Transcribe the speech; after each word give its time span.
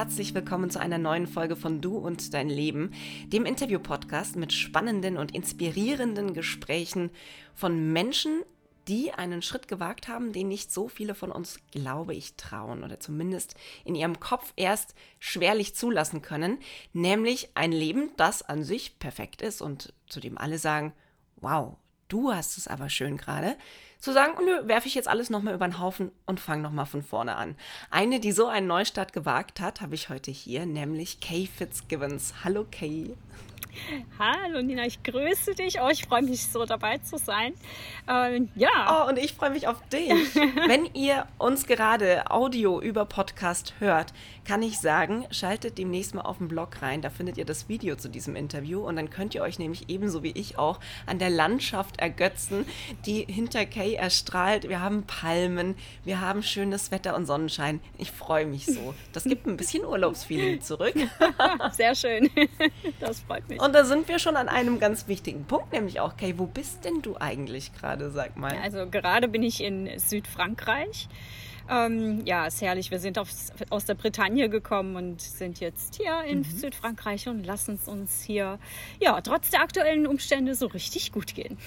Herzlich 0.00 0.32
willkommen 0.32 0.70
zu 0.70 0.80
einer 0.80 0.96
neuen 0.96 1.26
Folge 1.26 1.56
von 1.56 1.82
Du 1.82 1.98
und 1.98 2.32
dein 2.32 2.48
Leben, 2.48 2.94
dem 3.26 3.44
Interview-Podcast 3.44 4.34
mit 4.34 4.50
spannenden 4.50 5.18
und 5.18 5.34
inspirierenden 5.34 6.32
Gesprächen 6.32 7.10
von 7.54 7.92
Menschen, 7.92 8.40
die 8.88 9.12
einen 9.12 9.42
Schritt 9.42 9.68
gewagt 9.68 10.08
haben, 10.08 10.32
den 10.32 10.48
nicht 10.48 10.72
so 10.72 10.88
viele 10.88 11.14
von 11.14 11.30
uns, 11.30 11.60
glaube 11.70 12.14
ich, 12.14 12.34
trauen 12.36 12.82
oder 12.82 12.98
zumindest 12.98 13.56
in 13.84 13.94
ihrem 13.94 14.18
Kopf 14.20 14.54
erst 14.56 14.94
schwerlich 15.18 15.74
zulassen 15.74 16.22
können, 16.22 16.60
nämlich 16.94 17.50
ein 17.52 17.70
Leben, 17.70 18.08
das 18.16 18.40
an 18.40 18.64
sich 18.64 18.98
perfekt 19.00 19.42
ist 19.42 19.60
und 19.60 19.92
zu 20.08 20.18
dem 20.20 20.38
alle 20.38 20.56
sagen, 20.56 20.94
wow, 21.36 21.76
du 22.08 22.32
hast 22.32 22.56
es 22.56 22.68
aber 22.68 22.88
schön 22.88 23.18
gerade, 23.18 23.54
zu 24.00 24.12
sagen, 24.12 24.32
nö, 24.44 24.66
werfe 24.66 24.88
ich 24.88 24.94
jetzt 24.94 25.08
alles 25.08 25.30
nochmal 25.30 25.54
über 25.54 25.68
den 25.68 25.78
Haufen 25.78 26.10
und 26.26 26.40
fange 26.40 26.62
nochmal 26.62 26.86
von 26.86 27.02
vorne 27.02 27.36
an. 27.36 27.54
Eine, 27.90 28.18
die 28.18 28.32
so 28.32 28.46
einen 28.46 28.66
Neustart 28.66 29.12
gewagt 29.12 29.60
hat, 29.60 29.80
habe 29.80 29.94
ich 29.94 30.08
heute 30.08 30.30
hier, 30.30 30.66
nämlich 30.66 31.20
Kay 31.20 31.46
Fitzgibbons. 31.46 32.34
Hallo 32.44 32.66
Kay. 32.70 33.14
Hallo 34.18 34.62
Nina, 34.62 34.86
ich 34.86 35.02
grüße 35.02 35.54
dich. 35.54 35.80
Oh, 35.80 35.88
ich 35.88 36.04
freue 36.04 36.22
mich 36.22 36.46
so 36.46 36.64
dabei 36.64 36.98
zu 36.98 37.18
sein. 37.18 37.54
Ähm, 38.08 38.48
ja. 38.54 39.04
Oh, 39.04 39.08
und 39.08 39.18
ich 39.18 39.34
freue 39.34 39.50
mich 39.50 39.68
auf 39.68 39.80
dich. 39.88 40.34
Wenn 40.66 40.86
ihr 40.94 41.26
uns 41.38 41.66
gerade 41.66 42.30
Audio 42.30 42.80
über 42.80 43.04
Podcast 43.04 43.74
hört, 43.78 44.12
kann 44.44 44.62
ich 44.62 44.78
sagen, 44.78 45.26
schaltet 45.30 45.78
demnächst 45.78 46.14
mal 46.14 46.22
auf 46.22 46.38
den 46.38 46.48
Blog 46.48 46.82
rein. 46.82 47.02
Da 47.02 47.10
findet 47.10 47.38
ihr 47.38 47.44
das 47.44 47.68
Video 47.68 47.96
zu 47.96 48.08
diesem 48.08 48.36
Interview 48.36 48.80
und 48.80 48.96
dann 48.96 49.10
könnt 49.10 49.34
ihr 49.34 49.42
euch 49.42 49.58
nämlich 49.58 49.88
ebenso 49.88 50.22
wie 50.22 50.32
ich 50.32 50.58
auch 50.58 50.80
an 51.06 51.18
der 51.18 51.30
Landschaft 51.30 52.00
ergötzen, 52.00 52.64
die 53.06 53.24
hinter 53.24 53.64
Kay 53.64 53.94
erstrahlt. 53.94 54.68
Wir 54.68 54.80
haben 54.80 55.04
Palmen, 55.04 55.76
wir 56.04 56.20
haben 56.20 56.42
schönes 56.42 56.90
Wetter 56.90 57.14
und 57.14 57.26
Sonnenschein. 57.26 57.80
Ich 57.96 58.10
freue 58.10 58.46
mich 58.46 58.66
so. 58.66 58.94
Das 59.12 59.24
gibt 59.24 59.46
ein 59.46 59.56
bisschen 59.56 59.84
Urlaubsfeeling 59.86 60.60
zurück. 60.60 60.94
Sehr 61.72 61.94
schön. 61.94 62.28
Das 62.98 63.20
freut 63.20 63.48
mich. 63.48 63.59
Und 63.60 63.74
da 63.74 63.84
sind 63.84 64.08
wir 64.08 64.18
schon 64.18 64.36
an 64.36 64.48
einem 64.48 64.80
ganz 64.80 65.06
wichtigen 65.06 65.44
Punkt, 65.44 65.72
nämlich 65.72 66.00
auch, 66.00 66.16
Kay, 66.16 66.38
wo 66.38 66.46
bist 66.46 66.84
denn 66.84 67.02
du 67.02 67.16
eigentlich 67.18 67.74
gerade, 67.74 68.10
sag 68.10 68.36
mal? 68.36 68.56
Also 68.62 68.88
gerade 68.88 69.28
bin 69.28 69.42
ich 69.42 69.62
in 69.62 69.98
Südfrankreich. 69.98 71.08
Ähm, 71.68 72.22
ja, 72.24 72.46
ist 72.46 72.62
herrlich. 72.62 72.90
Wir 72.90 72.98
sind 72.98 73.18
aufs, 73.18 73.52
aus 73.68 73.84
der 73.84 73.94
Bretagne 73.94 74.48
gekommen 74.48 74.96
und 74.96 75.20
sind 75.20 75.60
jetzt 75.60 75.96
hier 75.96 76.24
in 76.24 76.38
mhm. 76.38 76.44
Südfrankreich 76.44 77.28
und 77.28 77.44
lassen 77.44 77.74
es 77.74 77.86
uns 77.86 78.22
hier, 78.22 78.58
ja, 78.98 79.20
trotz 79.20 79.50
der 79.50 79.60
aktuellen 79.60 80.06
Umstände 80.06 80.54
so 80.54 80.66
richtig 80.66 81.12
gut 81.12 81.34
gehen. 81.34 81.58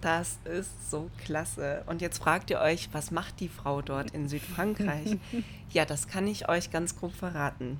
Das 0.00 0.38
ist 0.44 0.90
so 0.90 1.10
klasse. 1.24 1.84
Und 1.86 2.00
jetzt 2.00 2.18
fragt 2.18 2.50
ihr 2.50 2.60
euch, 2.60 2.88
was 2.92 3.10
macht 3.10 3.40
die 3.40 3.48
Frau 3.48 3.82
dort 3.82 4.10
in 4.12 4.26
Südfrankreich? 4.28 5.16
ja, 5.72 5.84
das 5.84 6.08
kann 6.08 6.26
ich 6.26 6.48
euch 6.48 6.70
ganz 6.70 6.96
grob 6.96 7.12
verraten. 7.12 7.78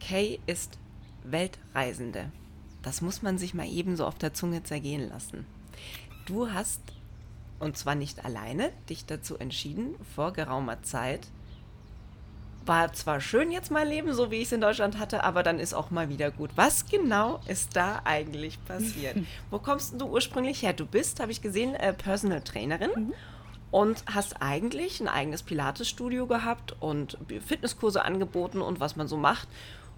Kay 0.00 0.38
ist 0.46 0.78
Weltreisende. 1.24 2.30
Das 2.82 3.00
muss 3.00 3.22
man 3.22 3.38
sich 3.38 3.54
mal 3.54 3.66
ebenso 3.66 4.06
auf 4.06 4.16
der 4.16 4.34
Zunge 4.34 4.62
zergehen 4.62 5.08
lassen. 5.08 5.46
Du 6.26 6.52
hast, 6.52 6.80
und 7.58 7.76
zwar 7.76 7.94
nicht 7.94 8.24
alleine, 8.24 8.70
dich 8.88 9.06
dazu 9.06 9.38
entschieden, 9.38 9.94
vor 10.14 10.32
geraumer 10.32 10.82
Zeit, 10.82 11.26
war 12.66 12.92
zwar 12.94 13.20
schön 13.20 13.50
jetzt 13.50 13.70
mein 13.70 13.88
Leben, 13.88 14.14
so 14.14 14.30
wie 14.30 14.36
ich 14.36 14.44
es 14.44 14.52
in 14.52 14.60
Deutschland 14.60 14.98
hatte, 14.98 15.22
aber 15.22 15.42
dann 15.42 15.58
ist 15.58 15.74
auch 15.74 15.90
mal 15.90 16.08
wieder 16.08 16.30
gut. 16.30 16.50
Was 16.54 16.86
genau 16.86 17.40
ist 17.46 17.76
da 17.76 18.00
eigentlich 18.04 18.62
passiert? 18.64 19.16
Wo 19.50 19.58
kommst 19.58 20.00
du 20.00 20.06
ursprünglich 20.06 20.62
her? 20.62 20.72
Du 20.72 20.86
bist, 20.86 21.20
habe 21.20 21.32
ich 21.32 21.42
gesehen, 21.42 21.74
äh, 21.74 21.92
Personal 21.92 22.40
Trainerin. 22.40 22.90
Mhm 22.94 23.14
und 23.74 24.04
hast 24.06 24.40
eigentlich 24.40 25.00
ein 25.00 25.08
eigenes 25.08 25.42
Pilates-Studio 25.42 26.28
gehabt 26.28 26.76
und 26.78 27.18
Fitnesskurse 27.44 28.04
angeboten 28.04 28.62
und 28.62 28.78
was 28.78 28.94
man 28.94 29.08
so 29.08 29.16
macht. 29.16 29.48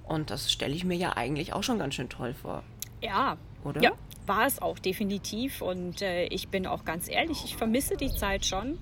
Und 0.06 0.30
das 0.30 0.50
stelle 0.50 0.74
ich 0.74 0.84
mir 0.84 0.96
ja 0.96 1.16
eigentlich 1.16 1.52
auch 1.52 1.62
schon 1.62 1.78
ganz 1.78 1.94
schön 1.94 2.08
toll 2.08 2.34
vor. 2.34 2.62
Ja, 3.02 3.36
oder? 3.64 3.82
Ja, 3.82 3.92
war 4.26 4.46
es 4.46 4.60
auch 4.62 4.78
definitiv. 4.78 5.62
Und 5.62 6.02
äh, 6.02 6.26
ich 6.26 6.48
bin 6.48 6.66
auch 6.66 6.84
ganz 6.84 7.08
ehrlich, 7.08 7.44
ich 7.44 7.56
vermisse 7.56 7.96
die 7.96 8.10
Zeit 8.12 8.46
schon. 8.46 8.78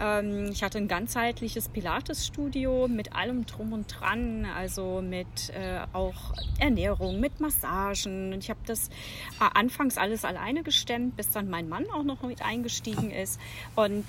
Ähm, 0.00 0.50
ich 0.52 0.62
hatte 0.62 0.78
ein 0.78 0.88
ganzheitliches 0.88 1.68
Pilates-Studio 1.70 2.88
mit 2.88 3.14
allem 3.14 3.46
drum 3.46 3.72
und 3.72 3.86
dran, 3.88 4.46
also 4.46 5.02
mit 5.02 5.50
äh, 5.50 5.80
auch 5.92 6.34
Ernährung, 6.58 7.20
mit 7.20 7.40
Massagen. 7.40 8.32
Und 8.34 8.44
ich 8.44 8.50
habe 8.50 8.60
das 8.66 8.88
äh, 8.88 9.48
anfangs 9.54 9.98
alles 9.98 10.24
alleine 10.24 10.62
gestemmt, 10.62 11.16
bis 11.16 11.30
dann 11.30 11.48
mein 11.48 11.68
Mann 11.68 11.86
auch 11.90 12.04
noch 12.04 12.22
mit 12.22 12.42
eingestiegen 12.42 13.10
ist. 13.10 13.40
Und 13.74 14.04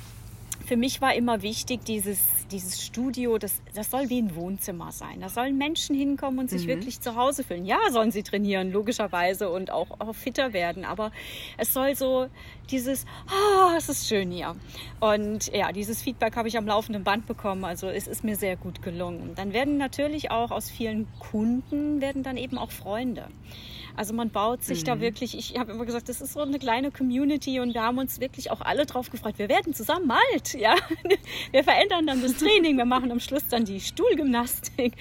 für 0.65 0.77
mich 0.77 1.01
war 1.01 1.15
immer 1.15 1.41
wichtig, 1.41 1.81
dieses, 1.85 2.19
dieses 2.51 2.83
Studio, 2.83 3.37
das, 3.37 3.61
das 3.73 3.89
soll 3.89 4.09
wie 4.09 4.21
ein 4.21 4.35
Wohnzimmer 4.35 4.91
sein. 4.91 5.21
Da 5.21 5.29
sollen 5.29 5.57
Menschen 5.57 5.95
hinkommen 5.95 6.39
und 6.39 6.49
sich 6.49 6.63
mhm. 6.63 6.69
wirklich 6.69 7.01
zu 7.01 7.15
Hause 7.15 7.43
fühlen. 7.43 7.65
Ja, 7.65 7.79
sollen 7.91 8.11
sie 8.11 8.23
trainieren, 8.23 8.71
logischerweise, 8.71 9.49
und 9.49 9.71
auch, 9.71 9.99
auch 9.99 10.13
fitter 10.13 10.53
werden. 10.53 10.85
Aber 10.85 11.11
es 11.57 11.73
soll 11.73 11.95
so 11.95 12.27
dieses, 12.69 13.05
oh, 13.27 13.75
es 13.77 13.89
ist 13.89 14.07
schön 14.07 14.31
hier. 14.31 14.55
Und 14.99 15.53
ja, 15.53 15.71
dieses 15.71 16.01
Feedback 16.01 16.35
habe 16.35 16.47
ich 16.47 16.57
am 16.57 16.67
laufenden 16.67 17.03
Band 17.03 17.25
bekommen. 17.25 17.65
Also 17.65 17.87
es 17.87 18.07
ist 18.07 18.23
mir 18.23 18.35
sehr 18.35 18.55
gut 18.55 18.81
gelungen. 18.81 19.33
Dann 19.35 19.53
werden 19.53 19.77
natürlich 19.77 20.31
auch 20.31 20.51
aus 20.51 20.69
vielen 20.69 21.07
Kunden, 21.19 22.01
werden 22.01 22.23
dann 22.23 22.37
eben 22.37 22.57
auch 22.57 22.71
Freunde. 22.71 23.27
Also 23.99 24.13
man 24.13 24.29
baut 24.29 24.63
sich 24.63 24.83
mhm. 24.83 24.85
da 24.85 24.99
wirklich, 25.01 25.37
ich 25.37 25.59
habe 25.59 25.73
immer 25.73 25.83
gesagt, 25.83 26.07
das 26.07 26.21
ist 26.21 26.31
so 26.31 26.39
eine 26.39 26.57
kleine 26.57 26.89
Community 26.89 27.59
und 27.59 27.73
wir 27.73 27.83
haben 27.83 27.97
uns 27.97 28.21
wirklich 28.21 28.49
auch 28.49 28.61
alle 28.61 28.85
drauf 28.85 29.09
gefreut. 29.09 29.37
Wir 29.37 29.49
werden 29.49 29.73
zusammen 29.73 30.09
alt, 30.09 30.53
ja. 30.57 30.73
Wir 31.51 31.65
verändern 31.65 32.07
dann 32.07 32.21
das 32.21 32.37
Training, 32.37 32.77
wir 32.77 32.85
machen 32.85 33.11
am 33.11 33.19
Schluss 33.19 33.45
dann 33.49 33.65
die 33.65 33.81
Stuhlgymnastik. 33.81 34.93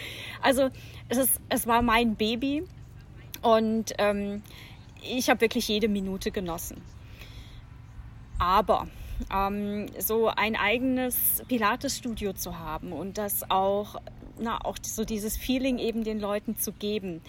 Also 0.42 0.70
es, 1.08 1.16
ist, 1.16 1.40
es 1.48 1.68
war 1.68 1.80
mein 1.80 2.16
Baby 2.16 2.64
und 3.40 3.94
ähm, 3.98 4.42
ich 5.00 5.30
habe 5.30 5.42
wirklich 5.42 5.68
jede 5.68 5.86
Minute 5.86 6.32
genossen. 6.32 6.82
Aber 8.40 8.88
ähm, 9.32 9.86
so 10.00 10.26
ein 10.26 10.56
eigenes 10.56 11.44
Pilates-Studio 11.46 12.32
zu 12.32 12.58
haben 12.58 12.92
und 12.92 13.16
das 13.16 13.48
auch 13.48 14.00
na, 14.40 14.64
auch 14.64 14.76
so 14.82 15.04
dieses 15.04 15.36
Feeling 15.36 15.78
eben 15.78 16.04
den 16.04 16.20
Leuten 16.20 16.56
zu 16.56 16.72
geben, 16.72 17.20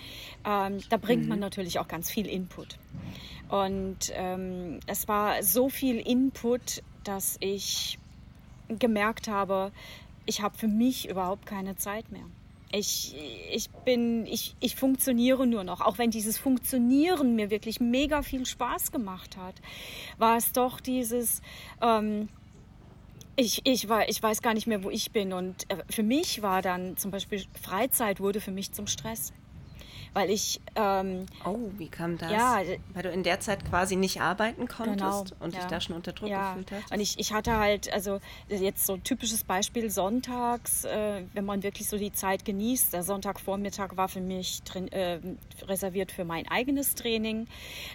ähm, 0.46 0.80
da 0.90 0.98
bringt 0.98 1.24
mhm. 1.24 1.30
man 1.30 1.40
natürlich 1.40 1.80
auch 1.80 1.88
ganz 1.88 2.10
viel 2.10 2.28
Input. 2.28 2.78
Und 3.50 4.12
ähm, 4.14 4.80
es 4.86 5.08
war 5.08 5.42
so 5.44 5.70
viel 5.70 5.98
Input, 5.98 6.84
dass 7.04 7.38
ich 7.40 7.98
gemerkt 8.68 9.28
habe, 9.28 9.72
ich 10.26 10.42
habe 10.42 10.58
für 10.58 10.68
mich 10.68 11.10
überhaupt 11.10 11.46
keine 11.48 11.76
Zeit 11.76 12.12
mehr. 12.12 12.26
Ich, 12.72 13.16
ich 13.52 13.72
bin, 13.72 14.28
ich, 14.28 14.56
ich 14.60 14.76
funktioniere 14.76 15.48
nur 15.48 15.64
noch. 15.64 15.82
Auch 15.82 15.98
wenn 15.98 16.12
dieses 16.12 16.38
Funktionieren 16.38 17.36
mir 17.36 17.50
wirklich 17.50 17.80
mega 17.80 18.22
viel 18.22 18.46
Spaß 18.46 18.92
gemacht 18.92 19.38
hat, 19.38 19.56
war 20.20 20.38
es 20.38 20.52
doch 20.52 20.80
dieses, 20.80 21.42
ähm, 21.82 22.30
ich, 23.40 23.62
ich, 23.66 23.88
war, 23.88 24.10
ich 24.10 24.22
weiß 24.22 24.42
gar 24.42 24.54
nicht 24.54 24.68
mehr, 24.68 24.84
wo 24.84 24.90
ich 24.90 25.12
bin. 25.12 25.34
Und 25.34 25.70
äh, 25.70 25.78
für 25.90 26.04
mich 26.04 26.42
war 26.42 26.62
dann 26.62 26.98
zum 26.98 27.12
Beispiel 27.12 27.44
Freizeit 27.62 28.20
wurde 28.20 28.42
für 28.42 28.52
mich 28.52 28.74
zum 28.74 28.88
Stress 28.88 29.34
weil 30.14 30.30
ich. 30.30 30.62
Ähm, 30.76 31.26
oh, 31.46 31.58
wie 31.78 31.88
kam 31.88 32.18
das? 32.18 32.32
Ja, 32.32 32.62
weil 32.94 33.04
du 33.04 33.10
in 33.10 33.24
der 33.24 33.40
Zeit 33.40 33.66
quasi 33.66 33.96
nicht 33.96 34.22
arbeiten 34.22 34.68
konntest 34.68 35.00
genau, 35.00 35.26
und 35.40 35.54
ja. 35.54 35.60
dich 35.60 35.70
da 35.70 35.82
schon 35.82 35.96
unter 35.96 36.14
Druck 36.14 36.30
ja. 36.30 36.54
gefühlt 36.54 36.72
hast. 36.72 36.92
Und 36.92 37.00
ich, 37.00 37.20
ich 37.20 37.34
hatte 37.34 37.58
halt, 37.58 37.92
also 37.94 38.20
jetzt 38.50 38.86
so 38.86 38.94
ein 38.94 39.04
typisches 39.04 39.44
Beispiel 39.44 39.90
sonntags, 39.90 40.86
äh, 40.86 41.24
wenn 41.34 41.46
man 41.46 41.64
wirklich 41.64 41.90
so 41.90 41.98
die 41.98 42.12
Zeit 42.12 42.46
genießt. 42.46 42.94
Der 42.94 43.04
Sonntagvormittag 43.04 43.98
war 43.98 44.10
für 44.10 44.22
mich 44.22 44.64
drin, 44.64 44.88
äh, 44.92 45.20
reserviert 45.68 46.12
für 46.12 46.26
mein 46.26 46.48
eigenes 46.50 46.96
Training. 46.96 47.48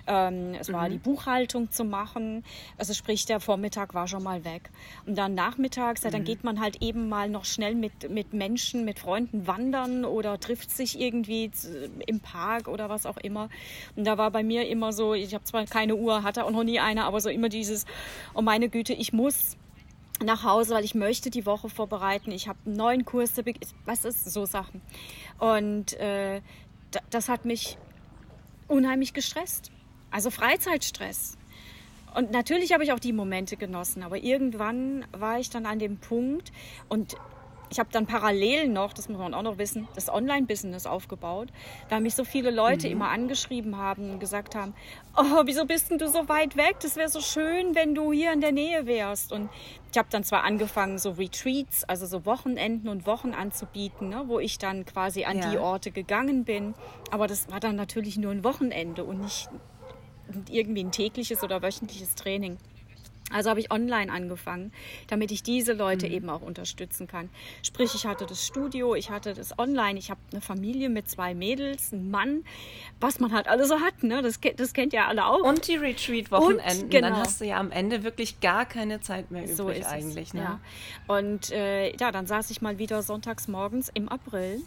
Ähm, 0.07 0.55
es 0.59 0.73
war 0.73 0.89
mhm. 0.89 0.93
die 0.93 0.99
Buchhaltung 0.99 1.71
zu 1.71 1.85
machen. 1.85 2.45
Also 2.79 2.95
sprich, 2.95 3.27
der 3.27 3.41
Vormittag 3.41 3.95
war 3.95 4.09
schon 4.09 4.23
mal 4.23 4.45
weg. 4.45 4.71
Und 5.07 5.17
dann 5.17 5.35
nachmittags, 5.35 6.03
ja, 6.03 6.11
dann 6.11 6.23
mhm. 6.23 6.27
geht 6.27 6.45
man 6.45 6.61
halt 6.61 6.83
eben 6.83 7.09
mal 7.09 7.29
noch 7.29 7.45
schnell 7.45 7.75
mit, 7.75 8.11
mit 8.11 8.33
Menschen, 8.33 8.85
mit 8.85 8.99
Freunden 8.99 9.47
wandern 9.47 10.05
oder 10.05 10.39
trifft 10.39 10.71
sich 10.71 10.99
irgendwie 10.99 11.51
im 12.09 12.21
Park 12.21 12.69
oder 12.69 12.89
was 12.89 13.07
auch 13.07 13.17
immer. 13.19 13.49
Und 13.97 14.05
da 14.07 14.19
war 14.19 14.31
bei 14.31 14.43
mir 14.43 14.69
immer 14.69 14.93
so, 14.93 15.15
ich 15.15 15.35
habe 15.35 15.45
zwar 15.45 15.65
keine 15.67 15.97
Uhr, 15.97 16.23
hatte 16.23 16.45
auch 16.45 16.51
noch 16.51 16.65
nie 16.65 16.81
eine, 16.81 17.05
aber 17.05 17.21
so 17.21 17.29
immer 17.29 17.49
dieses, 17.49 17.87
oh 18.35 18.43
meine 18.43 18.69
Güte, 18.69 18.93
ich 18.93 19.13
muss 19.13 19.57
nach 20.23 20.45
Hause, 20.45 20.75
weil 20.75 20.85
ich 20.85 20.95
möchte 20.95 21.31
die 21.31 21.45
Woche 21.47 21.69
vorbereiten. 21.69 22.31
Ich 22.31 22.49
habe 22.49 22.59
einen 22.67 22.77
neuen 22.77 23.05
Kurs, 23.05 23.33
was 23.85 24.05
ist 24.05 24.25
so 24.25 24.47
Sachen. 24.47 24.81
Und 25.39 25.95
äh, 25.95 26.41
das 27.11 27.29
hat 27.29 27.45
mich 27.45 27.77
unheimlich 28.69 29.13
gestresst. 29.13 29.71
Also 30.11 30.31
Freizeitstress. 30.31 31.37
Und 32.15 32.31
natürlich 32.31 32.73
habe 32.73 32.85
ich 32.85 32.93
auch 32.93 33.01
die 33.01 33.13
Momente 33.13 33.57
genossen, 33.57 34.05
aber 34.05 34.19
irgendwann 34.19 35.05
war 35.11 35.41
ich 35.41 35.51
dann 35.51 35.67
an 35.67 35.81
dem 35.81 35.99
Punkt 35.99 36.53
und 36.89 37.17
ich 37.75 37.81
habe 37.81 37.89
dann 37.91 38.07
parallel 38.07 38.69
noch, 38.69 38.93
das 38.93 39.09
muss 39.09 39.19
man 39.19 39.35
auch 39.35 39.43
noch 39.43 39.59
wissen, 39.59 39.89
das 39.97 40.09
Online-Business 40.09 40.87
aufgebaut, 40.87 41.49
da 41.89 41.99
mich 41.99 42.15
so 42.15 42.23
viele 42.23 42.53
Leute 42.53 42.87
mhm. 42.87 42.93
immer 42.93 43.09
angeschrieben 43.09 43.77
haben 43.77 44.13
und 44.13 44.21
gesagt 44.21 44.55
haben, 44.55 44.75
oh, 45.17 45.43
wieso 45.45 45.67
bist 45.67 45.91
denn 45.91 45.99
du 45.99 46.09
so 46.09 46.29
weit 46.29 46.57
weg? 46.57 46.77
Das 46.83 46.95
wäre 46.95 47.09
so 47.09 47.21
schön, 47.21 47.75
wenn 47.75 47.97
du 47.97 48.13
hier 48.13 48.33
in 48.33 48.41
der 48.41 48.53
Nähe 48.53 48.87
wärst. 48.87 49.33
Und 49.33 49.51
ich 49.91 49.99
habe 49.99 50.07
dann 50.09 50.23
zwar 50.23 50.45
angefangen, 50.45 50.99
so 50.99 51.11
Retreats, 51.11 51.83
also 51.83 52.07
so 52.07 52.25
Wochenenden 52.25 52.89
und 52.89 53.09
Wochen 53.09 53.33
anzubieten, 53.33 54.11
ne, 54.11 54.23
wo 54.29 54.39
ich 54.39 54.59
dann 54.59 54.85
quasi 54.85 55.25
an 55.25 55.39
ja. 55.39 55.51
die 55.51 55.59
Orte 55.59 55.91
gegangen 55.91 56.45
bin, 56.45 56.75
aber 57.11 57.27
das 57.27 57.51
war 57.51 57.59
dann 57.59 57.75
natürlich 57.75 58.17
nur 58.19 58.31
ein 58.31 58.45
Wochenende 58.45 59.03
und 59.03 59.21
nicht 59.21 59.49
irgendwie 60.49 60.85
ein 60.85 60.93
tägliches 60.93 61.43
oder 61.43 61.61
wöchentliches 61.61 62.15
Training. 62.15 62.57
Also 63.31 63.49
habe 63.49 63.59
ich 63.59 63.73
online 63.73 64.13
angefangen, 64.13 64.71
damit 65.09 65.33
ich 65.33 65.43
diese 65.43 65.73
Leute 65.73 66.07
mhm. 66.07 66.13
eben 66.13 66.31
auch 66.31 66.43
unterstützen 66.43 67.07
kann. 67.07 67.31
Sprich, 67.63 67.95
ich 67.95 68.07
hatte 68.07 68.27
das 68.27 68.47
Studio, 68.47 68.95
ich 68.95 69.11
hatte 69.11 69.33
das 69.33 69.59
online, 69.59 69.99
ich 69.99 70.11
habe 70.11 70.21
eine 70.31 70.43
Familie 70.43 70.91
mit 70.91 71.09
zwei 71.09 71.35
Mädels, 71.35 71.93
einen 71.93 72.11
Mann, 72.11 72.45
was 73.01 73.21
man 73.21 73.33
halt 73.33 73.49
alles 73.49 73.69
so 73.69 73.81
hat, 73.81 74.03
ne? 74.03 74.21
Das, 74.21 74.39
das 74.57 74.75
kennt 74.75 74.93
ja 74.93 75.07
alle 75.07 75.25
auch. 75.25 75.41
Und 75.41 75.67
die 75.67 75.77
Retreat-Wochenenden, 75.77 76.91
genau. 76.91 77.09
dann 77.09 77.17
hast 77.17 77.41
du 77.41 77.47
ja 77.47 77.59
am 77.59 77.71
Ende 77.71 78.05
wirklich 78.05 78.41
gar 78.41 78.67
keine 78.67 79.01
Zeit 79.01 79.31
mehr 79.31 79.45
übrig 79.45 79.57
so 79.57 79.69
ist 79.71 79.87
eigentlich. 79.87 80.29
Es, 80.29 80.35
ne? 80.35 80.43
ja. 80.43 80.61
Und 81.07 81.51
äh, 81.51 81.97
ja, 81.97 82.13
dann 82.13 82.27
saß 82.27 82.51
ich 82.51 82.61
mal 82.61 82.79
wieder 82.79 83.03
sonntags 83.03 83.49
morgens 83.49 83.91
im 83.95 84.09
April 84.09 84.61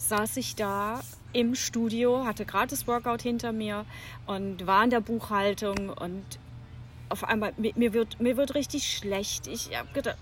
saß 0.00 0.36
ich 0.36 0.54
da 0.54 1.00
im 1.32 1.56
Studio, 1.56 2.24
hatte 2.24 2.44
gratis 2.44 2.86
Workout 2.86 3.20
hinter 3.20 3.50
mir 3.50 3.84
und 4.26 4.64
war 4.64 4.84
in 4.84 4.90
der 4.90 5.00
Buchhaltung 5.00 5.90
und 5.90 6.38
auf 7.08 7.24
einmal, 7.24 7.52
mir, 7.56 7.72
mir, 7.76 7.92
wird, 7.92 8.20
mir 8.20 8.36
wird 8.36 8.54
richtig 8.54 8.92
schlecht. 8.92 9.46
Ich 9.46 9.76
habe 9.76 9.88
gedacht, 9.92 10.18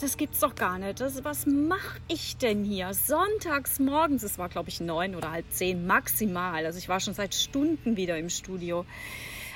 das 0.00 0.16
gibt's 0.16 0.40
doch 0.40 0.54
gar 0.54 0.78
nicht. 0.78 1.00
Das, 1.00 1.24
was 1.24 1.46
mache 1.46 1.98
ich 2.08 2.36
denn 2.36 2.64
hier? 2.64 2.92
Sonntags 2.92 3.78
morgens, 3.78 4.22
es 4.22 4.38
war 4.38 4.48
glaube 4.48 4.68
ich 4.68 4.80
neun 4.80 5.14
oder 5.14 5.30
halb 5.30 5.50
zehn 5.50 5.86
maximal. 5.86 6.66
Also 6.66 6.78
ich 6.78 6.88
war 6.88 7.00
schon 7.00 7.14
seit 7.14 7.34
Stunden 7.34 7.96
wieder 7.96 8.18
im 8.18 8.28
Studio. 8.28 8.84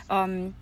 Ähm, 0.09 0.55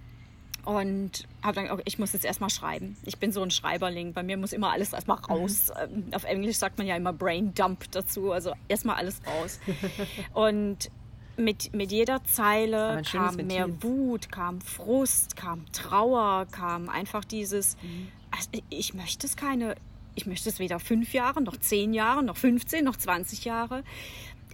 und 0.64 1.26
habe 1.43 1.55
dann, 1.55 1.70
okay, 1.70 1.82
ich 1.87 1.99
muss 1.99 2.12
jetzt 2.12 2.26
erstmal 2.26 2.50
schreiben. 2.50 2.96
Ich 3.05 3.19
bin 3.19 3.32
so 3.32 3.43
ein 3.43 3.50
Schreiberling. 3.50 4.12
Bei 4.12 4.22
mir 4.22 4.37
muss 4.37 4.52
immer 4.52 4.70
alles 4.70 4.93
erstmal 4.93 5.16
mhm. 5.19 5.25
raus. 5.25 5.72
Mhm. 5.90 6.12
Auf 6.12 6.25
Englisch 6.25 6.56
sagt 6.56 6.76
man 6.76 6.87
ja 6.87 6.94
immer 6.94 7.12
Brain 7.12 7.55
Dump 7.55 7.90
dazu. 7.90 8.32
Also 8.32 8.52
erstmal 8.69 8.96
alles 8.96 9.22
raus. 9.26 9.60
und 10.34 10.90
mit, 11.38 11.75
mit 11.75 11.93
jeder 11.93 12.23
Zeile 12.25 13.02
kam 13.11 13.37
mehr 13.37 13.82
Wut, 13.82 14.31
kam 14.31 14.61
Frust, 14.61 15.37
kam 15.37 15.64
Trauer, 15.73 16.46
kam 16.50 16.88
einfach 16.88 17.25
dieses, 17.25 17.76
mhm. 17.82 18.08
also 18.31 18.49
ich 18.70 18.94
möchte 18.94 19.26
es 19.26 19.37
keine, 19.37 19.76
ich 20.14 20.26
möchte 20.26 20.49
es 20.49 20.58
weder 20.58 20.81
fünf 20.81 21.12
Jahre, 21.12 21.43
noch 21.43 21.56
zehn 21.56 21.94
Jahre, 21.94 22.23
noch 22.23 22.37
15, 22.37 22.85
noch 22.85 22.96
20 22.96 23.44
Jahre. 23.44 23.85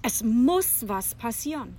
Es 0.03 0.23
muss 0.23 0.85
was 0.87 1.15
passieren. 1.15 1.77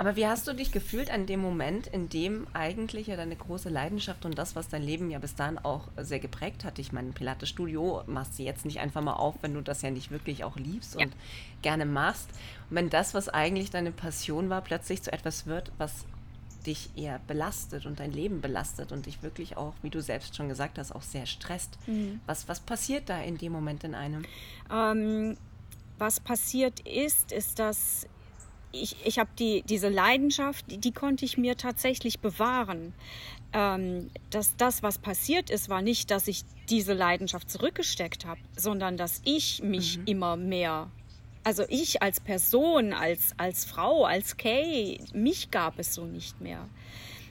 Aber 0.00 0.16
wie 0.16 0.26
hast 0.26 0.48
du 0.48 0.54
dich 0.54 0.72
gefühlt 0.72 1.10
an 1.10 1.26
dem 1.26 1.40
Moment, 1.40 1.86
in 1.86 2.08
dem 2.08 2.46
eigentlich 2.54 3.08
ja 3.08 3.16
deine 3.16 3.36
große 3.36 3.68
Leidenschaft 3.68 4.24
und 4.24 4.38
das, 4.38 4.56
was 4.56 4.70
dein 4.70 4.82
Leben 4.82 5.10
ja 5.10 5.18
bis 5.18 5.34
dahin 5.34 5.58
auch 5.58 5.88
sehr 5.98 6.20
geprägt 6.20 6.64
hat? 6.64 6.78
Ich 6.78 6.90
meine, 6.90 7.12
Pilates 7.12 7.50
Studio 7.50 8.02
machst 8.06 8.38
du 8.38 8.42
jetzt 8.42 8.64
nicht 8.64 8.80
einfach 8.80 9.02
mal 9.02 9.12
auf, 9.12 9.34
wenn 9.42 9.52
du 9.52 9.60
das 9.60 9.82
ja 9.82 9.90
nicht 9.90 10.10
wirklich 10.10 10.42
auch 10.42 10.56
liebst 10.56 10.94
ja. 10.94 11.04
und 11.04 11.12
gerne 11.60 11.84
machst. 11.84 12.30
Und 12.70 12.76
wenn 12.76 12.88
das, 12.88 13.12
was 13.12 13.28
eigentlich 13.28 13.70
deine 13.70 13.92
Passion 13.92 14.48
war, 14.48 14.62
plötzlich 14.62 15.02
zu 15.02 15.12
etwas 15.12 15.44
wird, 15.44 15.70
was 15.76 16.06
dich 16.64 16.88
eher 16.96 17.20
belastet 17.26 17.84
und 17.84 18.00
dein 18.00 18.12
Leben 18.12 18.40
belastet 18.40 18.92
und 18.92 19.04
dich 19.04 19.22
wirklich 19.22 19.58
auch, 19.58 19.74
wie 19.82 19.90
du 19.90 20.00
selbst 20.00 20.34
schon 20.34 20.48
gesagt 20.48 20.78
hast, 20.78 20.92
auch 20.92 21.02
sehr 21.02 21.26
stresst. 21.26 21.76
Mhm. 21.86 22.22
Was, 22.24 22.48
was 22.48 22.60
passiert 22.60 23.10
da 23.10 23.20
in 23.20 23.36
dem 23.36 23.52
Moment 23.52 23.84
in 23.84 23.94
einem? 23.94 24.24
Ähm, 24.72 25.36
was 25.98 26.20
passiert 26.20 26.80
ist, 26.88 27.32
ist, 27.32 27.58
dass 27.58 28.06
ich, 28.72 28.96
ich 29.04 29.18
habe 29.18 29.30
die, 29.38 29.62
diese 29.62 29.88
Leidenschaft, 29.88 30.70
die, 30.70 30.78
die, 30.78 30.92
konnte 30.92 31.24
ich 31.24 31.36
mir 31.36 31.56
tatsächlich 31.56 32.20
bewahren. 32.20 32.94
Ähm, 33.52 34.10
dass 34.30 34.56
das, 34.56 34.82
was 34.82 34.98
passiert 34.98 35.50
ist, 35.50 35.68
war 35.68 35.82
nicht, 35.82 36.10
dass 36.10 36.28
ich 36.28 36.44
diese 36.68 36.92
Leidenschaft 36.92 37.50
zurückgesteckt 37.50 38.24
habe, 38.24 38.40
sondern 38.56 38.96
dass 38.96 39.20
ich 39.24 39.60
mich 39.62 39.98
mhm. 39.98 40.04
immer 40.06 40.36
mehr, 40.36 40.88
also 41.42 41.64
ich 41.68 42.00
als 42.00 42.20
Person, 42.20 42.92
als, 42.92 43.34
als 43.38 43.64
Frau, 43.64 44.04
als 44.04 44.36
Kay, 44.36 45.00
mich 45.12 45.50
gab 45.50 45.80
es 45.80 45.94
so 45.94 46.04
nicht 46.04 46.40
mehr. 46.40 46.68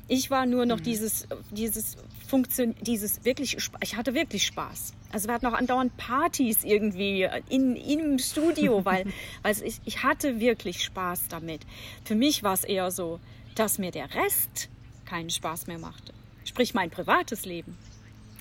Ich 0.09 0.29
war 0.29 0.45
nur 0.45 0.65
noch 0.65 0.79
mhm. 0.79 0.83
dieses, 0.83 1.27
dieses 1.51 1.95
Funktion, 2.29 2.75
dieses 2.81 3.25
wirklich, 3.25 3.57
ich 3.81 3.95
hatte 3.95 4.13
wirklich 4.13 4.45
Spaß. 4.45 4.93
Also 5.11 5.27
wir 5.27 5.33
hatten 5.33 5.47
auch 5.47 5.53
andauernd 5.53 5.97
Partys 5.97 6.63
irgendwie 6.63 7.27
in, 7.49 7.75
im 7.75 8.19
Studio, 8.19 8.85
weil, 8.85 9.07
weil 9.41 9.55
ich, 9.63 9.81
ich 9.85 10.03
hatte 10.03 10.39
wirklich 10.39 10.83
Spaß 10.83 11.27
damit. 11.29 11.61
Für 12.05 12.15
mich 12.15 12.43
war 12.43 12.53
es 12.53 12.63
eher 12.63 12.91
so, 12.91 13.19
dass 13.55 13.79
mir 13.79 13.91
der 13.91 14.13
Rest 14.13 14.69
keinen 15.05 15.31
Spaß 15.31 15.67
mehr 15.67 15.79
machte. 15.79 16.13
Sprich 16.45 16.73
mein 16.73 16.91
privates 16.91 17.45
Leben. 17.45 17.77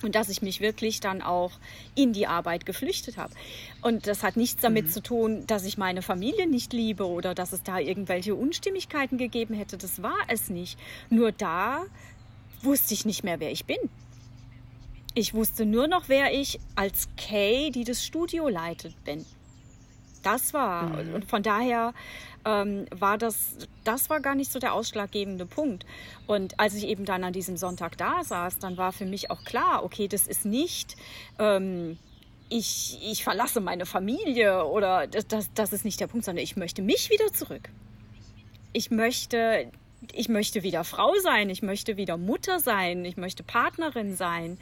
Und 0.01 0.15
dass 0.15 0.29
ich 0.29 0.41
mich 0.41 0.61
wirklich 0.61 1.01
dann 1.01 1.21
auch 1.21 1.51
in 1.93 2.13
die 2.13 2.25
Arbeit 2.25 2.65
geflüchtet 2.65 3.17
habe. 3.17 3.33
Und 3.81 4.07
das 4.07 4.23
hat 4.23 4.37
nichts 4.37 4.61
damit 4.61 4.85
mhm. 4.85 4.89
zu 4.91 5.03
tun, 5.03 5.47
dass 5.47 5.65
ich 5.65 5.77
meine 5.77 6.01
Familie 6.01 6.47
nicht 6.47 6.71
liebe 6.71 7.05
oder 7.05 7.35
dass 7.35 7.51
es 7.51 7.63
da 7.63 7.79
irgendwelche 7.79 8.33
Unstimmigkeiten 8.33 9.17
gegeben 9.17 9.55
hätte. 9.55 9.77
Das 9.77 10.01
war 10.01 10.17
es 10.29 10.49
nicht. 10.49 10.79
Nur 11.09 11.33
da 11.33 11.85
wusste 12.63 12.93
ich 12.93 13.05
nicht 13.05 13.23
mehr, 13.23 13.39
wer 13.39 13.51
ich 13.51 13.65
bin. 13.65 13.77
Ich 15.15 15.33
wusste 15.33 15.65
nur 15.65 15.87
noch, 15.87 16.07
wer 16.07 16.33
ich 16.33 16.59
als 16.75 17.09
Kay, 17.17 17.71
die 17.71 17.83
das 17.83 18.05
Studio 18.05 18.47
leitet, 18.47 19.03
bin. 19.03 19.25
Das 20.23 20.53
war, 20.53 20.83
mhm. 20.83 21.15
und 21.15 21.25
von 21.25 21.43
daher 21.43 21.93
ähm, 22.45 22.85
war 22.91 23.17
das, 23.17 23.55
das 23.83 24.09
war 24.09 24.19
gar 24.19 24.35
nicht 24.35 24.51
so 24.51 24.59
der 24.59 24.73
ausschlaggebende 24.73 25.45
Punkt. 25.45 25.85
Und 26.27 26.59
als 26.59 26.75
ich 26.75 26.85
eben 26.85 27.05
dann 27.05 27.23
an 27.23 27.33
diesem 27.33 27.57
Sonntag 27.57 27.97
da 27.97 28.23
saß, 28.23 28.59
dann 28.59 28.77
war 28.77 28.91
für 28.91 29.05
mich 29.05 29.31
auch 29.31 29.43
klar, 29.43 29.83
okay, 29.83 30.07
das 30.07 30.27
ist 30.27 30.45
nicht, 30.45 30.95
ähm, 31.37 31.97
ich, 32.49 32.99
ich 33.03 33.23
verlasse 33.23 33.61
meine 33.61 33.85
Familie 33.85 34.65
oder 34.65 35.07
das, 35.07 35.27
das, 35.27 35.53
das 35.53 35.73
ist 35.73 35.85
nicht 35.85 35.99
der 35.99 36.07
Punkt, 36.07 36.25
sondern 36.25 36.43
ich 36.43 36.57
möchte 36.57 36.81
mich 36.81 37.09
wieder 37.09 37.31
zurück. 37.33 37.69
Ich 38.73 38.91
möchte 38.91 39.71
ich 40.13 40.29
möchte 40.29 40.63
wieder 40.63 40.83
Frau 40.83 41.13
sein, 41.21 41.49
ich 41.49 41.61
möchte 41.61 41.97
wieder 41.97 42.17
Mutter 42.17 42.59
sein, 42.59 43.03
ich 43.05 43.17
möchte 43.17 43.43
Partnerin 43.43 44.15
sein, 44.15 44.57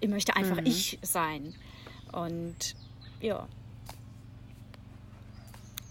ich 0.00 0.08
möchte 0.08 0.36
einfach 0.36 0.60
mhm. 0.60 0.66
ich 0.66 0.98
sein. 1.02 1.54
Und 2.12 2.74
ja. 3.20 3.46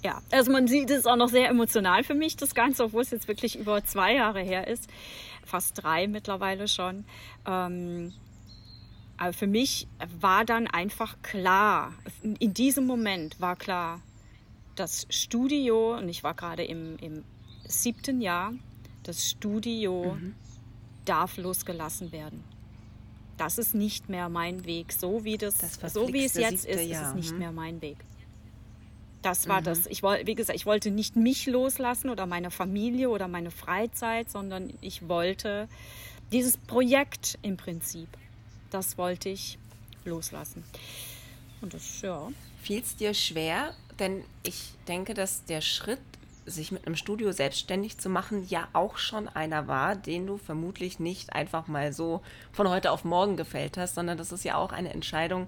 Ja, 0.04 0.22
also 0.32 0.52
man 0.52 0.68
sieht 0.68 0.90
es 0.90 1.06
auch 1.06 1.18
noch 1.18 1.30
sehr 1.30 1.50
emotional 1.50 2.04
für 2.04 2.14
mich, 2.14 2.38
das 2.38 2.56
Ganze, 2.56 2.86
obwohl 2.86 3.02
es 3.02 3.12
jetzt 3.12 3.28
wirklich 3.28 3.58
über 3.58 3.84
zwei 3.84 4.16
Jahre 4.16 4.42
her 4.42 4.68
ist, 4.68 4.90
fast 5.46 5.84
drei 5.84 6.08
mittlerweile 6.08 6.68
schon. 6.68 7.06
Ähm, 7.46 8.14
aber 9.18 9.34
für 9.34 9.48
mich 9.48 9.88
war 10.22 10.46
dann 10.46 10.68
einfach 10.68 11.22
klar, 11.22 11.94
in 12.22 12.54
diesem 12.54 12.86
Moment 12.86 13.42
war 13.42 13.58
klar, 13.58 14.02
das 14.76 15.06
Studio, 15.10 15.98
und 15.98 16.08
ich 16.08 16.24
war 16.24 16.34
gerade 16.34 16.64
im, 16.64 16.96
im 17.00 17.26
siebten 17.68 18.22
Jahr, 18.22 18.54
das 19.10 19.28
Studio 19.28 20.16
mhm. 20.20 20.36
darf 21.06 21.38
losgelassen 21.38 22.12
werden. 22.12 22.44
Das 23.38 23.58
ist 23.58 23.74
nicht 23.74 24.08
mehr 24.10 24.30
mein 24.30 24.66
Weg. 24.66 24.94
So 24.94 25.24
wie, 25.24 25.38
das, 25.38 25.58
das 25.58 25.94
so 25.94 26.14
wie 26.14 26.26
es 26.26 26.36
jetzt 26.36 26.66
ist, 26.66 26.86
Jahr. 26.86 27.02
ist 27.02 27.08
es 27.10 27.16
nicht 27.16 27.32
mhm. 27.34 27.40
mehr 27.40 27.52
mein 27.52 27.82
Weg. 27.82 27.98
Das 29.22 29.48
war 29.48 29.62
mhm. 29.62 29.66
das. 29.66 29.88
Ich 29.88 30.04
wollte, 30.04 30.28
wie 30.28 30.36
gesagt, 30.36 30.56
ich 30.56 30.66
wollte 30.66 30.92
nicht 30.92 31.16
mich 31.16 31.48
loslassen 31.48 32.10
oder 32.10 32.26
meine 32.26 32.52
Familie 32.52 33.10
oder 33.10 33.28
meine 33.28 33.52
Freizeit, 33.52 34.30
sondern 34.30 34.74
ich 34.82 35.08
wollte 35.08 35.68
dieses 36.32 36.58
Projekt 36.58 37.40
im 37.42 37.58
Prinzip, 37.58 38.10
das 38.70 38.98
wollte 38.98 39.30
ich 39.30 39.58
loslassen. 40.06 40.64
Und 41.62 41.74
das, 41.74 42.02
ja. 42.02 42.30
Fiel 42.62 42.82
es 42.82 42.96
dir 42.96 43.14
schwer? 43.14 43.74
Denn 43.98 44.24
ich 44.44 44.74
denke, 44.88 45.14
dass 45.14 45.44
der 45.46 45.62
Schritt 45.62 46.00
sich 46.50 46.72
mit 46.72 46.86
einem 46.86 46.96
Studio 46.96 47.32
selbstständig 47.32 47.98
zu 47.98 48.10
machen, 48.10 48.46
ja 48.48 48.68
auch 48.74 48.98
schon 48.98 49.28
einer 49.28 49.68
war, 49.68 49.96
den 49.96 50.28
du 50.28 50.38
vermutlich 50.38 51.00
nicht 51.00 51.34
einfach 51.34 51.68
mal 51.68 51.94
so 51.94 52.22
von 52.52 52.70
heute 52.70 52.92
auf 52.92 53.04
morgen 53.04 53.38
gefällt 53.38 53.78
hast, 53.78 53.96
sondern 53.96 54.18
das 54.18 54.32
ist 54.32 54.44
ja 54.44 54.56
auch 54.56 54.72
eine 54.72 54.94
Entscheidung, 54.94 55.48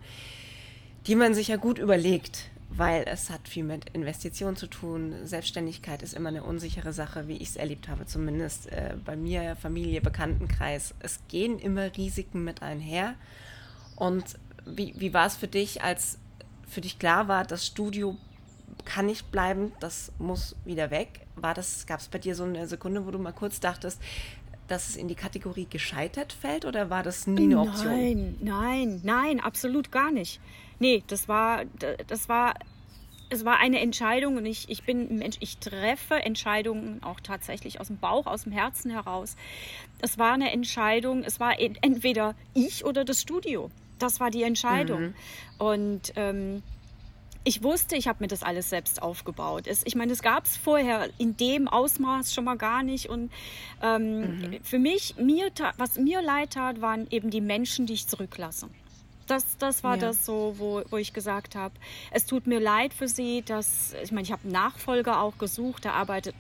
die 1.08 1.16
man 1.16 1.34
sich 1.34 1.48
ja 1.48 1.58
gut 1.58 1.80
überlegt, 1.80 2.50
weil 2.70 3.04
es 3.08 3.30
hat 3.30 3.48
viel 3.48 3.64
mit 3.64 3.90
Investitionen 3.90 4.56
zu 4.56 4.68
tun. 4.68 5.16
Selbstständigkeit 5.24 6.02
ist 6.04 6.14
immer 6.14 6.30
eine 6.30 6.44
unsichere 6.44 6.94
Sache, 6.94 7.28
wie 7.28 7.38
ich 7.38 7.50
es 7.50 7.56
erlebt 7.56 7.88
habe, 7.88 8.06
zumindest 8.06 8.72
äh, 8.72 8.96
bei 9.04 9.16
mir, 9.16 9.56
Familie, 9.56 10.02
Bekanntenkreis. 10.02 10.94
Es 11.00 11.20
gehen 11.28 11.60
immer 11.60 11.96
Risiken 11.98 12.44
mit 12.44 12.62
einher. 12.62 13.16
Und 13.96 14.38
wie, 14.66 14.94
wie 14.98 15.14
war 15.14 15.26
es 15.26 15.36
für 15.36 15.48
dich, 15.48 15.84
als 15.84 16.18
für 16.68 16.82
dich 16.82 17.00
klar 17.00 17.28
war, 17.28 17.44
das 17.44 17.66
Studio 17.66 18.18
kann 18.82 19.06
nicht 19.06 19.32
bleiben, 19.32 19.72
das 19.80 20.12
muss 20.20 20.56
wieder 20.66 20.92
weg. 20.92 21.22
War 21.36 21.54
das, 21.54 21.86
gab 21.86 22.00
es 22.00 22.08
bei 22.08 22.20
dir 22.20 22.36
so 22.36 22.44
eine 22.44 22.68
Sekunde, 22.68 23.06
wo 23.06 23.12
du 23.12 23.20
mal 23.20 23.32
kurz 23.32 23.60
dachtest, 23.60 24.02
dass 24.68 24.90
es 24.90 24.96
in 24.96 25.08
die 25.08 25.16
Kategorie 25.16 25.68
gescheitert 25.70 26.32
fällt 26.34 26.66
oder 26.66 26.90
war 26.90 27.04
das 27.04 27.28
nie 27.28 27.44
eine 27.44 27.60
Option? 27.60 27.92
Nein, 27.92 28.38
nein, 28.42 29.02
nein, 29.04 29.40
absolut 29.40 29.92
gar 29.92 30.12
nicht. 30.12 30.40
Nee, 30.80 31.04
das 31.08 31.28
war, 31.28 31.64
das 32.08 32.30
war, 32.30 32.54
es 33.30 33.44
war 33.44 33.60
eine 33.60 33.80
Entscheidung 33.82 34.38
und 34.38 34.46
ich, 34.46 34.70
ich 34.70 34.84
bin 34.84 35.18
Mensch, 35.18 35.38
ich 35.42 35.58
treffe 35.58 36.16
Entscheidungen 36.16 37.04
auch 37.04 37.20
tatsächlich 37.20 37.80
aus 37.80 37.88
dem 37.88 37.98
Bauch, 37.98 38.28
aus 38.28 38.44
dem 38.44 38.54
Herzen 38.54 38.92
heraus. 38.92 39.36
Es 40.00 40.18
war 40.18 40.34
eine 40.34 40.52
Entscheidung, 40.52 41.24
es 41.24 41.40
war 41.40 41.60
entweder 41.60 42.36
ich 42.54 42.86
oder 42.86 43.04
das 43.04 43.22
Studio. 43.22 43.70
Das 44.00 44.20
war 44.20 44.32
die 44.32 44.44
Entscheidung. 44.44 45.02
Mhm. 45.02 45.14
Und 45.60 46.14
ähm, 46.16 46.64
ich 47.44 47.64
wusste, 47.64 47.96
ich 47.96 48.08
habe 48.08 48.20
mir 48.22 48.28
das 48.28 48.44
alles 48.44 48.70
selbst 48.70 49.02
aufgebaut. 49.02 49.66
Es, 49.66 49.82
ich 49.86 49.96
meine, 49.96 50.12
es 50.12 50.22
gab 50.22 50.46
es 50.46 50.58
vorher 50.58 51.10
in 51.18 51.38
dem 51.38 51.68
Ausmaß 51.68 52.34
schon 52.34 52.44
mal 52.44 52.58
gar 52.58 52.84
nicht. 52.84 53.10
Und 53.10 53.32
ähm, 53.82 54.20
mhm. 54.20 54.60
für 54.64 54.80
mich, 54.80 55.16
mir, 55.18 55.52
was 55.78 55.98
mir 55.98 56.22
leid 56.22 56.52
tat, 56.52 56.82
waren 56.82 57.08
eben 57.10 57.32
die 57.32 57.42
Menschen, 57.42 57.86
die 57.88 57.94
ich 57.94 58.08
zurücklasse. 58.08 58.68
Das, 59.28 59.58
das 59.58 59.84
war 59.84 59.96
ja. 59.96 60.02
das 60.02 60.26
so, 60.26 60.56
wo, 60.58 60.84
wo 60.90 60.98
ich 60.98 61.14
gesagt 61.14 61.56
habe, 61.56 61.74
es 62.12 62.26
tut 62.26 62.48
mir 62.48 62.60
leid 62.60 62.94
für 62.94 63.08
sie, 63.08 63.42
dass, 63.44 63.96
ich 64.04 64.12
meine, 64.12 64.24
ich 64.24 64.32
habe 64.32 64.44
einen 64.44 64.52
Nachfolger 64.52 65.22
auch 65.22 65.38
gesucht, 65.38 65.86
der 65.86 65.94
arbeitet 65.94 66.36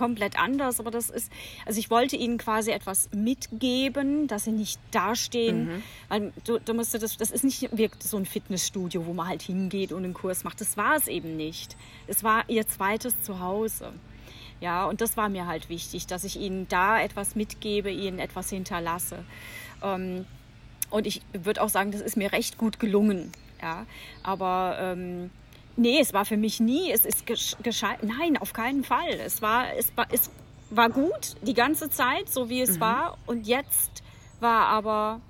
komplett 0.00 0.38
anders, 0.38 0.80
aber 0.80 0.90
das 0.90 1.10
ist, 1.10 1.30
also 1.66 1.78
ich 1.78 1.90
wollte 1.90 2.16
ihnen 2.16 2.38
quasi 2.38 2.70
etwas 2.70 3.10
mitgeben, 3.12 4.28
dass 4.28 4.44
sie 4.44 4.52
nicht 4.52 4.80
dastehen, 4.92 5.66
mhm. 5.66 5.82
weil 6.08 6.32
du, 6.44 6.58
du 6.58 6.72
musst 6.72 6.94
das, 6.94 7.18
das 7.18 7.30
ist 7.30 7.44
nicht 7.44 7.76
wirklich 7.76 8.02
so 8.02 8.16
ein 8.16 8.24
Fitnessstudio, 8.24 9.04
wo 9.04 9.12
man 9.12 9.28
halt 9.28 9.42
hingeht 9.42 9.92
und 9.92 10.04
einen 10.04 10.14
Kurs 10.14 10.42
macht. 10.42 10.58
Das 10.62 10.78
war 10.78 10.96
es 10.96 11.06
eben 11.06 11.36
nicht. 11.36 11.76
Es 12.06 12.24
war 12.24 12.48
ihr 12.48 12.66
zweites 12.66 13.20
Zuhause. 13.20 13.92
Ja, 14.62 14.86
und 14.86 15.02
das 15.02 15.18
war 15.18 15.28
mir 15.28 15.46
halt 15.46 15.68
wichtig, 15.68 16.06
dass 16.06 16.24
ich 16.24 16.40
ihnen 16.40 16.66
da 16.68 16.98
etwas 16.98 17.34
mitgebe, 17.34 17.90
ihnen 17.90 18.18
etwas 18.18 18.48
hinterlasse. 18.48 19.18
Ähm, 19.82 20.24
und 20.88 21.06
ich 21.06 21.20
würde 21.34 21.60
auch 21.62 21.68
sagen, 21.68 21.92
das 21.92 22.00
ist 22.00 22.16
mir 22.16 22.32
recht 22.32 22.56
gut 22.56 22.80
gelungen. 22.80 23.32
Ja, 23.60 23.84
aber 24.22 24.78
ähm, 24.80 25.30
Nee, 25.76 25.98
es 26.00 26.12
war 26.12 26.24
für 26.24 26.36
mich 26.36 26.60
nie, 26.60 26.90
es 26.90 27.04
ist 27.04 27.24
gescheit. 27.26 28.02
Nein, 28.02 28.36
auf 28.36 28.52
keinen 28.52 28.84
Fall. 28.84 29.12
Es 29.24 29.40
war, 29.40 29.74
es 29.76 29.96
war, 29.96 30.06
es 30.10 30.30
war 30.70 30.90
gut 30.90 31.36
die 31.42 31.54
ganze 31.54 31.90
Zeit, 31.90 32.28
so 32.28 32.48
wie 32.48 32.60
es 32.60 32.76
mhm. 32.76 32.80
war. 32.80 33.18
Und 33.26 33.46
jetzt 33.46 34.02
war 34.40 34.66
aber 34.66 35.20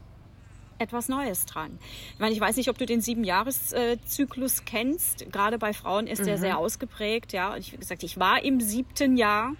etwas 0.78 1.08
Neues 1.08 1.44
dran. 1.46 1.78
Ich 2.14 2.18
meine, 2.18 2.34
ich 2.34 2.40
weiß 2.40 2.56
nicht, 2.56 2.70
ob 2.70 2.78
du 2.78 2.86
den 2.86 3.00
Siebenjahreszyklus 3.00 4.64
kennst. 4.64 5.30
Gerade 5.30 5.58
bei 5.58 5.72
Frauen 5.72 6.06
ist 6.06 6.22
mhm. 6.22 6.26
der 6.26 6.38
sehr 6.38 6.58
ausgeprägt. 6.58 7.32
Ja, 7.32 7.52
und 7.52 7.58
ich, 7.58 7.72
wie 7.72 7.76
gesagt, 7.76 8.02
ich 8.02 8.18
war 8.18 8.42
im 8.42 8.60
siebten 8.60 9.16
Jahr 9.16 9.54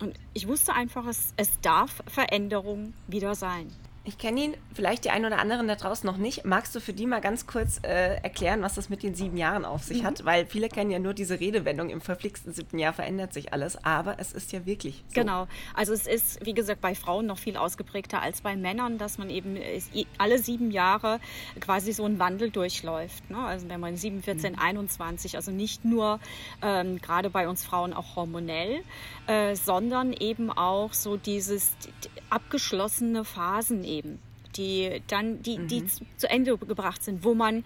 und 0.00 0.14
ich 0.34 0.48
wusste 0.48 0.74
einfach, 0.74 1.06
es, 1.06 1.32
es 1.36 1.60
darf 1.60 2.02
Veränderung 2.06 2.92
wieder 3.06 3.34
sein. 3.34 3.70
Ich 4.06 4.18
kenne 4.18 4.40
ihn, 4.40 4.56
vielleicht 4.74 5.06
die 5.06 5.10
einen 5.10 5.24
oder 5.24 5.38
anderen 5.38 5.66
da 5.66 5.76
draußen 5.76 6.06
noch 6.06 6.18
nicht. 6.18 6.44
Magst 6.44 6.74
du 6.74 6.80
für 6.80 6.92
die 6.92 7.06
mal 7.06 7.22
ganz 7.22 7.46
kurz 7.46 7.80
äh, 7.82 8.16
erklären, 8.16 8.60
was 8.60 8.74
das 8.74 8.90
mit 8.90 9.02
den 9.02 9.14
sieben 9.14 9.38
Jahren 9.38 9.64
auf 9.64 9.82
sich 9.82 10.02
mhm. 10.02 10.06
hat? 10.06 10.24
Weil 10.26 10.44
viele 10.44 10.68
kennen 10.68 10.90
ja 10.90 10.98
nur 10.98 11.14
diese 11.14 11.40
Redewendung, 11.40 11.88
im 11.88 12.02
verflixten 12.02 12.52
siebten 12.52 12.78
Jahr 12.78 12.92
verändert 12.92 13.32
sich 13.32 13.54
alles, 13.54 13.82
aber 13.82 14.16
es 14.18 14.32
ist 14.32 14.52
ja 14.52 14.66
wirklich 14.66 15.02
so. 15.08 15.20
Genau, 15.20 15.46
also 15.72 15.94
es 15.94 16.06
ist, 16.06 16.44
wie 16.44 16.52
gesagt, 16.52 16.82
bei 16.82 16.94
Frauen 16.94 17.24
noch 17.24 17.38
viel 17.38 17.56
ausgeprägter 17.56 18.20
als 18.20 18.42
bei 18.42 18.56
Männern, 18.56 18.98
dass 18.98 19.16
man 19.16 19.30
eben 19.30 19.56
alle 20.18 20.38
sieben 20.38 20.70
Jahre 20.70 21.18
quasi 21.60 21.92
so 21.92 22.04
einen 22.04 22.18
Wandel 22.18 22.50
durchläuft. 22.50 23.30
Ne? 23.30 23.38
Also 23.38 23.70
wenn 23.70 23.80
man 23.80 23.96
7, 23.96 24.22
14, 24.22 24.52
mhm. 24.52 24.58
21, 24.58 25.36
also 25.36 25.50
nicht 25.50 25.86
nur 25.86 26.20
ähm, 26.60 27.00
gerade 27.00 27.30
bei 27.30 27.48
uns 27.48 27.64
Frauen 27.64 27.94
auch 27.94 28.16
hormonell, 28.16 28.82
äh, 29.28 29.56
sondern 29.56 30.12
eben 30.12 30.50
auch 30.50 30.92
so 30.92 31.16
dieses 31.16 31.72
abgeschlossene 32.28 33.24
Phasen 33.24 33.84
eben, 33.84 33.93
die 34.56 35.02
dann, 35.08 35.42
die, 35.42 35.58
mhm. 35.58 35.68
die 35.68 35.84
zu 36.16 36.28
Ende 36.28 36.56
gebracht 36.56 37.02
sind, 37.02 37.24
wo 37.24 37.34
man 37.34 37.64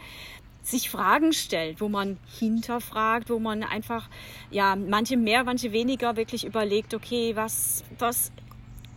sich 0.62 0.90
Fragen 0.90 1.32
stellt, 1.32 1.80
wo 1.80 1.88
man 1.88 2.18
hinterfragt, 2.38 3.30
wo 3.30 3.38
man 3.38 3.62
einfach, 3.62 4.08
ja, 4.50 4.76
manche 4.76 5.16
mehr, 5.16 5.44
manche 5.44 5.72
weniger 5.72 6.16
wirklich 6.16 6.44
überlegt, 6.44 6.92
okay, 6.94 7.34
was, 7.36 7.84
was 7.98 8.32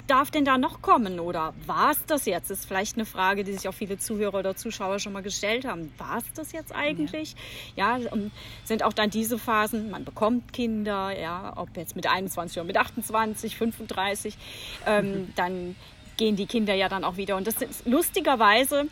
darf 0.08 0.30
denn 0.30 0.44
da 0.44 0.58
noch 0.58 0.82
kommen? 0.82 1.22
Oder 1.22 1.54
war 1.66 1.92
es 1.92 2.06
das 2.06 2.26
jetzt? 2.26 2.50
Das 2.50 2.60
ist 2.60 2.66
vielleicht 2.66 2.98
eine 2.98 3.06
Frage, 3.06 3.46
die 3.46 3.54
sich 3.54 3.70
auch 3.70 3.74
viele 3.74 3.98
Zuhörer 3.98 4.40
oder 4.40 4.56
Zuschauer 4.56 5.00
schon 5.00 5.14
mal 5.14 5.24
gestellt 5.24 5.64
haben. 5.64 5.94
War 5.98 6.18
es 6.18 6.26
das 6.36 6.52
jetzt 6.52 6.76
eigentlich? 6.76 7.36
Ja. 7.78 7.96
ja, 7.96 8.12
und 8.12 8.32
sind 8.66 8.84
auch 8.84 8.94
dann 8.94 9.10
diese 9.10 9.38
Phasen, 9.38 9.90
man 9.90 10.04
bekommt 10.04 10.52
Kinder, 10.52 11.18
ja, 11.18 11.54
ob 11.56 11.78
jetzt 11.78 11.96
mit 11.96 12.08
21 12.08 12.58
oder 12.58 12.66
mit 12.66 12.78
28, 12.78 13.56
35, 13.56 14.38
ähm, 14.86 15.32
dann 15.38 15.78
gehen 16.18 16.36
die 16.36 16.46
Kinder 16.46 16.74
ja 16.74 16.90
dann 16.90 17.04
auch 17.04 17.18
wieder. 17.18 17.36
Und 17.36 17.48
das 17.48 17.62
ist 17.62 17.86
lustigerweise 17.86 18.88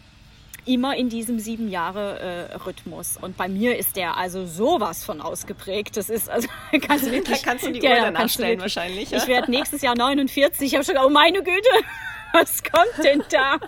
immer 0.65 0.95
in 0.95 1.09
diesem 1.09 1.39
sieben 1.39 1.69
Jahre 1.69 2.19
äh, 2.19 2.55
Rhythmus. 2.55 3.17
Und 3.17 3.37
bei 3.37 3.47
mir 3.47 3.77
ist 3.77 3.95
der 3.95 4.17
also 4.17 4.45
sowas 4.45 5.03
von 5.03 5.21
ausgeprägt. 5.21 5.97
Das 5.97 6.09
ist 6.09 6.29
also 6.29 6.47
kannst 6.81 7.07
du 7.07 7.11
wirklich, 7.11 7.41
da 7.41 7.49
kannst 7.49 7.65
du 7.65 7.71
die 7.71 7.81
Uhr 7.81 7.89
ja, 7.89 8.05
danach 8.05 8.29
stellen 8.29 8.59
wahrscheinlich. 8.59 9.11
Ja? 9.11 9.17
Ich 9.17 9.27
werde 9.27 9.49
nächstes 9.51 9.81
Jahr 9.81 9.95
49. 9.95 10.67
Ich 10.67 10.75
habe 10.75 10.85
schon, 10.85 10.97
oh 10.97 11.09
meine 11.09 11.39
Güte, 11.39 11.69
was 12.33 12.63
kommt 12.63 13.03
denn 13.03 13.23
da? 13.29 13.57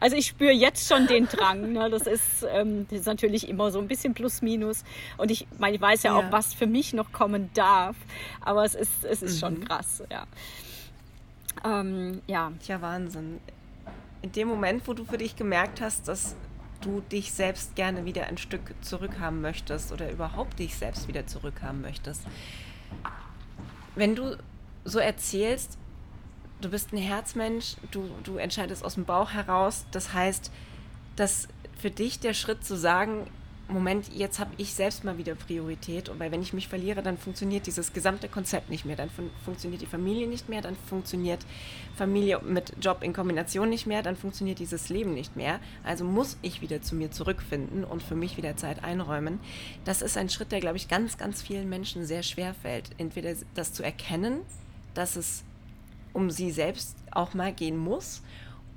Also 0.00 0.16
ich 0.16 0.26
spüre 0.26 0.52
jetzt 0.52 0.86
schon 0.86 1.06
den 1.06 1.28
Drang. 1.28 1.72
Ne? 1.72 1.88
Das, 1.88 2.06
ist, 2.06 2.46
ähm, 2.46 2.86
das 2.90 3.00
ist 3.00 3.06
natürlich 3.06 3.48
immer 3.48 3.70
so 3.70 3.78
ein 3.78 3.88
bisschen 3.88 4.12
plus 4.12 4.42
minus. 4.42 4.84
Und 5.16 5.30
ich 5.30 5.46
meine, 5.58 5.76
ich 5.76 5.80
weiß 5.80 6.02
ja, 6.02 6.12
ja, 6.12 6.18
auch, 6.18 6.30
was 6.30 6.52
für 6.52 6.66
mich 6.66 6.92
noch 6.92 7.10
kommen 7.10 7.48
darf. 7.54 7.96
Aber 8.42 8.66
es 8.66 8.74
ist, 8.74 9.02
es 9.04 9.22
ist 9.22 9.36
mhm. 9.36 9.38
schon 9.38 9.64
krass, 9.64 10.02
ja. 10.10 10.26
Ähm, 11.64 12.22
ja. 12.26 12.52
Ja, 12.66 12.80
Wahnsinn. 12.80 13.40
In 14.22 14.32
dem 14.32 14.48
Moment, 14.48 14.86
wo 14.86 14.94
du 14.94 15.04
für 15.04 15.18
dich 15.18 15.36
gemerkt 15.36 15.80
hast, 15.80 16.08
dass 16.08 16.36
du 16.80 17.00
dich 17.00 17.32
selbst 17.32 17.74
gerne 17.74 18.04
wieder 18.04 18.26
ein 18.26 18.38
Stück 18.38 18.74
zurückhaben 18.82 19.40
möchtest 19.40 19.92
oder 19.92 20.10
überhaupt 20.10 20.58
dich 20.58 20.76
selbst 20.76 21.08
wieder 21.08 21.26
zurückhaben 21.26 21.80
möchtest. 21.80 22.22
Wenn 23.94 24.14
du 24.14 24.36
so 24.84 24.98
erzählst, 24.98 25.78
du 26.60 26.70
bist 26.70 26.92
ein 26.92 26.98
Herzmensch, 26.98 27.76
du, 27.90 28.08
du 28.24 28.36
entscheidest 28.36 28.84
aus 28.84 28.94
dem 28.94 29.04
Bauch 29.04 29.32
heraus, 29.32 29.86
das 29.90 30.12
heißt, 30.12 30.50
dass 31.16 31.48
für 31.78 31.90
dich 31.90 32.20
der 32.20 32.34
Schritt 32.34 32.64
zu 32.64 32.76
sagen, 32.76 33.26
Moment, 33.68 34.14
jetzt 34.14 34.38
habe 34.38 34.52
ich 34.58 34.74
selbst 34.74 35.02
mal 35.02 35.18
wieder 35.18 35.34
Priorität. 35.34 36.08
Und 36.08 36.20
weil 36.20 36.30
wenn 36.30 36.40
ich 36.40 36.52
mich 36.52 36.68
verliere, 36.68 37.02
dann 37.02 37.18
funktioniert 37.18 37.66
dieses 37.66 37.92
gesamte 37.92 38.28
Konzept 38.28 38.70
nicht 38.70 38.84
mehr. 38.84 38.94
Dann 38.94 39.10
fun 39.10 39.30
funktioniert 39.44 39.82
die 39.82 39.86
Familie 39.86 40.28
nicht 40.28 40.48
mehr, 40.48 40.62
dann 40.62 40.76
funktioniert 40.88 41.44
Familie 41.96 42.40
mit 42.42 42.74
Job 42.80 43.02
in 43.02 43.12
Kombination 43.12 43.68
nicht 43.68 43.86
mehr, 43.86 44.02
dann 44.02 44.14
funktioniert 44.14 44.60
dieses 44.60 44.88
Leben 44.88 45.14
nicht 45.14 45.34
mehr. 45.34 45.58
Also 45.82 46.04
muss 46.04 46.36
ich 46.42 46.60
wieder 46.60 46.80
zu 46.80 46.94
mir 46.94 47.10
zurückfinden 47.10 47.82
und 47.82 48.04
für 48.04 48.14
mich 48.14 48.36
wieder 48.36 48.56
Zeit 48.56 48.84
einräumen. 48.84 49.40
Das 49.84 50.00
ist 50.00 50.16
ein 50.16 50.28
Schritt, 50.28 50.52
der, 50.52 50.60
glaube 50.60 50.76
ich, 50.76 50.86
ganz, 50.86 51.18
ganz 51.18 51.42
vielen 51.42 51.68
Menschen 51.68 52.06
sehr 52.06 52.22
schwer 52.22 52.54
fällt. 52.54 52.90
Entweder 52.98 53.34
das 53.54 53.72
zu 53.72 53.82
erkennen, 53.82 54.42
dass 54.94 55.16
es 55.16 55.42
um 56.12 56.30
sie 56.30 56.52
selbst 56.52 56.96
auch 57.10 57.34
mal 57.34 57.52
gehen 57.52 57.76
muss 57.76 58.22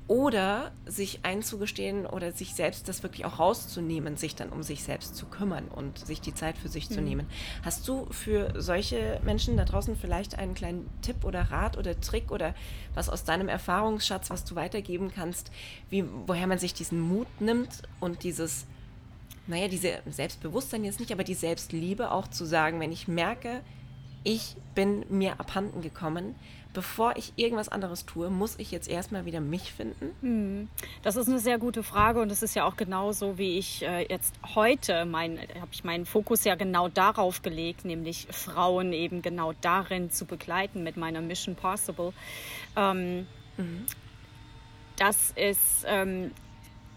oder 0.09 0.71
sich 0.87 1.19
einzugestehen 1.21 2.07
oder 2.07 2.31
sich 2.31 2.55
selbst 2.55 2.89
das 2.89 3.03
wirklich 3.03 3.25
auch 3.25 3.37
rauszunehmen, 3.37 4.17
sich 4.17 4.35
dann 4.35 4.49
um 4.49 4.63
sich 4.63 4.83
selbst 4.83 5.15
zu 5.15 5.27
kümmern 5.27 5.67
und 5.67 5.99
sich 5.99 6.19
die 6.19 6.33
Zeit 6.33 6.57
für 6.57 6.67
sich 6.67 6.89
mhm. 6.89 6.93
zu 6.95 7.01
nehmen. 7.01 7.27
Hast 7.63 7.87
du 7.87 8.07
für 8.09 8.59
solche 8.59 9.21
Menschen 9.23 9.55
da 9.55 9.65
draußen 9.65 9.95
vielleicht 9.95 10.39
einen 10.39 10.55
kleinen 10.55 10.89
Tipp 11.03 11.23
oder 11.23 11.51
Rat 11.51 11.77
oder 11.77 12.01
Trick 12.01 12.31
oder 12.31 12.55
was 12.95 13.07
aus 13.07 13.23
deinem 13.23 13.49
Erfahrungsschatz, 13.49 14.31
was 14.31 14.43
du 14.45 14.55
weitergeben 14.55 15.11
kannst, 15.13 15.51
wie, 15.91 16.03
woher 16.25 16.47
man 16.47 16.57
sich 16.57 16.73
diesen 16.73 16.99
Mut 16.99 17.27
nimmt 17.39 17.83
und 17.99 18.23
dieses, 18.23 18.65
naja, 19.45 19.67
diese 19.67 19.99
Selbstbewusstsein 20.09 20.85
jetzt 20.85 20.99
nicht, 20.99 21.11
aber 21.11 21.23
die 21.23 21.35
Selbstliebe 21.35 22.09
auch 22.09 22.27
zu 22.27 22.45
sagen, 22.45 22.79
wenn 22.79 22.91
ich 22.91 23.07
merke, 23.07 23.61
ich 24.23 24.55
bin 24.73 25.05
mir 25.09 25.39
abhanden 25.39 25.81
gekommen, 25.81 26.33
bevor 26.73 27.17
ich 27.17 27.33
irgendwas 27.35 27.69
anderes 27.69 28.05
tue, 28.05 28.29
muss 28.29 28.55
ich 28.57 28.71
jetzt 28.71 28.87
erstmal 28.87 29.25
wieder 29.25 29.39
mich 29.39 29.73
finden? 29.73 30.15
Hm. 30.21 30.69
Das 31.01 31.15
ist 31.15 31.27
eine 31.27 31.39
sehr 31.39 31.57
gute 31.57 31.83
Frage 31.83 32.21
und 32.21 32.29
das 32.29 32.43
ist 32.43 32.55
ja 32.55 32.65
auch 32.65 32.77
genauso, 32.77 33.37
wie 33.37 33.57
ich 33.57 33.83
äh, 33.83 34.05
jetzt 34.07 34.35
heute, 34.55 35.05
mein, 35.05 35.39
habe 35.39 35.69
ich 35.71 35.83
meinen 35.83 36.05
Fokus 36.05 36.43
ja 36.43 36.55
genau 36.55 36.87
darauf 36.87 37.41
gelegt, 37.41 37.85
nämlich 37.85 38.27
Frauen 38.29 38.93
eben 38.93 39.21
genau 39.21 39.53
darin 39.61 40.11
zu 40.11 40.25
begleiten 40.25 40.83
mit 40.83 40.97
meiner 40.97 41.21
Mission 41.21 41.55
Possible. 41.55 42.13
Ähm, 42.75 43.25
mhm. 43.57 43.85
Das 44.97 45.31
ist, 45.31 45.85
ähm, 45.87 46.31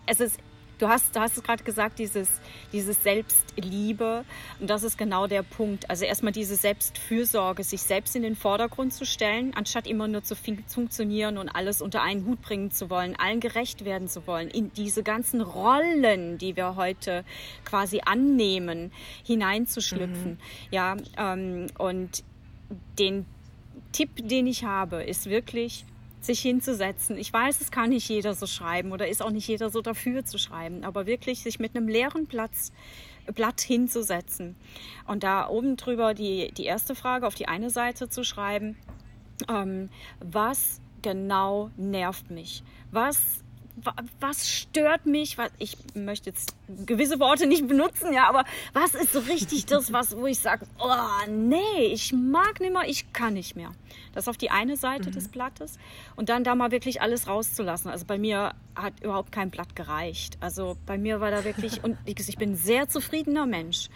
es 0.06 0.20
ist 0.20 0.38
du 0.82 0.88
hast, 0.88 1.14
du 1.14 1.20
hast 1.20 1.36
es 1.36 1.42
gerade 1.42 1.62
gesagt, 1.62 1.98
dieses, 1.98 2.28
dieses 2.72 3.02
Selbstliebe. 3.02 4.24
Und 4.58 4.68
das 4.68 4.82
ist 4.82 4.98
genau 4.98 5.28
der 5.28 5.42
Punkt. 5.42 5.88
Also 5.88 6.04
erstmal 6.04 6.32
diese 6.32 6.56
Selbstfürsorge, 6.56 7.62
sich 7.62 7.82
selbst 7.82 8.16
in 8.16 8.22
den 8.22 8.34
Vordergrund 8.34 8.92
zu 8.92 9.06
stellen, 9.06 9.54
anstatt 9.54 9.86
immer 9.86 10.08
nur 10.08 10.24
zu 10.24 10.34
funktionieren 10.34 11.38
und 11.38 11.48
alles 11.48 11.80
unter 11.82 12.02
einen 12.02 12.26
Hut 12.26 12.42
bringen 12.42 12.72
zu 12.72 12.90
wollen, 12.90 13.14
allen 13.16 13.38
gerecht 13.38 13.84
werden 13.84 14.08
zu 14.08 14.26
wollen, 14.26 14.48
in 14.48 14.72
diese 14.72 15.04
ganzen 15.04 15.40
Rollen, 15.40 16.38
die 16.38 16.56
wir 16.56 16.74
heute 16.74 17.24
quasi 17.64 18.00
annehmen, 18.04 18.90
hineinzuschlüpfen. 19.24 20.32
Mhm. 20.32 20.38
Ja, 20.72 20.96
ähm, 21.16 21.68
und 21.78 22.24
den 22.98 23.24
Tipp, 23.92 24.10
den 24.16 24.46
ich 24.46 24.64
habe, 24.64 25.04
ist 25.04 25.26
wirklich, 25.26 25.84
sich 26.24 26.40
hinzusetzen. 26.40 27.16
Ich 27.16 27.32
weiß, 27.32 27.60
es 27.60 27.70
kann 27.70 27.90
nicht 27.90 28.08
jeder 28.08 28.34
so 28.34 28.46
schreiben 28.46 28.92
oder 28.92 29.08
ist 29.08 29.22
auch 29.22 29.30
nicht 29.30 29.48
jeder 29.48 29.70
so 29.70 29.80
dafür 29.80 30.24
zu 30.24 30.38
schreiben, 30.38 30.84
aber 30.84 31.06
wirklich 31.06 31.42
sich 31.42 31.58
mit 31.58 31.76
einem 31.76 31.88
leeren 31.88 32.26
Platz, 32.26 32.72
Blatt 33.34 33.60
hinzusetzen 33.60 34.56
und 35.06 35.22
da 35.22 35.48
oben 35.48 35.76
drüber 35.76 36.14
die, 36.14 36.52
die 36.52 36.64
erste 36.64 36.94
Frage 36.94 37.26
auf 37.26 37.34
die 37.34 37.48
eine 37.48 37.70
Seite 37.70 38.08
zu 38.08 38.24
schreiben, 38.24 38.76
ähm, 39.48 39.90
was 40.20 40.80
genau 41.02 41.70
nervt 41.76 42.30
mich? 42.30 42.62
Was 42.90 43.42
was 44.20 44.48
stört 44.48 45.06
mich? 45.06 45.38
Was, 45.38 45.50
ich 45.58 45.76
möchte 45.94 46.30
jetzt 46.30 46.54
gewisse 46.86 47.18
Worte 47.20 47.46
nicht 47.46 47.66
benutzen, 47.66 48.12
ja, 48.12 48.28
aber 48.28 48.44
was 48.72 48.94
ist 48.94 49.12
so 49.12 49.20
richtig 49.20 49.66
das, 49.66 49.92
was, 49.92 50.16
wo 50.16 50.26
ich 50.26 50.38
sage, 50.38 50.66
oh 50.78 51.30
nee, 51.30 51.86
ich 51.90 52.12
mag 52.12 52.60
nicht 52.60 52.72
mehr, 52.72 52.82
ich 52.86 53.12
kann 53.12 53.34
nicht 53.34 53.56
mehr. 53.56 53.72
Das 54.14 54.28
auf 54.28 54.36
die 54.36 54.50
eine 54.50 54.76
Seite 54.76 55.08
mhm. 55.08 55.14
des 55.14 55.28
Blattes 55.28 55.78
und 56.16 56.28
dann 56.28 56.44
da 56.44 56.54
mal 56.54 56.70
wirklich 56.70 57.00
alles 57.00 57.26
rauszulassen. 57.26 57.90
Also 57.90 58.04
bei 58.04 58.18
mir 58.18 58.54
hat 58.74 58.92
überhaupt 59.02 59.32
kein 59.32 59.50
Blatt 59.50 59.74
gereicht. 59.74 60.36
Also 60.40 60.76
bei 60.86 60.98
mir 60.98 61.20
war 61.20 61.30
da 61.30 61.44
wirklich, 61.44 61.82
und 61.82 61.96
ich 62.04 62.36
bin 62.36 62.52
ein 62.52 62.56
sehr 62.56 62.88
zufriedener 62.88 63.46
Mensch. 63.46 63.88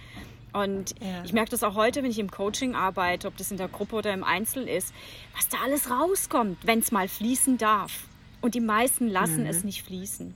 Und 0.52 0.95
ja. 1.00 1.23
ich 1.23 1.35
merke 1.35 1.50
das 1.50 1.62
auch 1.62 1.75
heute, 1.75 2.02
wenn 2.02 2.11
ich 2.11 2.18
im 2.18 2.30
Coaching 2.30 2.75
arbeite, 2.75 3.28
ob 3.28 3.37
das 3.37 3.50
in 3.50 3.59
der 3.59 3.68
Gruppe 3.68 3.97
oder 3.97 4.14
im 4.14 4.25
Einzel 4.25 4.66
ist, 4.66 4.95
was 5.35 5.49
da 5.50 5.59
alles 5.62 5.90
rauskommt, 5.90 6.59
wenn 6.62 6.78
es 6.78 6.92
mal 6.92 7.09
fließen 7.09 7.59
darf. 7.59 8.09
Und 8.47 8.55
die 8.55 8.61
meisten 8.61 9.09
lassen 9.09 9.41
mhm. 9.41 9.49
es 9.49 9.65
nicht 9.65 9.83
fließen. 9.83 10.33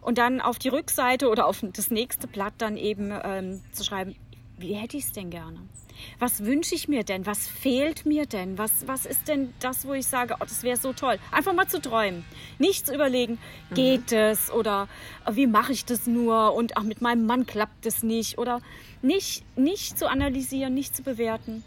Und 0.00 0.18
dann 0.18 0.40
auf 0.40 0.58
die 0.58 0.70
Rückseite 0.70 1.28
oder 1.28 1.46
auf 1.46 1.64
das 1.72 1.92
nächste 1.92 2.26
Blatt 2.26 2.54
dann 2.58 2.76
eben 2.76 3.12
ähm, 3.22 3.60
zu 3.70 3.84
schreiben, 3.84 4.16
wie 4.58 4.72
hätte 4.72 4.96
ich 4.96 5.04
es 5.04 5.12
denn 5.12 5.30
gerne? 5.30 5.60
Was 6.18 6.44
wünsche 6.44 6.74
ich 6.74 6.88
mir 6.88 7.04
denn? 7.04 7.26
Was 7.26 7.46
fehlt 7.46 8.06
mir 8.06 8.26
denn? 8.26 8.58
Was, 8.58 8.88
was 8.88 9.06
ist 9.06 9.28
denn 9.28 9.54
das, 9.60 9.86
wo 9.86 9.92
ich 9.92 10.04
sage, 10.04 10.34
oh, 10.40 10.44
das 10.44 10.64
wäre 10.64 10.76
so 10.76 10.92
toll? 10.92 11.16
Einfach 11.30 11.52
mal 11.52 11.68
zu 11.68 11.80
träumen. 11.80 12.24
Nicht 12.58 12.88
zu 12.88 12.92
überlegen, 12.92 13.38
mhm. 13.70 13.74
geht 13.76 14.10
es 14.10 14.50
oder 14.50 14.88
oh, 15.24 15.36
wie 15.36 15.46
mache 15.46 15.70
ich 15.70 15.84
das 15.84 16.08
nur 16.08 16.54
und 16.54 16.76
ach, 16.76 16.82
mit 16.82 17.02
meinem 17.02 17.24
Mann 17.24 17.46
klappt 17.46 17.86
es 17.86 18.02
nicht 18.02 18.36
oder 18.36 18.62
nicht, 19.00 19.44
nicht 19.56 19.96
zu 19.96 20.10
analysieren, 20.10 20.74
nicht 20.74 20.96
zu 20.96 21.04
bewerten, 21.04 21.62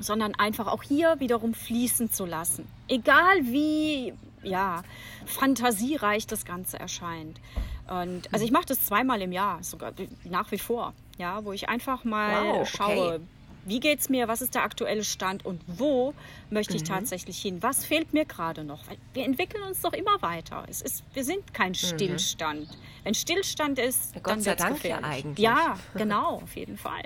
sondern 0.00 0.34
einfach 0.34 0.66
auch 0.66 0.82
hier 0.82 1.20
wiederum 1.20 1.54
fließen 1.54 2.10
zu 2.10 2.26
lassen. 2.26 2.66
Egal 2.88 3.44
wie, 3.44 4.14
ja, 4.42 4.82
fantasiereich 5.26 6.26
das 6.26 6.44
Ganze 6.44 6.78
erscheint. 6.78 7.40
Und 7.88 8.32
also 8.32 8.44
ich 8.44 8.50
mache 8.50 8.66
das 8.66 8.84
zweimal 8.84 9.22
im 9.22 9.32
Jahr, 9.32 9.62
sogar 9.62 9.92
nach 10.24 10.50
wie 10.50 10.58
vor, 10.58 10.94
ja, 11.16 11.44
wo 11.44 11.52
ich 11.52 11.68
einfach 11.68 12.04
mal 12.04 12.44
wow, 12.44 12.60
okay. 12.60 12.70
schaue, 12.76 13.20
wie 13.64 13.80
geht 13.80 14.00
es 14.00 14.08
mir, 14.08 14.28
was 14.28 14.40
ist 14.40 14.54
der 14.54 14.62
aktuelle 14.62 15.04
Stand 15.04 15.44
und 15.44 15.60
wo 15.66 16.14
möchte 16.50 16.76
ich 16.76 16.82
mhm. 16.82 16.88
tatsächlich 16.88 17.40
hin? 17.40 17.62
Was 17.62 17.84
fehlt 17.84 18.14
mir 18.14 18.24
gerade 18.24 18.64
noch? 18.64 18.86
Weil 18.88 18.96
wir 19.12 19.24
entwickeln 19.24 19.62
uns 19.62 19.82
doch 19.82 19.92
immer 19.92 20.20
weiter. 20.22 20.64
Es 20.68 20.80
ist, 20.80 21.04
wir 21.12 21.24
sind 21.24 21.52
kein 21.52 21.70
mhm. 21.70 21.74
Stillstand. 21.74 22.68
Mhm. 22.68 23.04
Wenn 23.04 23.14
Stillstand 23.14 23.78
ist, 23.78 24.14
ja, 24.14 24.20
Gott 24.20 24.34
dann 24.34 24.40
sei 24.40 24.54
Dank 24.54 24.84
ja 24.84 24.98
eigentlich. 24.98 25.38
Ja, 25.38 25.78
genau, 25.94 26.40
auf 26.42 26.56
jeden 26.56 26.78
Fall 26.78 27.02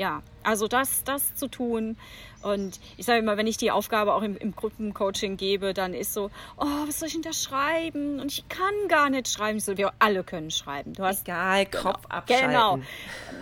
ja, 0.00 0.22
also 0.42 0.66
das, 0.66 1.04
das 1.04 1.34
zu 1.34 1.46
tun. 1.46 1.98
Und 2.40 2.80
ich 2.96 3.04
sage 3.04 3.18
immer, 3.18 3.36
wenn 3.36 3.46
ich 3.46 3.58
die 3.58 3.70
Aufgabe 3.70 4.14
auch 4.14 4.22
im, 4.22 4.34
im, 4.38 4.56
Gruppencoaching 4.56 5.36
gebe, 5.36 5.74
dann 5.74 5.92
ist 5.92 6.14
so, 6.14 6.30
oh, 6.56 6.86
was 6.86 7.00
soll 7.00 7.08
ich 7.08 7.12
denn 7.12 7.22
da 7.22 7.34
schreiben? 7.34 8.18
Und 8.18 8.32
ich 8.32 8.48
kann 8.48 8.72
gar 8.88 9.10
nicht 9.10 9.28
schreiben. 9.28 9.60
so, 9.60 9.76
wir 9.76 9.92
alle 9.98 10.24
können 10.24 10.50
schreiben. 10.50 10.94
Du 10.94 11.02
hast 11.02 11.28
Egal, 11.28 11.66
genau, 11.66 11.82
Kopf 11.82 12.06
abschalten. 12.08 12.48
Genau. 12.48 12.78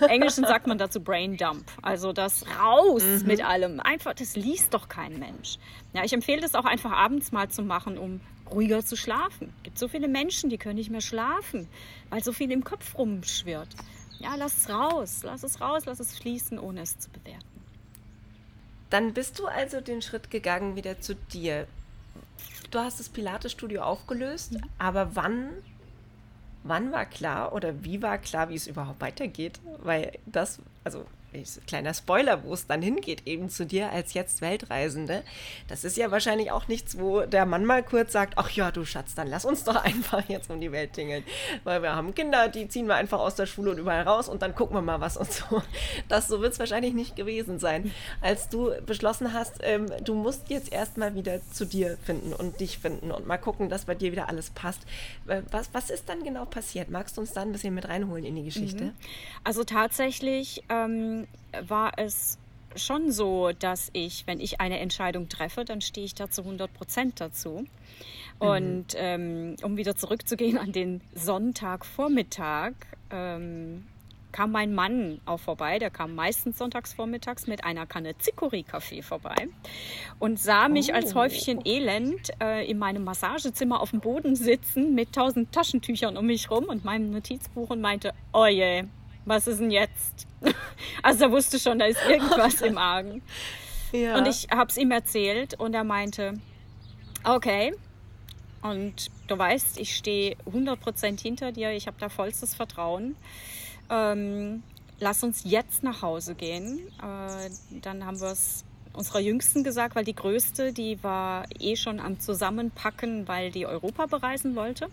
Im 0.01 0.09
Englischen 0.09 0.45
sagt 0.45 0.67
man 0.67 0.79
dazu 0.79 1.01
Brain 1.01 1.37
Dump. 1.37 1.65
Also 1.81 2.13
das 2.13 2.45
raus 2.61 3.05
mhm. 3.05 3.29
mit 3.29 3.45
allem. 3.45 3.79
Einfach, 3.79 4.15
das 4.15 4.35
liest 4.35 4.75
doch 4.75 4.89
kein 4.89 5.17
Mensch. 5.21 5.59
Ja, 5.93 6.03
ich 6.03 6.13
empfehle 6.13 6.41
das 6.41 6.57
auch 6.57 6.65
einfach 6.65 6.91
abends 6.91 7.31
mal 7.31 7.49
zu 7.49 7.63
machen, 7.63 7.97
um 7.97 8.21
ruhiger 8.51 8.85
zu 8.85 8.97
schlafen. 8.97 9.53
Es 9.59 9.63
gibt 9.63 9.79
so 9.79 9.87
viele 9.87 10.09
Menschen, 10.09 10.51
die 10.51 10.59
können 10.59 10.75
nicht 10.75 10.91
mehr 10.91 11.03
schlafen, 11.03 11.69
weil 12.11 12.25
so 12.25 12.33
viel 12.33 12.51
im 12.51 12.65
Kopf 12.65 12.99
rumschwirrt. 12.99 13.69
Ja, 14.19 14.35
lass 14.37 14.57
es 14.57 14.71
raus, 14.71 15.21
lass 15.23 15.43
es 15.43 15.61
raus, 15.61 15.85
lass 15.87 16.01
es 16.01 16.17
fließen, 16.17 16.59
ohne 16.59 16.83
es 16.83 16.99
zu 16.99 17.09
bewerten. 17.11 17.47
Dann 18.91 19.13
bist 19.13 19.39
du 19.39 19.47
also 19.47 19.81
den 19.81 20.03
Schritt 20.03 20.31
gegangen 20.31 20.77
wieder 20.77 21.01
zu 21.01 21.15
dir. 21.15 21.67
Du 22.71 22.79
hast 22.79 23.01
das 23.01 23.09
Pilates-Studio 23.09 23.83
aufgelöst, 23.83 24.53
ja. 24.53 24.61
aber 24.79 25.15
wann, 25.15 25.51
wann 26.65 26.93
war 26.93 27.07
klar 27.07 27.53
oder 27.53 27.85
wie 27.85 28.03
war 28.03 28.19
klar, 28.19 28.49
wie 28.49 28.57
es 28.57 28.67
überhaupt 28.67 29.01
weitergeht? 29.01 29.61
Weil 29.83 30.19
das, 30.27 30.59
also 30.85 31.05
kleiner 31.67 31.95
Spoiler, 31.95 32.43
wo 32.45 32.55
es 32.55 32.67
dann 32.67 32.81
hingeht, 32.81 33.27
eben 33.27 33.51
zu 33.51 33.67
dir 33.67 33.91
als 33.93 34.15
jetzt 34.15 34.41
Weltreisende. 34.41 35.23
Das 35.69 35.85
ist 35.85 35.97
ja 35.97 36.11
wahrscheinlich 36.11 36.51
auch 36.51 36.69
nichts, 36.69 36.99
wo 36.99 37.23
der 37.23 37.45
Mann 37.45 37.65
mal 37.65 37.83
kurz 37.83 38.13
sagt, 38.13 38.35
ach 38.37 38.51
ja, 38.51 38.71
du 38.71 38.85
Schatz, 38.85 39.15
dann 39.15 39.29
lass 39.29 39.45
uns 39.45 39.65
doch 39.65 39.77
einfach 39.85 40.29
jetzt 40.29 40.51
um 40.51 40.61
die 40.61 40.73
Welt 40.73 40.95
tingeln. 40.95 41.25
Weil 41.65 41.83
wir 41.83 41.95
haben 41.95 42.15
Kinder, 42.15 42.49
die 42.49 42.69
ziehen 42.69 42.87
wir 42.87 42.95
einfach 42.95 43.19
aus 43.19 43.35
der 43.35 43.47
Schule 43.47 43.71
und 43.71 43.79
überall 43.79 44.03
raus 44.03 44.29
und 44.29 44.43
dann 44.43 44.55
gucken 44.55 44.77
wir 44.77 44.83
mal 44.83 45.01
was 45.01 45.17
und 45.17 45.31
so. 45.31 45.63
Das 46.09 46.29
so 46.29 46.41
wird 46.41 46.53
es 46.53 46.59
wahrscheinlich 46.59 46.95
nicht 46.95 47.17
gewesen 47.17 47.59
sein. 47.59 47.93
Als 48.21 48.49
du 48.49 48.73
beschlossen 48.87 49.33
hast, 49.33 49.59
ähm, 49.63 49.87
du 50.03 50.15
musst 50.15 50.49
jetzt 50.49 50.73
erstmal 50.73 51.15
wieder 51.15 51.41
zu 51.53 51.67
dir 51.67 51.99
finden 52.05 52.33
und 52.33 52.61
dich 52.61 52.79
finden 52.79 53.11
und 53.11 53.27
mal 53.27 53.37
gucken, 53.37 53.69
dass 53.69 53.85
bei 53.85 53.95
dir 53.95 54.13
wieder 54.13 54.29
alles 54.29 54.51
passt. 54.51 54.83
Äh, 55.27 55.43
was, 55.51 55.71
was 55.73 55.91
ist 55.91 56.09
dann 56.09 56.25
genau 56.25 56.45
passiert? 56.45 56.91
Magst 56.91 57.17
du 57.17 57.21
uns 57.21 57.33
da 57.33 57.43
ein 57.43 57.53
bisschen 57.53 57.75
mit 57.75 57.89
reinholen 57.89 58.25
in 58.25 58.37
die 58.37 58.45
Geschichte? 58.45 58.85
Mhm. 58.85 58.93
Also 59.45 59.65
tatsächlich 59.65 60.65
ähm, 60.69 61.18
war 61.67 61.93
es 61.97 62.39
schon 62.77 63.11
so, 63.11 63.51
dass 63.59 63.91
ich, 63.93 64.27
wenn 64.27 64.41
ich 64.41 64.61
eine 64.61 64.79
Entscheidung 64.79 65.29
treffe, 65.29 65.65
dann 65.65 65.81
stehe 65.81 66.05
ich 66.05 66.15
da 66.15 66.31
zu 66.31 66.43
100 66.43 66.73
Prozent 66.73 67.21
dazu. 67.21 67.65
Mhm. 68.41 68.47
Und 68.47 68.87
ähm, 68.97 69.57
um 69.63 69.77
wieder 69.77 69.97
zurückzugehen 69.97 70.59
an 70.59 70.73
den 70.73 71.01
Sonntagvormittag, 71.15 72.73
ähm, 73.11 73.87
kam 74.31 74.53
mein 74.53 74.75
Mann 74.75 75.21
auch 75.25 75.41
vorbei. 75.41 75.79
Der 75.79 75.91
kam 75.91 76.15
meistens 76.15 76.59
sonntags 76.59 76.93
vormittags 76.93 77.47
mit 77.47 77.65
einer 77.65 77.87
Kanne 77.87 78.17
Zikori-Kaffee 78.19 79.03
vorbei 79.03 79.49
und 80.19 80.39
sah 80.39 80.69
mich 80.69 80.91
oh. 80.91 80.95
als 80.95 81.15
Häufchen 81.15 81.65
Elend 81.65 82.31
äh, 82.41 82.69
in 82.71 82.79
meinem 82.79 83.05
Massagezimmer 83.05 83.81
auf 83.81 83.91
dem 83.91 84.01
Boden 84.01 84.37
sitzen 84.37 84.95
mit 84.95 85.15
tausend 85.15 85.53
Taschentüchern 85.53 86.17
um 86.17 86.27
mich 86.27 86.51
rum 86.51 86.65
und 86.65 86.85
meinem 86.85 87.11
Notizbuch 87.11 87.71
und 87.71 87.81
meinte, 87.81 88.13
oh 88.33 88.47
je, 88.47 88.85
was 89.29 89.47
ist 89.47 89.61
denn 89.61 89.71
jetzt? 89.71 90.27
Also 91.03 91.25
er 91.25 91.31
wusste 91.31 91.59
schon, 91.59 91.79
da 91.79 91.87
ist 91.87 92.01
irgendwas 92.09 92.61
im 92.61 92.79
Argen. 92.79 93.23
Ja. 93.93 94.19
Und 94.19 94.27
ich 94.27 94.49
habe 94.51 94.71
es 94.71 94.77
ihm 94.77 94.91
erzählt 94.91 95.55
und 95.55 95.75
er 95.75 95.85
meinte, 95.85 96.35
okay, 97.25 97.75
und 98.63 99.11
du 99.29 99.39
weißt, 99.39 99.79
ich 99.79 99.97
stehe 99.97 100.37
100% 100.53 101.21
hinter 101.21 101.53
dir, 101.53 101.73
ich 101.73 101.87
habe 101.87 101.97
da 102.01 102.09
vollstes 102.09 102.55
Vertrauen. 102.55 103.17
Ähm, 103.91 104.63
lass 104.99 105.23
uns 105.23 105.43
jetzt 105.45 105.83
nach 105.83 106.03
Hause 106.03 106.35
gehen. 106.35 106.81
Äh, 106.99 107.51
dann 107.83 108.05
haben 108.05 108.21
wir 108.21 108.33
es 108.33 108.65
unserer 108.93 109.21
Jüngsten 109.21 109.63
gesagt, 109.63 109.95
weil 109.95 110.05
die 110.05 110.15
Größte, 110.15 110.73
die 110.73 111.03
war 111.03 111.45
eh 111.61 111.77
schon 111.77 112.01
am 112.01 112.19
Zusammenpacken, 112.19 113.29
weil 113.29 113.51
die 113.51 113.67
Europa 113.67 114.07
bereisen 114.07 114.57
wollte. 114.57 114.89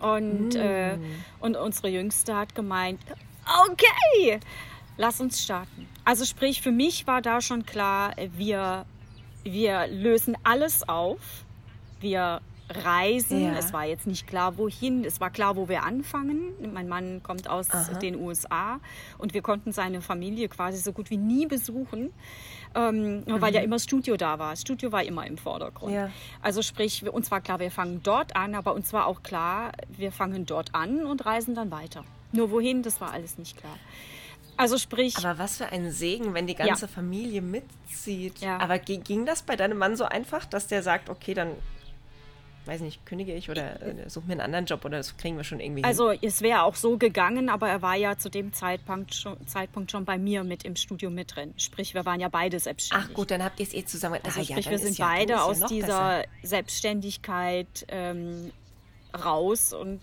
Und, 0.00 0.54
mm. 0.54 0.56
äh, 0.56 0.98
und 1.40 1.56
unsere 1.56 1.88
Jüngste 1.88 2.36
hat 2.36 2.54
gemeint, 2.54 3.00
okay, 3.66 4.40
lass 4.96 5.20
uns 5.20 5.42
starten. 5.42 5.88
Also 6.04 6.24
sprich, 6.24 6.62
für 6.62 6.72
mich 6.72 7.06
war 7.06 7.22
da 7.22 7.40
schon 7.40 7.64
klar, 7.64 8.14
wir, 8.36 8.86
wir 9.44 9.86
lösen 9.88 10.36
alles 10.42 10.88
auf. 10.88 11.20
Wir 12.00 12.40
reisen. 12.68 13.44
Ja. 13.44 13.58
Es 13.58 13.72
war 13.72 13.84
jetzt 13.86 14.06
nicht 14.06 14.26
klar, 14.26 14.56
wohin. 14.58 15.04
Es 15.04 15.20
war 15.20 15.30
klar, 15.30 15.56
wo 15.56 15.68
wir 15.68 15.82
anfangen. 15.82 16.52
Mein 16.72 16.88
Mann 16.88 17.22
kommt 17.22 17.48
aus 17.48 17.70
Aha. 17.70 17.98
den 17.98 18.16
USA 18.16 18.80
und 19.18 19.34
wir 19.34 19.42
konnten 19.42 19.72
seine 19.72 20.00
Familie 20.00 20.48
quasi 20.48 20.78
so 20.78 20.92
gut 20.92 21.10
wie 21.10 21.16
nie 21.16 21.46
besuchen, 21.46 22.12
ähm, 22.74 23.20
mhm. 23.20 23.40
weil 23.40 23.54
ja 23.54 23.60
immer 23.60 23.78
Studio 23.78 24.16
da 24.16 24.38
war. 24.38 24.56
Studio 24.56 24.92
war 24.92 25.02
immer 25.02 25.26
im 25.26 25.38
Vordergrund. 25.38 25.92
Ja. 25.92 26.10
Also 26.40 26.62
sprich, 26.62 27.04
uns 27.10 27.30
war 27.30 27.40
klar, 27.40 27.60
wir 27.60 27.70
fangen 27.70 28.02
dort 28.02 28.36
an, 28.36 28.54
aber 28.54 28.74
uns 28.74 28.92
war 28.92 29.06
auch 29.06 29.22
klar, 29.22 29.72
wir 29.88 30.12
fangen 30.12 30.46
dort 30.46 30.74
an 30.74 31.04
und 31.06 31.24
reisen 31.26 31.54
dann 31.54 31.70
weiter. 31.70 32.04
Nur 32.32 32.50
wohin, 32.50 32.82
das 32.82 33.00
war 33.00 33.12
alles 33.12 33.38
nicht 33.38 33.56
klar. 33.56 33.76
Also 34.56 34.78
sprich. 34.78 35.16
Aber 35.18 35.38
was 35.38 35.56
für 35.56 35.66
ein 35.66 35.90
Segen, 35.90 36.34
wenn 36.34 36.46
die 36.46 36.54
ganze 36.54 36.86
ja. 36.86 36.88
Familie 36.88 37.42
mitzieht. 37.42 38.38
Ja. 38.38 38.58
Aber 38.58 38.78
ging 38.78 39.26
das 39.26 39.42
bei 39.42 39.56
deinem 39.56 39.78
Mann 39.78 39.96
so 39.96 40.04
einfach, 40.04 40.44
dass 40.44 40.66
der 40.66 40.82
sagt, 40.82 41.08
okay, 41.08 41.34
dann 41.34 41.50
weiß 42.66 42.80
nicht, 42.80 43.04
kündige 43.06 43.34
ich 43.34 43.50
oder 43.50 43.82
äh, 43.82 44.08
suche 44.08 44.26
mir 44.26 44.32
einen 44.32 44.40
anderen 44.42 44.66
Job 44.66 44.84
oder 44.84 44.98
das 44.98 45.16
kriegen 45.16 45.36
wir 45.36 45.44
schon 45.44 45.60
irgendwie 45.60 45.84
Also 45.84 46.10
hin. 46.10 46.20
es 46.22 46.42
wäre 46.42 46.62
auch 46.62 46.76
so 46.76 46.96
gegangen, 46.96 47.48
aber 47.48 47.68
er 47.68 47.82
war 47.82 47.96
ja 47.96 48.16
zu 48.18 48.28
dem 48.28 48.52
Zeitpunkt 48.52 49.14
schon, 49.14 49.46
Zeitpunkt 49.46 49.90
schon 49.90 50.04
bei 50.04 50.18
mir 50.18 50.44
mit 50.44 50.64
im 50.64 50.76
Studio 50.76 51.10
mit 51.10 51.34
drin. 51.34 51.54
Sprich, 51.56 51.94
wir 51.94 52.04
waren 52.04 52.20
ja 52.20 52.28
beide 52.28 52.58
selbstständig. 52.60 53.08
Ach 53.10 53.14
gut, 53.14 53.30
dann 53.30 53.42
habt 53.42 53.58
ihr 53.60 53.66
es 53.66 53.74
eh 53.74 53.84
zusammen. 53.84 54.20
Also 54.22 54.40
ah, 54.40 54.44
sprich, 54.44 54.64
ja, 54.64 54.70
wir 54.70 54.78
sind 54.78 54.98
ja, 54.98 55.06
beide 55.06 55.42
aus 55.42 55.60
dieser 55.66 56.18
besser. 56.18 56.24
Selbstständigkeit 56.42 57.86
ähm, 57.88 58.52
raus 59.24 59.72
und 59.72 60.00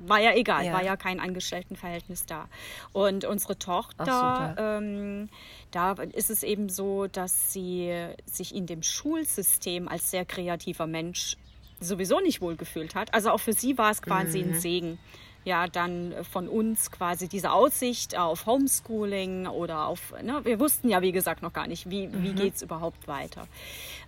war 0.00 0.18
ja 0.18 0.34
egal, 0.34 0.64
ja. 0.64 0.72
war 0.72 0.82
ja 0.82 0.96
kein 0.96 1.20
Angestelltenverhältnis 1.20 2.26
da. 2.26 2.48
Und 2.92 3.24
unsere 3.24 3.58
Tochter, 3.58 4.54
ähm, 4.58 5.28
da 5.70 5.92
ist 5.92 6.30
es 6.30 6.42
eben 6.42 6.68
so, 6.68 7.06
dass 7.06 7.52
sie 7.52 7.92
sich 8.24 8.54
in 8.54 8.66
dem 8.66 8.82
Schulsystem 8.82 9.88
als 9.88 10.10
sehr 10.10 10.24
kreativer 10.24 10.86
Mensch 10.86 11.36
sowieso 11.80 12.20
nicht 12.20 12.40
wohlgefühlt 12.40 12.94
hat. 12.94 13.12
Also 13.14 13.30
auch 13.30 13.40
für 13.40 13.52
sie 13.52 13.78
war 13.78 13.90
es 13.90 14.02
quasi 14.02 14.42
mhm. 14.42 14.52
ein 14.52 14.60
Segen 14.60 14.98
ja 15.44 15.66
dann 15.66 16.14
von 16.30 16.48
uns 16.48 16.90
quasi 16.90 17.28
diese 17.28 17.52
Aussicht 17.52 18.16
auf 18.16 18.46
Homeschooling 18.46 19.46
oder 19.46 19.86
auf, 19.86 20.12
ne, 20.22 20.40
wir 20.44 20.60
wussten 20.60 20.88
ja 20.88 21.00
wie 21.00 21.12
gesagt 21.12 21.42
noch 21.42 21.52
gar 21.52 21.66
nicht, 21.66 21.88
wie, 21.88 22.08
mhm. 22.08 22.22
wie 22.22 22.32
geht 22.32 22.56
es 22.56 22.62
überhaupt 22.62 23.08
weiter. 23.08 23.46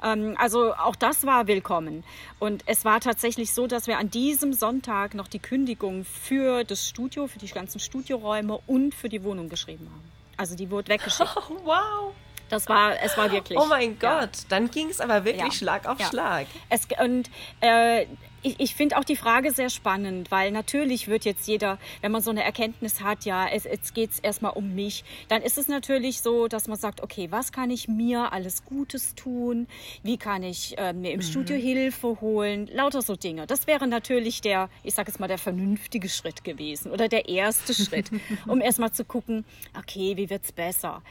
Ähm, 0.02 0.36
also 0.38 0.74
auch 0.74 0.96
das 0.96 1.24
war 1.24 1.46
willkommen. 1.46 2.04
Und 2.38 2.62
es 2.66 2.84
war 2.84 3.00
tatsächlich 3.00 3.52
so, 3.52 3.66
dass 3.66 3.86
wir 3.86 3.98
an 3.98 4.10
diesem 4.10 4.52
Sonntag 4.52 5.14
noch 5.14 5.28
die 5.28 5.38
Kündigung 5.38 6.04
für 6.04 6.64
das 6.64 6.86
Studio, 6.86 7.26
für 7.26 7.38
die 7.38 7.48
ganzen 7.48 7.80
Studioräume 7.80 8.58
und 8.66 8.94
für 8.94 9.08
die 9.08 9.22
Wohnung 9.24 9.48
geschrieben 9.48 9.88
haben. 9.90 10.12
Also 10.36 10.54
die 10.54 10.70
wurde 10.70 10.88
weggeschickt. 10.88 11.30
Oh, 11.36 11.56
wow. 11.64 12.12
Das 12.52 12.68
war, 12.68 13.00
es 13.02 13.16
war 13.16 13.32
wirklich. 13.32 13.58
Oh 13.58 13.64
mein 13.64 13.98
Gott, 13.98 14.10
ja. 14.36 14.44
dann 14.50 14.70
ging 14.70 14.90
es 14.90 15.00
aber 15.00 15.24
wirklich 15.24 15.42
ja. 15.42 15.50
Schlag 15.52 15.86
auf 15.86 15.98
ja. 15.98 16.06
Schlag. 16.06 16.46
Es, 16.68 16.86
und 17.02 17.30
äh, 17.60 18.04
ich, 18.42 18.60
ich 18.60 18.74
finde 18.74 18.98
auch 18.98 19.04
die 19.04 19.16
Frage 19.16 19.52
sehr 19.52 19.70
spannend, 19.70 20.30
weil 20.30 20.50
natürlich 20.50 21.08
wird 21.08 21.24
jetzt 21.24 21.48
jeder, 21.48 21.78
wenn 22.02 22.12
man 22.12 22.20
so 22.20 22.30
eine 22.30 22.44
Erkenntnis 22.44 23.00
hat, 23.00 23.24
ja, 23.24 23.48
es, 23.48 23.64
jetzt 23.64 23.94
geht 23.94 24.10
es 24.10 24.18
erstmal 24.18 24.52
um 24.52 24.74
mich, 24.74 25.02
dann 25.28 25.40
ist 25.40 25.56
es 25.56 25.66
natürlich 25.66 26.20
so, 26.20 26.46
dass 26.46 26.68
man 26.68 26.76
sagt, 26.76 27.02
okay, 27.02 27.28
was 27.30 27.52
kann 27.52 27.70
ich 27.70 27.88
mir 27.88 28.34
alles 28.34 28.66
Gutes 28.66 29.14
tun? 29.14 29.66
Wie 30.02 30.18
kann 30.18 30.42
ich 30.42 30.76
äh, 30.76 30.92
mir 30.92 31.12
im 31.12 31.20
mhm. 31.20 31.22
Studio 31.22 31.56
Hilfe 31.56 32.20
holen? 32.20 32.68
Lauter 32.70 33.00
so 33.00 33.16
Dinge. 33.16 33.46
Das 33.46 33.66
wäre 33.66 33.86
natürlich 33.86 34.42
der, 34.42 34.68
ich 34.82 34.92
sage 34.92 35.10
jetzt 35.10 35.20
mal, 35.20 35.28
der 35.28 35.38
vernünftige 35.38 36.10
Schritt 36.10 36.44
gewesen 36.44 36.92
oder 36.92 37.08
der 37.08 37.30
erste 37.30 37.72
Schritt, 37.72 38.10
um 38.46 38.60
erstmal 38.60 38.92
zu 38.92 39.06
gucken, 39.06 39.46
okay, 39.78 40.18
wie 40.18 40.28
wird 40.28 40.44
es 40.44 40.52
besser? 40.52 41.02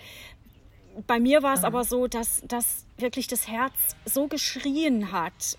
Bei 1.08 1.20
mir 1.20 1.44
war 1.44 1.54
es 1.54 1.64
aber 1.64 1.84
so, 1.84 2.08
dass, 2.08 2.42
dass 2.48 2.86
wirklich 2.98 3.28
das 3.28 3.48
Herz 3.48 3.74
so 4.06 4.28
geschrien 4.28 5.12
hat. 5.12 5.58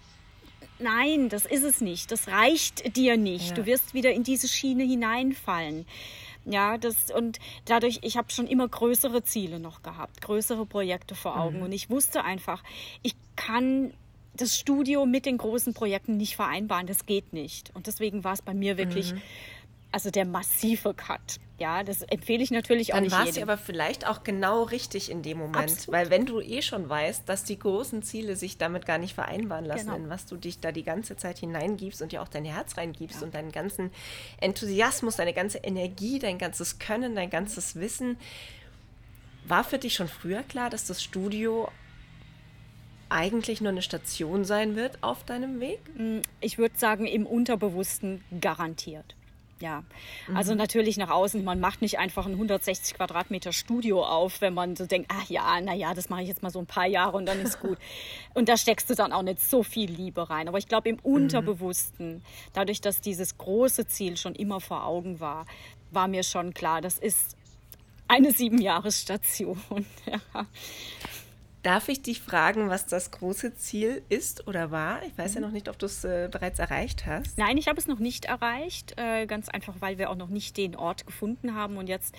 Nein, 0.78 1.28
das 1.28 1.46
ist 1.46 1.62
es 1.62 1.80
nicht. 1.80 2.10
Das 2.10 2.28
reicht 2.28 2.96
dir 2.96 3.16
nicht. 3.16 3.50
Ja. 3.50 3.54
Du 3.54 3.66
wirst 3.66 3.94
wieder 3.94 4.12
in 4.12 4.24
diese 4.24 4.48
Schiene 4.48 4.84
hineinfallen. 4.84 5.86
Ja, 6.44 6.76
das 6.76 7.12
und 7.12 7.38
dadurch, 7.66 8.00
ich 8.02 8.16
habe 8.16 8.32
schon 8.32 8.48
immer 8.48 8.66
größere 8.66 9.22
Ziele 9.22 9.60
noch 9.60 9.82
gehabt, 9.82 10.20
größere 10.22 10.66
Projekte 10.66 11.14
vor 11.14 11.38
Augen. 11.38 11.58
Mhm. 11.58 11.64
Und 11.64 11.72
ich 11.72 11.88
wusste 11.88 12.24
einfach, 12.24 12.64
ich 13.02 13.14
kann 13.36 13.92
das 14.34 14.58
Studio 14.58 15.06
mit 15.06 15.26
den 15.26 15.38
großen 15.38 15.74
Projekten 15.74 16.16
nicht 16.16 16.36
vereinbaren. 16.36 16.86
Das 16.86 17.06
geht 17.06 17.32
nicht. 17.32 17.70
Und 17.74 17.86
deswegen 17.86 18.24
war 18.24 18.32
es 18.32 18.42
bei 18.42 18.54
mir 18.54 18.76
wirklich, 18.76 19.12
mhm. 19.12 19.22
also 19.92 20.10
der 20.10 20.24
massive 20.24 20.94
Cut. 20.94 21.38
Ja, 21.62 21.84
das 21.84 22.02
empfehle 22.02 22.42
ich 22.42 22.50
natürlich 22.50 22.88
Dann 22.88 22.96
auch 22.96 23.00
nicht. 23.02 23.12
Dann 23.12 23.20
war 23.20 23.28
es 23.28 23.38
aber 23.40 23.56
vielleicht 23.56 24.04
auch 24.04 24.24
genau 24.24 24.64
richtig 24.64 25.08
in 25.08 25.22
dem 25.22 25.38
Moment, 25.38 25.70
Absolut. 25.70 25.92
weil 25.92 26.10
wenn 26.10 26.26
du 26.26 26.40
eh 26.40 26.60
schon 26.60 26.88
weißt, 26.88 27.28
dass 27.28 27.44
die 27.44 27.56
großen 27.56 28.02
Ziele 28.02 28.34
sich 28.34 28.58
damit 28.58 28.84
gar 28.84 28.98
nicht 28.98 29.14
vereinbaren 29.14 29.64
lassen, 29.64 29.86
genau. 29.86 29.96
in 29.96 30.10
was 30.10 30.26
du 30.26 30.36
dich 30.36 30.58
da 30.58 30.72
die 30.72 30.82
ganze 30.82 31.16
Zeit 31.16 31.38
hineingibst 31.38 32.02
und 32.02 32.10
dir 32.10 32.20
auch 32.20 32.26
dein 32.26 32.44
Herz 32.44 32.76
reingibst 32.76 33.20
ja. 33.20 33.26
und 33.26 33.36
deinen 33.36 33.52
ganzen 33.52 33.92
Enthusiasmus, 34.40 35.14
deine 35.14 35.32
ganze 35.32 35.58
Energie, 35.58 36.18
dein 36.18 36.36
ganzes 36.36 36.80
Können, 36.80 37.14
dein 37.14 37.30
ganzes 37.30 37.76
Wissen. 37.76 38.16
War 39.46 39.62
für 39.62 39.78
dich 39.78 39.94
schon 39.94 40.08
früher 40.08 40.42
klar, 40.42 40.68
dass 40.68 40.88
das 40.88 41.00
Studio 41.00 41.70
eigentlich 43.08 43.60
nur 43.60 43.70
eine 43.70 43.82
Station 43.82 44.44
sein 44.44 44.74
wird 44.74 44.98
auf 45.00 45.22
deinem 45.22 45.60
Weg? 45.60 45.78
Mm, 45.96 46.22
ich 46.40 46.58
würde 46.58 46.76
sagen, 46.76 47.06
im 47.06 47.24
Unterbewussten 47.24 48.24
garantiert. 48.40 49.14
Ja, 49.62 49.84
also 50.34 50.52
mhm. 50.52 50.58
natürlich 50.58 50.96
nach 50.96 51.10
außen, 51.10 51.44
man 51.44 51.60
macht 51.60 51.82
nicht 51.82 51.96
einfach 52.00 52.26
ein 52.26 52.32
160 52.32 52.94
Quadratmeter 52.94 53.52
Studio 53.52 54.02
auf, 54.04 54.40
wenn 54.40 54.54
man 54.54 54.74
so 54.74 54.86
denkt, 54.86 55.08
ach 55.14 55.30
ja, 55.30 55.60
naja, 55.60 55.94
das 55.94 56.08
mache 56.08 56.22
ich 56.22 56.28
jetzt 56.28 56.42
mal 56.42 56.50
so 56.50 56.58
ein 56.58 56.66
paar 56.66 56.86
Jahre 56.86 57.16
und 57.16 57.26
dann 57.26 57.40
ist 57.40 57.60
gut. 57.60 57.78
und 58.34 58.48
da 58.48 58.56
steckst 58.56 58.90
du 58.90 58.96
dann 58.96 59.12
auch 59.12 59.22
nicht 59.22 59.40
so 59.40 59.62
viel 59.62 59.88
Liebe 59.88 60.28
rein. 60.28 60.48
Aber 60.48 60.58
ich 60.58 60.66
glaube, 60.66 60.88
im 60.88 60.96
mhm. 60.96 61.02
Unterbewussten, 61.04 62.24
dadurch, 62.54 62.80
dass 62.80 63.00
dieses 63.00 63.38
große 63.38 63.86
Ziel 63.86 64.16
schon 64.16 64.34
immer 64.34 64.60
vor 64.60 64.84
Augen 64.84 65.20
war, 65.20 65.46
war 65.92 66.08
mir 66.08 66.24
schon 66.24 66.54
klar, 66.54 66.80
das 66.80 66.98
ist 66.98 67.36
eine 68.08 68.32
Siebenjahresstation. 68.32 69.62
ja. 70.06 70.46
Darf 71.62 71.88
ich 71.88 72.02
dich 72.02 72.20
fragen, 72.20 72.70
was 72.70 72.86
das 72.86 73.12
große 73.12 73.54
Ziel 73.54 74.02
ist 74.08 74.48
oder 74.48 74.72
war? 74.72 75.00
Ich 75.04 75.16
weiß 75.16 75.34
ja 75.34 75.40
mhm. 75.40 75.46
noch 75.46 75.52
nicht, 75.52 75.68
ob 75.68 75.78
du 75.78 75.86
es 75.86 76.02
äh, 76.02 76.28
bereits 76.30 76.58
erreicht 76.58 77.06
hast. 77.06 77.38
Nein, 77.38 77.56
ich 77.56 77.68
habe 77.68 77.78
es 77.78 77.86
noch 77.86 78.00
nicht 78.00 78.24
erreicht. 78.24 78.94
Äh, 78.96 79.26
ganz 79.26 79.48
einfach, 79.48 79.76
weil 79.78 79.96
wir 79.96 80.10
auch 80.10 80.16
noch 80.16 80.28
nicht 80.28 80.56
den 80.56 80.74
Ort 80.74 81.06
gefunden 81.06 81.54
haben. 81.54 81.76
Und 81.76 81.88
jetzt 81.88 82.16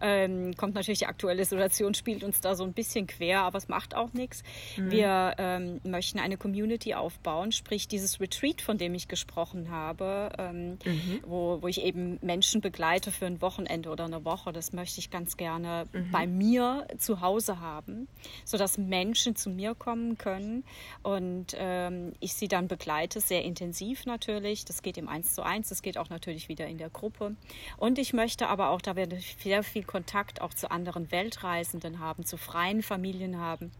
ähm, 0.00 0.56
kommt 0.56 0.74
natürlich 0.74 0.98
die 0.98 1.06
aktuelle 1.06 1.44
Situation, 1.44 1.94
spielt 1.94 2.24
uns 2.24 2.40
da 2.40 2.56
so 2.56 2.64
ein 2.64 2.72
bisschen 2.72 3.06
quer, 3.06 3.42
aber 3.42 3.58
es 3.58 3.68
macht 3.68 3.94
auch 3.94 4.12
nichts. 4.12 4.42
Mhm. 4.76 4.90
Wir 4.90 5.34
ähm, 5.38 5.80
möchten 5.84 6.18
eine 6.18 6.36
Community 6.36 6.94
aufbauen, 6.94 7.52
sprich 7.52 7.86
dieses 7.86 8.20
Retreat, 8.20 8.60
von 8.60 8.76
dem 8.76 8.94
ich 8.94 9.06
gesprochen 9.06 9.70
habe, 9.70 10.30
ähm, 10.36 10.78
mhm. 10.84 11.20
wo, 11.24 11.62
wo 11.62 11.68
ich 11.68 11.82
eben 11.82 12.18
Menschen 12.22 12.60
begleite 12.60 13.12
für 13.12 13.26
ein 13.26 13.40
Wochenende 13.40 13.90
oder 13.90 14.06
eine 14.06 14.24
Woche. 14.24 14.52
Das 14.52 14.72
möchte 14.72 14.98
ich 14.98 15.10
ganz 15.10 15.36
gerne 15.36 15.86
mhm. 15.92 16.10
bei 16.10 16.26
mir 16.26 16.88
zu 16.98 17.20
Hause 17.20 17.60
haben, 17.60 18.08
sodass 18.44 18.79
Menschen 18.88 19.36
zu 19.36 19.50
mir 19.50 19.74
kommen 19.74 20.18
können 20.18 20.64
und 21.02 21.54
ähm, 21.56 22.12
ich 22.20 22.34
sie 22.34 22.48
dann 22.48 22.68
begleite, 22.68 23.20
sehr 23.20 23.44
intensiv 23.44 24.06
natürlich. 24.06 24.64
Das 24.64 24.82
geht 24.82 24.98
im 24.98 25.08
Eins 25.08 25.34
zu 25.34 25.42
eins, 25.42 25.68
das 25.68 25.82
geht 25.82 25.98
auch 25.98 26.10
natürlich 26.10 26.48
wieder 26.48 26.66
in 26.66 26.78
der 26.78 26.90
Gruppe. 26.90 27.36
Und 27.76 27.98
ich 27.98 28.12
möchte 28.12 28.48
aber 28.48 28.70
auch, 28.70 28.80
da 28.80 28.96
wir 28.96 29.08
sehr 29.42 29.62
viel 29.62 29.84
Kontakt 29.84 30.40
auch 30.40 30.54
zu 30.54 30.70
anderen 30.70 31.10
Weltreisenden 31.10 31.98
haben, 31.98 32.24
zu 32.24 32.36
freien 32.36 32.82
Familien 32.82 33.38
haben. 33.38 33.70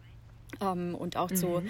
Ähm, 0.61 0.97
und 0.97 1.17
auch 1.17 1.31
mhm. 1.31 1.37
zu 1.37 1.63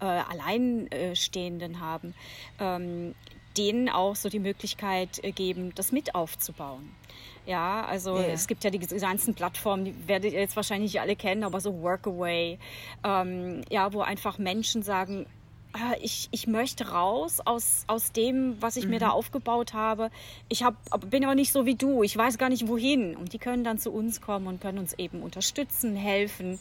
äh, 0.00 0.04
Alleinstehenden 0.04 1.80
haben, 1.80 2.14
ähm, 2.58 3.14
denen 3.58 3.88
auch 3.90 4.16
so 4.16 4.30
die 4.30 4.38
Möglichkeit 4.38 5.22
äh, 5.22 5.32
geben, 5.32 5.74
das 5.74 5.92
mit 5.92 6.14
aufzubauen. 6.14 6.94
Ja, 7.44 7.84
also 7.84 8.16
yeah. 8.16 8.28
es 8.28 8.46
gibt 8.46 8.62
ja 8.62 8.70
die 8.70 8.78
ganzen 8.78 9.34
Plattformen, 9.34 9.84
die 9.84 9.94
werdet 10.06 10.32
ihr 10.32 10.40
jetzt 10.40 10.54
wahrscheinlich 10.54 11.00
alle 11.00 11.16
kennen, 11.16 11.42
aber 11.42 11.60
so 11.60 11.82
Workaway, 11.82 12.58
ähm, 13.02 13.62
ja, 13.68 13.92
wo 13.92 14.00
einfach 14.00 14.38
Menschen 14.38 14.82
sagen, 14.82 15.26
ah, 15.72 15.94
ich, 16.00 16.28
ich 16.30 16.46
möchte 16.46 16.90
raus 16.90 17.40
aus, 17.44 17.84
aus 17.86 18.12
dem, 18.12 18.60
was 18.60 18.76
ich 18.76 18.84
mhm. 18.84 18.90
mir 18.90 19.00
da 19.00 19.06
mhm. 19.06 19.12
aufgebaut 19.12 19.74
habe. 19.74 20.10
Ich 20.48 20.62
hab, 20.62 20.76
bin 21.10 21.24
aber 21.24 21.34
nicht 21.34 21.52
so 21.52 21.66
wie 21.66 21.74
du. 21.74 22.02
Ich 22.02 22.16
weiß 22.16 22.38
gar 22.38 22.48
nicht 22.48 22.68
wohin. 22.68 23.16
Und 23.16 23.32
die 23.32 23.38
können 23.38 23.64
dann 23.64 23.78
zu 23.78 23.90
uns 23.90 24.20
kommen 24.20 24.46
und 24.46 24.60
können 24.60 24.78
uns 24.78 24.92
eben 24.94 25.22
unterstützen, 25.22 25.96
helfen. 25.96 26.60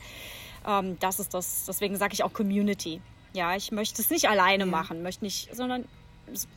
Ähm, 0.67 0.97
das 0.99 1.19
ist 1.19 1.33
das. 1.33 1.65
Deswegen 1.67 1.95
sage 1.97 2.13
ich 2.13 2.23
auch 2.23 2.33
Community. 2.33 3.01
Ja, 3.33 3.55
ich 3.55 3.71
möchte 3.71 4.01
es 4.01 4.09
nicht 4.09 4.29
alleine 4.29 4.65
ja. 4.65 4.69
machen, 4.69 5.03
möchte 5.03 5.23
nicht, 5.23 5.55
sondern 5.55 5.85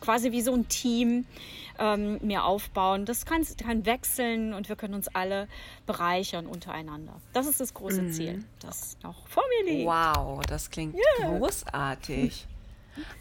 quasi 0.01 0.33
wie 0.33 0.43
so 0.43 0.53
ein 0.55 0.69
Team 0.69 1.27
ähm, 1.79 2.19
mir 2.23 2.45
aufbauen. 2.45 3.05
Das 3.05 3.27
kann, 3.27 3.45
kann 3.63 3.87
wechseln 3.87 4.55
und 4.55 4.69
wir 4.69 4.77
können 4.77 4.95
uns 4.95 5.09
alle 5.09 5.49
bereichern 5.87 6.47
untereinander. 6.47 7.15
Das 7.33 7.47
ist 7.47 7.61
das 7.61 7.75
große 7.75 8.03
mhm. 8.03 8.13
Ziel, 8.13 8.45
das 8.61 8.97
noch 9.03 9.27
vor 9.29 9.43
mir 9.59 9.73
liegt. 9.73 9.87
Wow, 9.87 10.41
das 10.47 10.71
klingt 10.71 10.95
yeah. 10.95 11.39
großartig. 11.39 12.47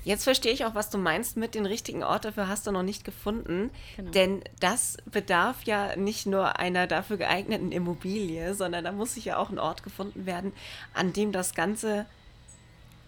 Jetzt 0.04 0.24
verstehe 0.24 0.52
ich 0.52 0.66
auch, 0.66 0.76
was 0.76 0.90
du 0.90 0.98
meinst 0.98 1.38
mit 1.38 1.56
den 1.56 1.66
richtigen 1.66 2.04
Ort 2.04 2.26
dafür 2.26 2.48
hast 2.48 2.68
du 2.68 2.72
noch 2.72 2.84
nicht 2.84 3.04
gefunden. 3.04 3.72
Genau. 3.96 4.12
Denn 4.12 4.44
das 4.60 4.98
bedarf 5.06 5.64
ja 5.64 5.96
nicht 5.96 6.26
nur 6.26 6.60
einer 6.60 6.88
dafür 6.88 7.18
geeigneten 7.18 7.72
Immobilie, 7.72 8.54
sondern 8.54 8.84
da 8.84 8.92
muss 8.92 9.16
sich 9.16 9.26
ja 9.26 9.38
auch 9.38 9.50
ein 9.50 9.60
Ort 9.60 9.84
gefunden 9.84 10.26
werden, 10.26 10.54
an 10.94 11.14
dem 11.14 11.32
das 11.32 11.56
Ganze 11.56 12.06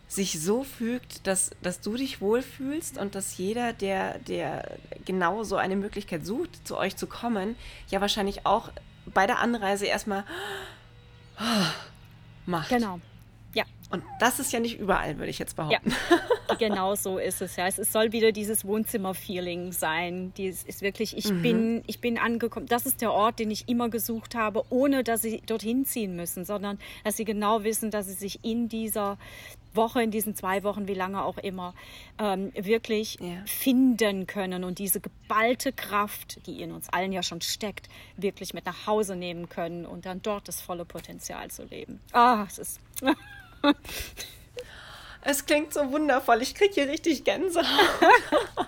sich 0.08 0.40
so 0.40 0.64
fügt, 0.64 1.26
dass, 1.28 1.52
dass 1.62 1.82
du 1.82 1.96
dich 1.96 2.22
wohlfühlst 2.22 2.98
und 2.98 3.16
dass 3.16 3.38
jeder, 3.38 3.74
der, 3.74 4.20
der 4.20 4.78
genau 5.04 5.44
so 5.44 5.56
eine 5.56 5.76
Möglichkeit 5.76 6.26
sucht, 6.26 6.68
zu 6.68 6.78
euch 6.78 6.96
zu 6.96 7.08
kommen, 7.08 7.56
ja 7.90 8.02
wahrscheinlich 8.02 8.46
auch 8.46 8.72
bei 9.06 9.28
der 9.28 9.40
Anreise 9.40 9.86
erstmal 9.86 10.24
macht. 12.46 12.70
Genau. 12.70 13.00
Und 13.92 14.04
das 14.20 14.40
ist 14.40 14.52
ja 14.52 14.60
nicht 14.60 14.80
überall, 14.80 15.18
würde 15.18 15.30
ich 15.30 15.38
jetzt 15.38 15.56
behaupten. 15.56 15.94
Ja, 16.50 16.56
genau 16.60 16.96
so 16.96 17.18
ist 17.20 17.42
es. 17.42 17.56
Ja, 17.56 17.68
es 17.68 17.76
soll 17.92 18.12
wieder 18.12 18.32
dieses 18.32 18.66
Wohnzimmer-Feeling 18.66 19.72
sein. 19.72 20.34
Dies 20.38 20.64
ist 20.64 20.82
wirklich, 20.82 21.16
ich 21.16 21.30
mhm. 21.30 21.42
bin, 21.42 21.84
ich 21.86 22.02
bin 22.02 22.18
angekommen. 22.18 22.66
Das 22.66 22.86
ist 22.86 23.02
der 23.02 23.14
Ort, 23.14 23.40
den 23.40 23.52
ich 23.52 23.70
immer 23.70 23.90
gesucht 23.90 24.34
habe, 24.34 24.64
ohne 24.70 25.04
dass 25.04 25.22
sie 25.22 25.42
dorthin 25.46 25.86
ziehen 25.86 26.16
müssen, 26.16 26.46
sondern 26.46 26.80
dass 27.04 27.16
sie 27.18 27.26
genau 27.26 27.64
wissen, 27.64 27.92
dass 27.92 28.08
sie 28.08 28.14
sich 28.14 28.44
in 28.44 28.70
dieser 28.70 29.18
Woche, 29.76 30.02
in 30.02 30.12
diesen 30.12 30.36
zwei 30.36 30.64
Wochen, 30.64 30.88
wie 30.88 30.94
lange 30.94 31.24
auch 31.24 31.38
immer, 31.38 31.74
ähm, 32.18 32.52
wirklich 32.56 33.18
ja. 33.20 33.44
finden 33.46 34.26
können 34.26 34.64
und 34.64 34.80
diese 34.80 35.00
geballte 35.00 35.74
Kraft, 35.74 36.46
die 36.48 36.62
in 36.62 36.72
uns 36.72 36.90
allen 36.90 37.12
ja 37.12 37.24
schon 37.24 37.42
steckt, 37.42 37.90
wirklich 38.18 38.54
mit 38.54 38.66
nach 38.66 38.88
Hause 38.88 39.16
nehmen 39.16 39.50
können 39.50 39.86
und 39.86 40.06
dann 40.06 40.22
dort 40.22 40.48
das 40.48 40.62
volle 40.62 40.86
Potenzial 40.86 41.52
zu 41.52 41.66
leben. 41.66 42.00
Ah, 42.14 42.46
es 42.48 42.58
ist. 42.58 42.80
es 45.22 45.46
klingt 45.46 45.74
so 45.74 45.92
wundervoll. 45.92 46.42
Ich 46.42 46.56
kriege 46.56 46.74
hier 46.74 46.88
richtig 46.88 47.24
Gänsehaut. 47.24 47.68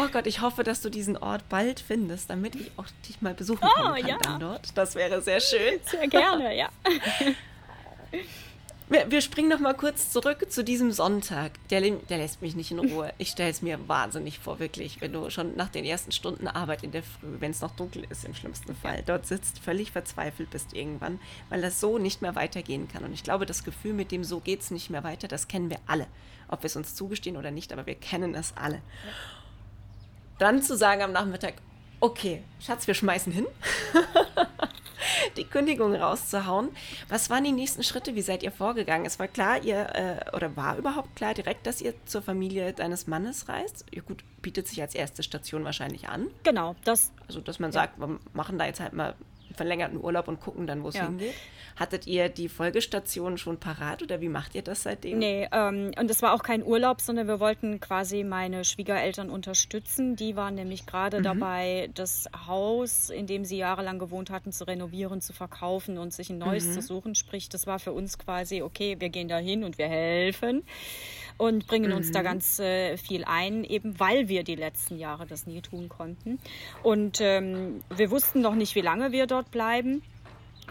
Oh 0.00 0.06
Gott, 0.12 0.28
ich 0.28 0.40
hoffe, 0.40 0.62
dass 0.62 0.80
du 0.80 0.90
diesen 0.90 1.16
Ort 1.16 1.48
bald 1.48 1.80
findest, 1.80 2.30
damit 2.30 2.54
ich 2.54 2.70
auch 2.76 2.86
dich 3.08 3.20
mal 3.20 3.34
besuchen 3.34 3.68
oh, 3.68 3.82
kann 3.82 4.06
ja. 4.06 4.16
dort. 4.38 4.68
Das 4.76 4.94
wäre 4.94 5.20
sehr 5.22 5.40
schön. 5.40 5.80
Sehr 5.84 6.06
gerne, 6.06 6.56
ja. 6.56 6.68
Wir, 8.90 9.10
wir 9.10 9.20
springen 9.20 9.50
noch 9.50 9.58
mal 9.58 9.74
kurz 9.74 10.10
zurück 10.10 10.50
zu 10.50 10.64
diesem 10.64 10.92
Sonntag. 10.92 11.52
Der, 11.68 11.82
der 11.82 12.16
lässt 12.16 12.40
mich 12.40 12.56
nicht 12.56 12.70
in 12.70 12.78
Ruhe. 12.78 13.12
Ich 13.18 13.28
stelle 13.28 13.50
es 13.50 13.60
mir 13.60 13.86
wahnsinnig 13.86 14.38
vor, 14.38 14.60
wirklich. 14.60 15.02
Wenn 15.02 15.12
du 15.12 15.28
schon 15.28 15.54
nach 15.56 15.68
den 15.68 15.84
ersten 15.84 16.10
Stunden 16.10 16.48
Arbeit 16.48 16.82
in 16.82 16.92
der 16.92 17.02
Früh, 17.02 17.36
wenn 17.38 17.50
es 17.50 17.60
noch 17.60 17.72
dunkel 17.72 18.06
ist 18.08 18.24
im 18.24 18.34
schlimmsten 18.34 18.74
Fall, 18.74 19.02
dort 19.04 19.26
sitzt, 19.26 19.58
völlig 19.58 19.92
verzweifelt 19.92 20.48
bist 20.48 20.72
irgendwann, 20.72 21.20
weil 21.50 21.60
das 21.60 21.80
so 21.80 21.98
nicht 21.98 22.22
mehr 22.22 22.34
weitergehen 22.34 22.88
kann. 22.88 23.04
Und 23.04 23.12
ich 23.12 23.24
glaube, 23.24 23.44
das 23.44 23.62
Gefühl 23.62 23.92
mit 23.92 24.10
dem 24.10 24.24
so 24.24 24.40
geht 24.40 24.62
es 24.62 24.70
nicht 24.70 24.88
mehr 24.88 25.04
weiter, 25.04 25.28
das 25.28 25.48
kennen 25.48 25.68
wir 25.68 25.80
alle. 25.86 26.06
Ob 26.48 26.62
wir 26.62 26.68
es 26.68 26.76
uns 26.76 26.94
zugestehen 26.94 27.36
oder 27.36 27.50
nicht, 27.50 27.74
aber 27.74 27.84
wir 27.84 27.94
kennen 27.94 28.34
es 28.34 28.54
alle. 28.56 28.80
Dann 30.38 30.62
zu 30.62 30.78
sagen 30.78 31.02
am 31.02 31.12
Nachmittag, 31.12 31.54
okay, 32.00 32.42
Schatz, 32.58 32.86
wir 32.86 32.94
schmeißen 32.94 33.32
hin. 33.32 33.46
die 35.36 35.44
Kündigung 35.44 35.94
rauszuhauen. 35.94 36.70
Was 37.08 37.30
waren 37.30 37.44
die 37.44 37.52
nächsten 37.52 37.82
Schritte? 37.82 38.14
Wie 38.14 38.22
seid 38.22 38.42
ihr 38.42 38.52
vorgegangen? 38.52 39.06
Es 39.06 39.18
war 39.18 39.28
klar, 39.28 39.62
ihr, 39.62 39.94
äh, 39.94 40.36
oder 40.36 40.56
war 40.56 40.76
überhaupt 40.76 41.16
klar 41.16 41.34
direkt, 41.34 41.66
dass 41.66 41.80
ihr 41.80 41.94
zur 42.06 42.22
Familie 42.22 42.72
deines 42.72 43.06
Mannes 43.06 43.48
reist? 43.48 43.84
Ja 43.92 44.02
gut, 44.02 44.24
bietet 44.42 44.68
sich 44.68 44.80
als 44.80 44.94
erste 44.94 45.22
Station 45.22 45.64
wahrscheinlich 45.64 46.08
an. 46.08 46.28
Genau, 46.44 46.76
das. 46.84 47.12
Also, 47.26 47.40
dass 47.40 47.58
man 47.58 47.70
ja. 47.70 47.80
sagt, 47.80 47.98
wir 47.98 48.18
machen 48.32 48.58
da 48.58 48.66
jetzt 48.66 48.80
halt 48.80 48.92
mal 48.92 49.14
verlängerten 49.58 50.02
Urlaub 50.02 50.28
und 50.28 50.40
gucken 50.40 50.66
dann, 50.66 50.82
wo 50.82 50.88
es 50.88 50.94
ja. 50.94 51.06
hingeht. 51.06 51.34
Hattet 51.76 52.06
ihr 52.06 52.28
die 52.28 52.48
Folgestation 52.48 53.38
schon 53.38 53.58
parat 53.58 54.02
oder 54.02 54.20
wie 54.20 54.28
macht 54.28 54.54
ihr 54.54 54.62
das 54.62 54.82
seitdem? 54.82 55.18
Nee, 55.18 55.48
ähm, 55.52 55.92
und 55.96 56.10
es 56.10 56.22
war 56.22 56.32
auch 56.32 56.42
kein 56.42 56.64
Urlaub, 56.64 57.00
sondern 57.00 57.28
wir 57.28 57.38
wollten 57.38 57.78
quasi 57.78 58.24
meine 58.24 58.64
Schwiegereltern 58.64 59.30
unterstützen. 59.30 60.16
Die 60.16 60.34
waren 60.34 60.56
nämlich 60.56 60.86
gerade 60.86 61.20
mhm. 61.20 61.24
dabei, 61.24 61.90
das 61.94 62.28
Haus, 62.46 63.10
in 63.10 63.26
dem 63.26 63.44
sie 63.44 63.58
jahrelang 63.58 63.98
gewohnt 63.98 64.30
hatten, 64.30 64.50
zu 64.50 64.64
renovieren, 64.64 65.20
zu 65.20 65.32
verkaufen 65.32 65.98
und 65.98 66.12
sich 66.12 66.30
ein 66.30 66.38
neues 66.38 66.66
mhm. 66.66 66.72
zu 66.72 66.82
suchen. 66.82 67.14
Sprich, 67.14 67.48
das 67.48 67.66
war 67.66 67.78
für 67.78 67.92
uns 67.92 68.18
quasi, 68.18 68.62
okay, 68.62 68.96
wir 68.98 69.10
gehen 69.10 69.28
da 69.28 69.38
hin 69.38 69.62
und 69.62 69.78
wir 69.78 69.88
helfen 69.88 70.64
und 71.38 71.66
bringen 71.66 71.92
uns 71.92 72.10
da 72.10 72.20
mhm. 72.20 72.24
ganz 72.24 72.58
äh, 72.58 72.96
viel 72.96 73.24
ein, 73.24 73.64
eben 73.64 73.98
weil 73.98 74.28
wir 74.28 74.42
die 74.42 74.56
letzten 74.56 74.98
Jahre 74.98 75.26
das 75.26 75.46
nie 75.46 75.62
tun 75.62 75.88
konnten. 75.88 76.38
Und 76.82 77.20
ähm, 77.20 77.82
wir 77.96 78.10
wussten 78.10 78.42
noch 78.42 78.54
nicht, 78.54 78.74
wie 78.74 78.80
lange 78.80 79.12
wir 79.12 79.26
dort 79.26 79.50
bleiben. 79.50 80.02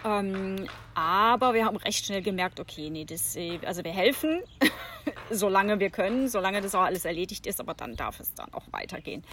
Ähm, 0.05 0.67
aber 0.93 1.53
wir 1.53 1.65
haben 1.65 1.77
recht 1.77 2.05
schnell 2.05 2.21
gemerkt, 2.21 2.59
okay, 2.59 2.89
nee, 2.89 3.05
das, 3.05 3.35
äh, 3.35 3.59
also 3.65 3.83
wir 3.83 3.91
helfen, 3.91 4.43
solange 5.31 5.79
wir 5.79 5.89
können, 5.89 6.27
solange 6.27 6.61
das 6.61 6.75
auch 6.75 6.81
alles 6.81 7.05
erledigt 7.05 7.47
ist, 7.47 7.59
aber 7.59 7.73
dann 7.73 7.95
darf 7.95 8.19
es 8.19 8.33
dann 8.33 8.53
auch 8.53 8.65
weitergehen. 8.71 9.23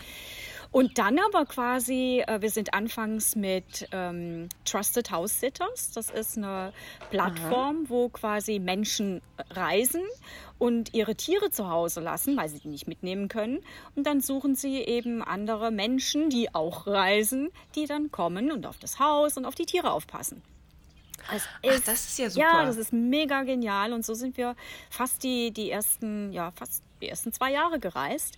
Und 0.74 0.98
dann 0.98 1.20
aber 1.20 1.46
quasi, 1.46 2.24
äh, 2.26 2.42
wir 2.42 2.50
sind 2.50 2.74
anfangs 2.74 3.36
mit 3.36 3.86
ähm, 3.92 4.48
Trusted 4.64 5.12
House 5.12 5.38
Sitters. 5.38 5.92
Das 5.92 6.10
ist 6.10 6.36
eine 6.36 6.72
Plattform, 7.10 7.82
Aha. 7.82 7.84
wo 7.86 8.08
quasi 8.08 8.58
Menschen 8.58 9.22
reisen 9.50 10.02
und 10.58 10.92
ihre 10.92 11.14
Tiere 11.14 11.52
zu 11.52 11.70
Hause 11.70 12.00
lassen, 12.00 12.36
weil 12.36 12.48
sie 12.48 12.58
die 12.58 12.66
nicht 12.66 12.88
mitnehmen 12.88 13.28
können. 13.28 13.60
Und 13.94 14.08
dann 14.08 14.20
suchen 14.20 14.56
sie 14.56 14.78
eben 14.78 15.22
andere 15.22 15.70
Menschen, 15.70 16.28
die 16.28 16.52
auch 16.52 16.88
reisen, 16.88 17.50
die 17.76 17.86
dann 17.86 18.10
kommen 18.10 18.50
und 18.50 18.66
auf 18.66 18.80
das 18.80 18.98
Haus 18.98 19.36
und 19.36 19.44
auf 19.44 19.54
die 19.54 19.66
Tiere 19.66 19.92
aufpassen. 19.92 20.42
Ach, 21.28 21.80
das 21.86 22.04
ist 22.04 22.18
ja 22.18 22.28
super. 22.30 22.46
Ja, 22.46 22.64
das 22.64 22.78
ist 22.78 22.92
mega 22.92 23.44
genial. 23.44 23.92
Und 23.92 24.04
so 24.04 24.14
sind 24.14 24.36
wir 24.36 24.56
fast 24.90 25.22
die, 25.22 25.52
die 25.52 25.70
ersten, 25.70 26.32
ja, 26.32 26.50
fast 26.50 26.82
die 27.04 27.08
ersten 27.10 27.32
zwei 27.32 27.52
Jahre 27.52 27.78
gereist. 27.78 28.36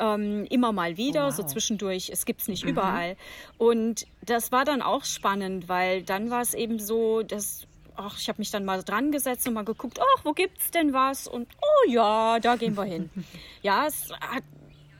Ähm, 0.00 0.46
immer 0.50 0.72
mal 0.72 0.96
wieder, 0.96 1.24
oh, 1.24 1.28
wow. 1.28 1.36
so 1.36 1.42
zwischendurch. 1.44 2.10
Es 2.10 2.24
gibt 2.24 2.40
es 2.40 2.48
nicht 2.48 2.64
mhm. 2.64 2.70
überall. 2.70 3.16
Und 3.58 4.06
das 4.22 4.52
war 4.52 4.64
dann 4.64 4.82
auch 4.82 5.04
spannend, 5.04 5.68
weil 5.68 6.02
dann 6.02 6.30
war 6.30 6.42
es 6.42 6.54
eben 6.54 6.78
so, 6.78 7.22
dass 7.22 7.66
ach, 7.96 8.18
ich 8.18 8.28
habe 8.28 8.38
mich 8.38 8.50
dann 8.50 8.64
mal 8.64 8.82
dran 8.82 9.10
gesetzt 9.10 9.46
und 9.48 9.54
mal 9.54 9.64
geguckt, 9.64 9.98
ach, 10.00 10.24
wo 10.24 10.32
gibt's 10.32 10.70
denn 10.70 10.92
was? 10.92 11.26
Und 11.26 11.48
oh 11.60 11.90
ja, 11.90 12.38
da 12.40 12.56
gehen 12.56 12.76
wir 12.76 12.84
hin. 12.84 13.10
ja, 13.62 13.86
es 13.86 14.10
hat, 14.20 14.44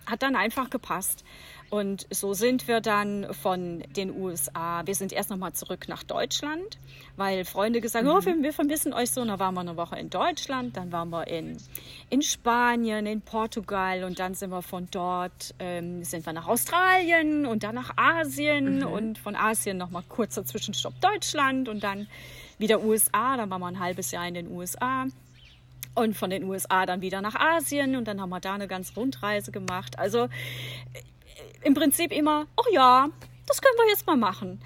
hat 0.06 0.22
dann 0.22 0.36
einfach 0.36 0.70
gepasst. 0.70 1.24
Und 1.68 2.06
so 2.10 2.32
sind 2.32 2.68
wir 2.68 2.80
dann 2.80 3.26
von 3.34 3.82
den 3.96 4.16
USA, 4.16 4.82
wir 4.86 4.94
sind 4.94 5.12
erst 5.12 5.30
nochmal 5.30 5.52
zurück 5.52 5.88
nach 5.88 6.04
Deutschland, 6.04 6.78
weil 7.16 7.44
Freunde 7.44 7.80
gesagt 7.80 8.06
haben, 8.06 8.12
mhm. 8.12 8.38
oh, 8.38 8.42
wir, 8.42 8.52
vermissen 8.52 8.92
euch 8.92 9.10
so. 9.10 9.20
Und 9.20 9.28
dann 9.28 9.40
waren 9.40 9.54
wir 9.54 9.62
eine 9.62 9.76
Woche 9.76 9.98
in 9.98 10.08
Deutschland, 10.08 10.76
dann 10.76 10.92
waren 10.92 11.10
wir 11.10 11.26
in, 11.26 11.56
in 12.08 12.22
Spanien, 12.22 13.06
in 13.06 13.20
Portugal 13.20 14.04
und 14.04 14.18
dann 14.20 14.34
sind 14.34 14.50
wir 14.50 14.62
von 14.62 14.86
dort, 14.92 15.54
ähm, 15.58 16.04
sind 16.04 16.24
wir 16.24 16.32
nach 16.32 16.46
Australien 16.46 17.46
und 17.46 17.64
dann 17.64 17.74
nach 17.74 17.96
Asien 17.96 18.78
mhm. 18.78 18.86
und 18.86 19.18
von 19.18 19.34
Asien 19.34 19.76
nochmal 19.76 20.04
kurzer 20.08 20.44
Zwischenstopp 20.44 21.00
Deutschland 21.00 21.68
und 21.68 21.82
dann 21.82 22.06
wieder 22.58 22.82
USA, 22.82 23.36
dann 23.36 23.50
waren 23.50 23.60
wir 23.60 23.66
ein 23.66 23.80
halbes 23.80 24.12
Jahr 24.12 24.26
in 24.26 24.34
den 24.34 24.50
USA. 24.50 25.06
Und 25.94 26.14
von 26.14 26.28
den 26.28 26.44
USA 26.44 26.84
dann 26.84 27.00
wieder 27.00 27.22
nach 27.22 27.34
Asien 27.34 27.96
und 27.96 28.06
dann 28.06 28.20
haben 28.20 28.28
wir 28.28 28.38
da 28.38 28.52
eine 28.52 28.68
ganz 28.68 28.94
Rundreise 28.94 29.50
gemacht. 29.50 29.98
Also 29.98 30.28
im 31.62 31.74
Prinzip 31.74 32.12
immer, 32.12 32.46
oh 32.56 32.72
ja, 32.72 33.08
das 33.46 33.60
können 33.60 33.76
wir 33.76 33.88
jetzt 33.90 34.06
mal 34.06 34.16
machen. 34.16 34.60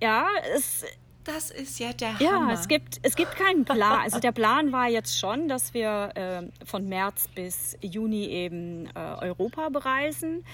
Ja, 0.00 0.26
es. 0.54 0.84
Das 1.24 1.50
ist 1.50 1.80
ja 1.80 1.92
der 1.92 2.20
Hammer. 2.20 2.22
Ja, 2.22 2.52
es 2.52 2.68
gibt, 2.68 3.00
es 3.02 3.16
gibt 3.16 3.34
keinen 3.34 3.64
Plan. 3.64 4.00
Also 4.00 4.20
der 4.20 4.30
Plan 4.30 4.70
war 4.70 4.88
jetzt 4.88 5.18
schon, 5.18 5.48
dass 5.48 5.74
wir 5.74 6.12
äh, 6.14 6.64
von 6.64 6.88
März 6.88 7.26
bis 7.34 7.76
Juni 7.80 8.26
eben 8.26 8.86
äh, 8.94 9.00
Europa 9.22 9.68
bereisen. 9.70 10.44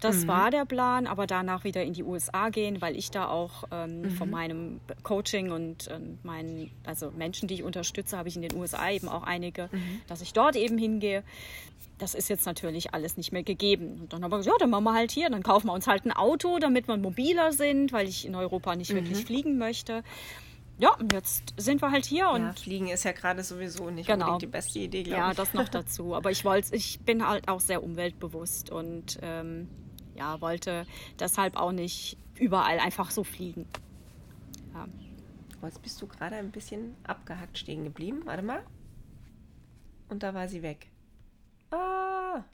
Das 0.00 0.24
mhm. 0.24 0.28
war 0.28 0.50
der 0.50 0.64
Plan, 0.64 1.06
aber 1.06 1.26
danach 1.26 1.64
wieder 1.64 1.82
in 1.82 1.92
die 1.92 2.02
USA 2.02 2.48
gehen, 2.48 2.80
weil 2.80 2.96
ich 2.96 3.10
da 3.10 3.28
auch 3.28 3.64
ähm, 3.70 4.02
mhm. 4.02 4.10
von 4.12 4.30
meinem 4.30 4.80
Coaching 5.02 5.50
und, 5.50 5.88
und 5.88 6.24
meinen, 6.24 6.70
also 6.84 7.10
Menschen, 7.10 7.46
die 7.46 7.54
ich 7.54 7.62
unterstütze, 7.62 8.16
habe 8.16 8.28
ich 8.28 8.36
in 8.36 8.42
den 8.42 8.54
USA 8.54 8.90
eben 8.90 9.08
auch 9.08 9.22
einige, 9.24 9.68
mhm. 9.72 10.00
dass 10.06 10.22
ich 10.22 10.32
dort 10.32 10.56
eben 10.56 10.78
hingehe 10.78 11.22
das 12.04 12.14
ist 12.14 12.28
jetzt 12.28 12.44
natürlich 12.44 12.92
alles 12.92 13.16
nicht 13.16 13.32
mehr 13.32 13.42
gegeben. 13.42 13.98
Und 14.02 14.12
dann 14.12 14.22
haben 14.22 14.30
wir 14.30 14.36
gesagt, 14.36 14.54
ja, 14.54 14.58
dann 14.58 14.68
machen 14.68 14.84
wir 14.84 14.92
halt 14.92 15.10
hier, 15.10 15.30
dann 15.30 15.42
kaufen 15.42 15.68
wir 15.68 15.72
uns 15.72 15.86
halt 15.86 16.04
ein 16.04 16.12
Auto, 16.12 16.58
damit 16.58 16.86
wir 16.86 16.98
mobiler 16.98 17.50
sind, 17.52 17.92
weil 17.94 18.06
ich 18.06 18.26
in 18.26 18.34
Europa 18.34 18.76
nicht 18.76 18.92
mhm. 18.92 18.96
wirklich 18.96 19.24
fliegen 19.24 19.56
möchte. 19.56 20.02
Ja, 20.76 20.94
und 20.96 21.14
jetzt 21.14 21.54
sind 21.56 21.80
wir 21.80 21.90
halt 21.90 22.04
hier 22.04 22.28
und. 22.28 22.42
Ja, 22.42 22.52
fliegen 22.52 22.88
ist 22.88 23.04
ja 23.04 23.12
gerade 23.12 23.42
sowieso 23.42 23.88
nicht 23.88 24.06
genau. 24.06 24.36
die 24.36 24.46
beste 24.46 24.80
Idee, 24.80 25.04
glaube 25.04 25.18
ja, 25.18 25.30
ich. 25.30 25.38
Ja, 25.38 25.44
das 25.44 25.54
noch 25.54 25.68
dazu. 25.70 26.14
Aber 26.14 26.30
ich 26.30 26.44
wollte, 26.44 26.76
ich 26.76 27.00
bin 27.00 27.26
halt 27.26 27.48
auch 27.48 27.60
sehr 27.60 27.82
umweltbewusst 27.82 28.70
und 28.70 29.18
ähm, 29.22 29.70
ja, 30.14 30.38
wollte 30.42 30.84
deshalb 31.18 31.56
auch 31.56 31.72
nicht 31.72 32.18
überall 32.34 32.80
einfach 32.80 33.10
so 33.10 33.24
fliegen. 33.24 33.66
Ja. 34.74 34.86
Jetzt 35.62 35.80
bist 35.80 36.02
du 36.02 36.06
gerade 36.06 36.36
ein 36.36 36.50
bisschen 36.50 36.96
abgehackt 37.04 37.56
stehen 37.56 37.84
geblieben. 37.84 38.22
Warte 38.26 38.42
mal. 38.42 38.62
Und 40.10 40.22
da 40.22 40.34
war 40.34 40.48
sie 40.48 40.60
weg. 40.60 40.90
Ah, 41.74 42.44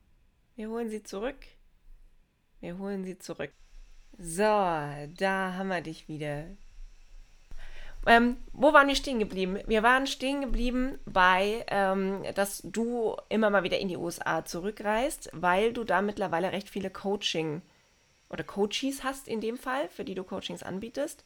wir 0.57 0.71
holen 0.71 0.89
sie 0.89 1.03
zurück. 1.03 1.37
Wir 2.61 2.79
holen 2.79 3.05
sie 3.05 3.19
zurück. 3.19 3.53
So, 4.19 4.43
da 4.43 5.55
haben 5.57 5.69
wir 5.69 5.81
dich 5.81 6.09
wieder. 6.09 6.45
Ähm, 8.07 8.39
wo 8.53 8.73
waren 8.73 8.89
wir 8.89 8.95
stehen 8.95 9.19
geblieben? 9.19 9.59
Wir 9.67 9.83
waren 9.83 10.07
stehen 10.07 10.41
geblieben 10.41 10.99
bei, 11.05 11.67
ähm, 11.69 12.25
dass 12.35 12.63
du 12.65 13.17
immer 13.29 13.51
mal 13.51 13.63
wieder 13.63 13.79
in 13.79 13.89
die 13.89 13.99
USA 13.99 14.45
zurückreist, 14.45 15.29
weil 15.33 15.75
du 15.75 15.85
da 15.85 16.01
mittlerweile 16.01 16.53
recht 16.53 16.71
viele 16.71 16.89
Coaching 16.89 17.61
oder 18.31 18.43
Coaches 18.43 19.05
hast 19.05 19.29
in 19.29 19.41
dem 19.43 19.59
Fall, 19.59 19.89
für 19.89 20.05
die 20.05 20.15
du 20.15 20.25
Coachings 20.25 20.63
anbietest. 20.63 21.25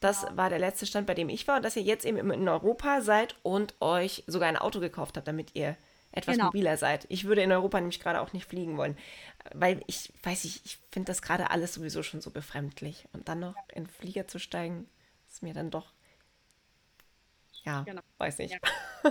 Das 0.00 0.26
war 0.34 0.48
der 0.48 0.58
letzte 0.58 0.86
Stand, 0.86 1.06
bei 1.06 1.14
dem 1.14 1.28
ich 1.28 1.46
war, 1.46 1.60
dass 1.60 1.76
ihr 1.76 1.82
jetzt 1.82 2.06
eben 2.06 2.30
in 2.30 2.48
Europa 2.48 3.02
seid 3.02 3.36
und 3.42 3.74
euch 3.80 4.24
sogar 4.26 4.48
ein 4.48 4.56
Auto 4.56 4.80
gekauft 4.80 5.16
habt, 5.16 5.28
damit 5.28 5.54
ihr 5.54 5.76
etwas 6.12 6.36
genau. 6.36 6.46
mobiler 6.46 6.76
seid. 6.76 7.06
Ich 7.08 7.24
würde 7.24 7.42
in 7.42 7.52
Europa 7.52 7.80
nämlich 7.80 8.00
gerade 8.00 8.20
auch 8.20 8.32
nicht 8.32 8.46
fliegen 8.46 8.76
wollen, 8.76 8.96
weil 9.54 9.82
ich 9.86 10.12
weiß 10.22 10.44
nicht, 10.44 10.64
ich 10.64 10.78
finde 10.90 11.06
das 11.06 11.22
gerade 11.22 11.50
alles 11.50 11.74
sowieso 11.74 12.02
schon 12.02 12.20
so 12.20 12.30
befremdlich. 12.30 13.06
Und 13.12 13.28
dann 13.28 13.40
noch 13.40 13.54
in 13.74 13.86
Flieger 13.86 14.26
zu 14.26 14.38
steigen, 14.38 14.88
ist 15.28 15.42
mir 15.42 15.54
dann 15.54 15.70
doch, 15.70 15.92
ja, 17.64 17.82
genau. 17.82 18.02
weiß 18.18 18.38
nicht. 18.38 18.58
Ja. 19.04 19.10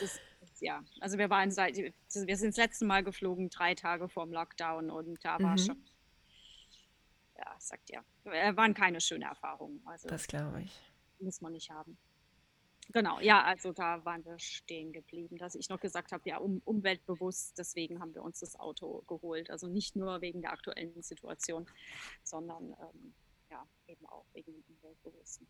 ist, 0.00 0.20
ja, 0.60 0.84
also 1.00 1.18
wir 1.18 1.28
waren 1.28 1.50
seit, 1.50 1.76
wir 1.76 1.92
sind 2.08 2.28
das 2.28 2.56
letzte 2.56 2.84
Mal 2.84 3.02
geflogen, 3.02 3.50
drei 3.50 3.74
Tage 3.74 4.08
vor 4.08 4.24
dem 4.24 4.32
Lockdown 4.32 4.90
und 4.90 5.24
da 5.24 5.40
war 5.40 5.52
mhm. 5.52 5.58
schon, 5.58 5.84
ja, 7.36 7.56
sagt 7.58 7.90
ja, 7.90 8.04
äh, 8.24 8.56
waren 8.56 8.74
keine 8.74 9.00
schöne 9.00 9.24
Erfahrungen. 9.24 9.82
Also, 9.86 10.08
das 10.08 10.28
glaube 10.28 10.62
ich. 10.62 10.72
Muss 11.18 11.40
man 11.40 11.52
nicht 11.52 11.70
haben. 11.70 11.98
Genau, 12.90 13.20
ja, 13.20 13.42
also 13.44 13.72
da 13.72 14.04
waren 14.04 14.24
wir 14.24 14.38
stehen 14.38 14.92
geblieben, 14.92 15.38
dass 15.38 15.54
ich 15.54 15.68
noch 15.68 15.80
gesagt 15.80 16.12
habe, 16.12 16.28
ja, 16.28 16.38
um, 16.38 16.60
umweltbewusst, 16.64 17.56
deswegen 17.56 18.00
haben 18.00 18.14
wir 18.14 18.22
uns 18.22 18.40
das 18.40 18.58
Auto 18.58 19.02
geholt. 19.06 19.50
Also 19.50 19.66
nicht 19.68 19.96
nur 19.96 20.20
wegen 20.20 20.42
der 20.42 20.52
aktuellen 20.52 21.02
Situation, 21.02 21.66
sondern 22.22 22.76
ähm, 22.80 23.14
ja, 23.50 23.66
eben 23.86 24.04
auch 24.06 24.26
wegen 24.34 24.52
dem 24.52 24.64
Umweltbewussten. 24.68 25.46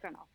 Genau. 0.00 0.26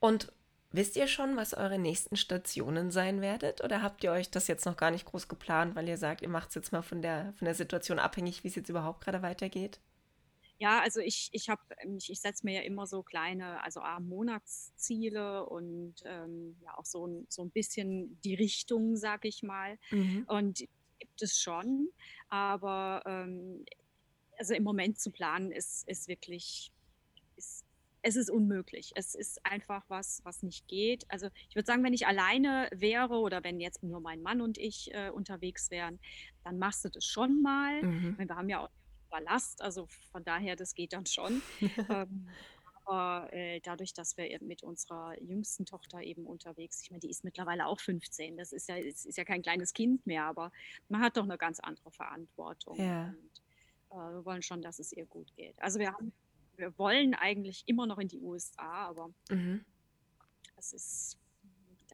Und 0.00 0.32
Wisst 0.72 0.96
ihr 0.96 1.06
schon, 1.06 1.36
was 1.36 1.54
eure 1.54 1.78
nächsten 1.78 2.16
Stationen 2.16 2.90
sein 2.90 3.22
werdet? 3.22 3.64
Oder 3.64 3.80
habt 3.80 4.04
ihr 4.04 4.12
euch 4.12 4.30
das 4.30 4.46
jetzt 4.46 4.66
noch 4.66 4.76
gar 4.76 4.90
nicht 4.90 5.06
groß 5.06 5.26
geplant, 5.26 5.74
weil 5.74 5.88
ihr 5.88 5.96
sagt, 5.96 6.20
ihr 6.20 6.28
macht 6.28 6.50
es 6.50 6.54
jetzt 6.54 6.70
mal 6.70 6.82
von 6.82 7.00
der, 7.00 7.32
von 7.38 7.46
der 7.46 7.54
Situation 7.54 7.98
abhängig, 7.98 8.44
wie 8.44 8.48
es 8.48 8.56
jetzt 8.56 8.68
überhaupt 8.68 9.02
gerade 9.02 9.22
weitergeht? 9.22 9.80
Ja, 10.58 10.80
also 10.80 11.00
ich, 11.00 11.28
ich 11.32 11.48
habe, 11.48 11.62
ich, 11.98 12.10
ich 12.10 12.20
setze 12.20 12.46
mir 12.46 12.54
ja 12.54 12.60
immer 12.62 12.86
so 12.86 13.02
kleine, 13.02 13.62
also 13.62 13.80
A, 13.80 14.00
Monatsziele 14.00 15.46
und 15.46 15.94
ähm, 16.04 16.56
ja 16.62 16.76
auch 16.78 16.86
so 16.86 17.06
ein, 17.06 17.26
so 17.28 17.42
ein 17.42 17.50
bisschen 17.50 18.18
die 18.22 18.34
Richtung, 18.34 18.96
sag 18.96 19.24
ich 19.26 19.42
mal. 19.42 19.78
Mhm. 19.90 20.24
Und 20.28 20.66
gibt 20.98 21.22
es 21.22 21.38
schon, 21.38 21.88
aber 22.28 23.02
ähm, 23.04 23.66
also 24.38 24.54
im 24.54 24.62
Moment 24.62 24.98
zu 24.98 25.10
planen 25.10 25.50
ist, 25.50 25.86
ist 25.88 26.08
wirklich, 26.08 26.72
ist, 27.36 27.64
es 28.02 28.16
ist 28.16 28.30
unmöglich. 28.30 28.92
Es 28.94 29.14
ist 29.14 29.44
einfach 29.44 29.84
was, 29.88 30.20
was 30.24 30.42
nicht 30.42 30.68
geht. 30.68 31.04
Also 31.10 31.28
ich 31.48 31.54
würde 31.54 31.66
sagen, 31.66 31.84
wenn 31.84 31.92
ich 31.92 32.06
alleine 32.06 32.70
wäre 32.72 33.16
oder 33.18 33.44
wenn 33.44 33.60
jetzt 33.60 33.82
nur 33.82 34.00
mein 34.00 34.22
Mann 34.22 34.40
und 34.40 34.56
ich 34.56 34.94
äh, 34.94 35.10
unterwegs 35.10 35.70
wären, 35.70 35.98
dann 36.44 36.58
machst 36.58 36.84
du 36.84 36.88
das 36.88 37.04
schon 37.04 37.42
mal. 37.42 37.82
Mhm. 37.82 38.16
Wir 38.18 38.36
haben 38.36 38.48
ja 38.48 38.64
auch 38.64 38.70
Ballast, 39.16 39.62
also 39.62 39.86
von 40.12 40.24
daher, 40.24 40.56
das 40.56 40.74
geht 40.74 40.92
dann 40.92 41.06
schon. 41.06 41.42
ähm, 41.90 42.28
aber 42.84 43.32
äh, 43.32 43.60
dadurch, 43.60 43.94
dass 43.94 44.16
wir 44.16 44.38
mit 44.42 44.62
unserer 44.62 45.20
jüngsten 45.20 45.64
Tochter 45.64 46.02
eben 46.02 46.24
unterwegs, 46.26 46.82
ich 46.82 46.90
meine, 46.90 47.00
die 47.00 47.10
ist 47.10 47.24
mittlerweile 47.24 47.66
auch 47.66 47.80
15, 47.80 48.36
das 48.36 48.52
ist 48.52 48.68
ja, 48.68 48.76
ist, 48.76 49.06
ist 49.06 49.18
ja 49.18 49.24
kein 49.24 49.42
kleines 49.42 49.72
Kind 49.72 50.06
mehr, 50.06 50.24
aber 50.24 50.52
man 50.88 51.00
hat 51.00 51.16
doch 51.16 51.24
eine 51.24 51.36
ganz 51.38 51.58
andere 51.60 51.90
Verantwortung. 51.90 52.76
Ja. 52.78 53.08
Und 53.08 53.42
äh, 53.90 54.12
wir 54.14 54.24
wollen 54.24 54.42
schon, 54.42 54.62
dass 54.62 54.78
es 54.78 54.92
ihr 54.92 55.06
gut 55.06 55.34
geht. 55.34 55.60
Also 55.60 55.78
wir 55.80 55.92
haben, 55.92 56.12
wir 56.56 56.76
wollen 56.78 57.14
eigentlich 57.14 57.64
immer 57.66 57.86
noch 57.86 57.98
in 57.98 58.08
die 58.08 58.18
USA, 58.20 58.86
aber 58.88 59.10
Mhm. 59.30 59.64
es 60.56 60.72
ist, 60.72 61.18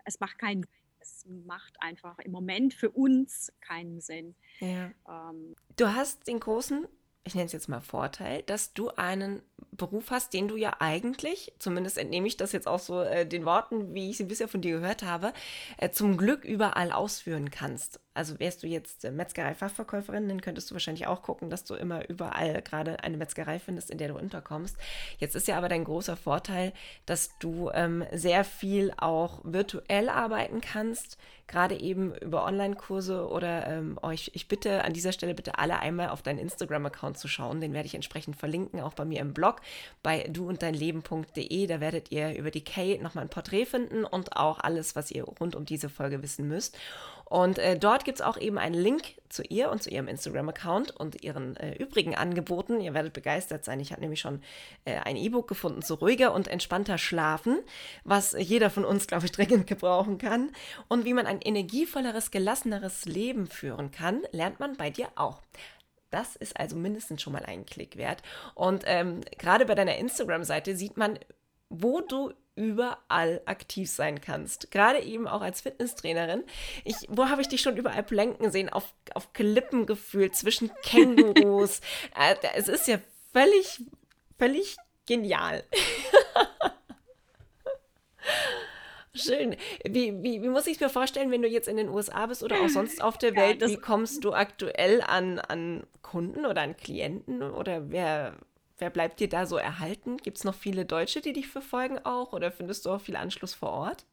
es 0.04 0.20
macht 0.20 0.38
keinen, 0.38 0.66
es 1.00 1.24
macht 1.26 1.80
einfach 1.80 2.18
im 2.18 2.32
Moment 2.32 2.74
für 2.74 2.90
uns 2.90 3.50
keinen 3.60 4.00
Sinn. 4.00 4.34
Ja. 4.60 4.92
Ähm, 5.08 5.56
Du 5.76 5.86
hast 5.86 6.26
den 6.28 6.38
großen, 6.38 6.86
ich 7.24 7.34
nenne 7.34 7.46
es 7.46 7.52
jetzt 7.52 7.68
mal 7.68 7.80
Vorteil, 7.80 8.42
dass 8.42 8.72
du 8.72 8.90
einen 8.90 9.42
Beruf 9.70 10.10
hast, 10.10 10.34
den 10.34 10.48
du 10.48 10.56
ja 10.56 10.76
eigentlich, 10.80 11.52
zumindest 11.58 11.98
entnehme 11.98 12.26
ich 12.26 12.36
das 12.36 12.52
jetzt 12.52 12.66
auch 12.66 12.80
so 12.80 13.00
äh, 13.00 13.26
den 13.26 13.44
Worten, 13.44 13.94
wie 13.94 14.10
ich 14.10 14.16
sie 14.16 14.24
bisher 14.24 14.48
von 14.48 14.60
dir 14.60 14.80
gehört 14.80 15.02
habe, 15.02 15.32
äh, 15.78 15.90
zum 15.90 16.16
Glück 16.16 16.44
überall 16.44 16.92
ausführen 16.92 17.50
kannst. 17.50 18.00
Also 18.14 18.38
wärst 18.38 18.62
du 18.62 18.66
jetzt 18.66 19.04
äh, 19.04 19.10
Metzgerei-Fachverkäuferin, 19.10 20.28
dann 20.28 20.40
könntest 20.40 20.70
du 20.70 20.74
wahrscheinlich 20.74 21.06
auch 21.06 21.22
gucken, 21.22 21.50
dass 21.50 21.64
du 21.64 21.74
immer 21.74 22.08
überall 22.08 22.60
gerade 22.62 23.02
eine 23.02 23.16
Metzgerei 23.16 23.58
findest, 23.58 23.90
in 23.90 23.98
der 23.98 24.08
du 24.08 24.18
unterkommst. 24.18 24.76
Jetzt 25.18 25.34
ist 25.34 25.48
ja 25.48 25.56
aber 25.56 25.68
dein 25.68 25.84
großer 25.84 26.16
Vorteil, 26.16 26.72
dass 27.06 27.30
du 27.38 27.70
ähm, 27.72 28.04
sehr 28.12 28.44
viel 28.44 28.92
auch 28.96 29.40
virtuell 29.44 30.08
arbeiten 30.08 30.60
kannst, 30.60 31.16
gerade 31.46 31.78
eben 31.78 32.14
über 32.16 32.44
Online-Kurse 32.44 33.28
oder 33.28 33.66
ähm, 33.66 33.98
euch, 34.02 34.30
ich 34.34 34.48
bitte 34.48 34.84
an 34.84 34.92
dieser 34.92 35.12
Stelle 35.12 35.34
bitte 35.34 35.58
alle 35.58 35.78
einmal 35.80 36.08
auf 36.08 36.22
deinen 36.22 36.38
Instagram-Account 36.38 37.18
zu 37.18 37.28
schauen, 37.28 37.60
den 37.60 37.72
werde 37.74 37.86
ich 37.86 37.94
entsprechend 37.94 38.36
verlinken, 38.36 38.80
auch 38.80 38.94
bei 38.94 39.04
mir 39.04 39.20
im 39.20 39.34
Blog 39.34 39.60
bei 40.02 40.26
duunddeinleben.de, 40.28 41.66
da 41.66 41.80
werdet 41.80 42.10
ihr 42.10 42.36
über 42.36 42.50
die 42.50 42.64
Kay 42.64 42.98
nochmal 42.98 43.24
ein 43.24 43.30
Porträt 43.30 43.66
finden 43.66 44.04
und 44.04 44.36
auch 44.36 44.60
alles, 44.60 44.96
was 44.96 45.10
ihr 45.10 45.24
rund 45.24 45.54
um 45.54 45.64
diese 45.64 45.88
Folge 45.88 46.22
wissen 46.22 46.48
müsst. 46.48 46.76
Und 47.32 47.58
äh, 47.58 47.78
dort 47.78 48.04
gibt 48.04 48.18
es 48.18 48.22
auch 48.22 48.36
eben 48.36 48.58
einen 48.58 48.74
Link 48.74 49.14
zu 49.30 49.42
ihr 49.42 49.70
und 49.70 49.82
zu 49.82 49.88
ihrem 49.88 50.06
Instagram-Account 50.06 50.90
und 50.90 51.24
ihren 51.24 51.56
äh, 51.56 51.74
übrigen 51.76 52.14
Angeboten. 52.14 52.78
Ihr 52.78 52.92
werdet 52.92 53.14
begeistert 53.14 53.64
sein. 53.64 53.80
Ich 53.80 53.90
habe 53.90 54.02
nämlich 54.02 54.20
schon 54.20 54.42
äh, 54.84 54.98
ein 54.98 55.16
E-Book 55.16 55.48
gefunden 55.48 55.80
zu 55.80 55.94
ruhiger 55.94 56.34
und 56.34 56.46
entspannter 56.46 56.98
Schlafen, 56.98 57.60
was 58.04 58.36
jeder 58.38 58.68
von 58.68 58.84
uns, 58.84 59.06
glaube 59.06 59.24
ich, 59.24 59.32
dringend 59.32 59.66
gebrauchen 59.66 60.18
kann. 60.18 60.50
Und 60.88 61.06
wie 61.06 61.14
man 61.14 61.24
ein 61.24 61.40
energievolleres, 61.40 62.32
gelasseneres 62.32 63.06
Leben 63.06 63.46
führen 63.46 63.92
kann, 63.92 64.20
lernt 64.32 64.60
man 64.60 64.76
bei 64.76 64.90
dir 64.90 65.08
auch. 65.14 65.40
Das 66.10 66.36
ist 66.36 66.60
also 66.60 66.76
mindestens 66.76 67.22
schon 67.22 67.32
mal 67.32 67.46
einen 67.46 67.64
Klick 67.64 67.96
wert. 67.96 68.22
Und 68.54 68.82
ähm, 68.84 69.22
gerade 69.38 69.64
bei 69.64 69.74
deiner 69.74 69.96
Instagram-Seite 69.96 70.76
sieht 70.76 70.98
man, 70.98 71.18
wo 71.70 72.02
du 72.02 72.34
überall 72.54 73.40
aktiv 73.46 73.90
sein 73.90 74.20
kannst. 74.20 74.70
Gerade 74.70 75.00
eben 75.00 75.26
auch 75.26 75.40
als 75.40 75.60
Fitnesstrainerin. 75.62 76.44
Ich, 76.84 76.96
wo 77.08 77.28
habe 77.28 77.40
ich 77.42 77.48
dich 77.48 77.60
schon 77.62 77.76
überall 77.76 78.02
blenken 78.02 78.50
sehen? 78.50 78.68
Auf, 78.68 78.92
auf 79.14 79.32
Klippen 79.32 79.86
gefühlt, 79.86 80.36
zwischen 80.36 80.70
Kängurus. 80.82 81.80
äh, 82.18 82.34
es 82.54 82.68
ist 82.68 82.88
ja 82.88 82.98
völlig, 83.32 83.80
völlig 84.38 84.76
genial. 85.06 85.64
Schön. 89.14 89.56
Wie, 89.84 90.22
wie, 90.22 90.42
wie 90.42 90.48
muss 90.48 90.66
ich 90.66 90.74
es 90.76 90.80
mir 90.80 90.88
vorstellen, 90.88 91.30
wenn 91.30 91.42
du 91.42 91.48
jetzt 91.48 91.68
in 91.68 91.76
den 91.76 91.90
USA 91.90 92.24
bist 92.26 92.42
oder 92.42 92.60
auch 92.62 92.68
sonst 92.70 93.02
auf 93.02 93.18
der 93.18 93.34
Ja, 93.34 93.42
Welt? 93.42 93.60
das- 93.62 93.70
Wie 93.70 93.76
kommst 93.76 94.24
du 94.24 94.32
aktuell 94.32 95.02
an, 95.02 95.38
an 95.38 95.86
Kunden 96.00 96.46
oder 96.46 96.62
an 96.62 96.76
Klienten? 96.78 97.42
Oder 97.42 97.90
wer, 97.90 98.36
wer 98.78 98.90
bleibt 98.90 99.20
dir 99.20 99.28
da 99.28 99.46
so 99.46 99.56
erhalten? 99.56 100.16
Gibt 100.18 100.38
es 100.38 100.44
noch 100.44 100.54
viele 100.54 100.84
Deutsche, 100.86 101.20
die 101.20 101.32
dich 101.32 101.48
verfolgen 101.48 101.98
auch? 102.00 102.32
Oder 102.32 102.52
findest 102.52 102.86
du 102.86 102.90
auch 102.90 103.00
viel 103.00 103.16
Anschluss 103.16 103.54
vor 103.54 103.70
Ort? 103.70 104.06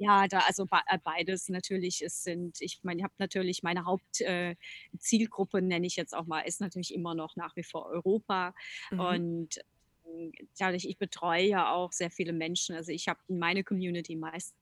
Ja, 0.00 0.28
da 0.28 0.40
also 0.46 0.64
äh, 0.86 0.98
beides 1.02 1.48
natürlich. 1.48 2.02
Es 2.02 2.22
sind 2.22 2.60
ich 2.60 2.78
meine, 2.84 3.00
ich 3.00 3.04
habe 3.04 3.14
natürlich 3.18 3.62
meine 3.64 3.84
Hauptzielgruppe, 3.84 5.58
äh, 5.58 5.60
nenne 5.60 5.86
ich 5.86 5.96
jetzt 5.96 6.14
auch 6.14 6.26
mal, 6.26 6.40
ist 6.42 6.60
natürlich 6.60 6.94
immer 6.94 7.14
noch 7.16 7.34
nach 7.36 7.56
wie 7.56 7.64
vor 7.64 7.86
Europa. 7.86 8.54
Mhm. 8.90 8.98
Und, 9.00 9.58
hm, 10.04 10.32
dadurch 10.58 10.84
ich 10.84 10.98
betreue 10.98 11.44
ja 11.48 11.72
auch 11.72 11.92
sehr 11.92 12.10
viele 12.12 12.32
Menschen. 12.32 12.76
Also, 12.76 12.92
ich 12.92 13.08
habe 13.08 13.18
meine 13.28 13.64
Community 13.64 14.14
meist 14.16 14.54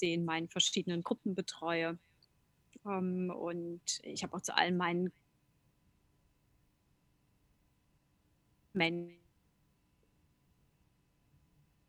in 0.00 0.24
meinen 0.24 0.48
verschiedenen 0.48 1.02
Gruppen 1.02 1.34
betreue. 1.34 1.98
Ähm, 2.86 3.30
und 3.30 3.82
ich 4.02 4.22
habe 4.22 4.36
auch 4.36 4.42
zu 4.42 4.56
allen 4.56 4.76
meinen 4.76 5.12
Men 8.78 9.18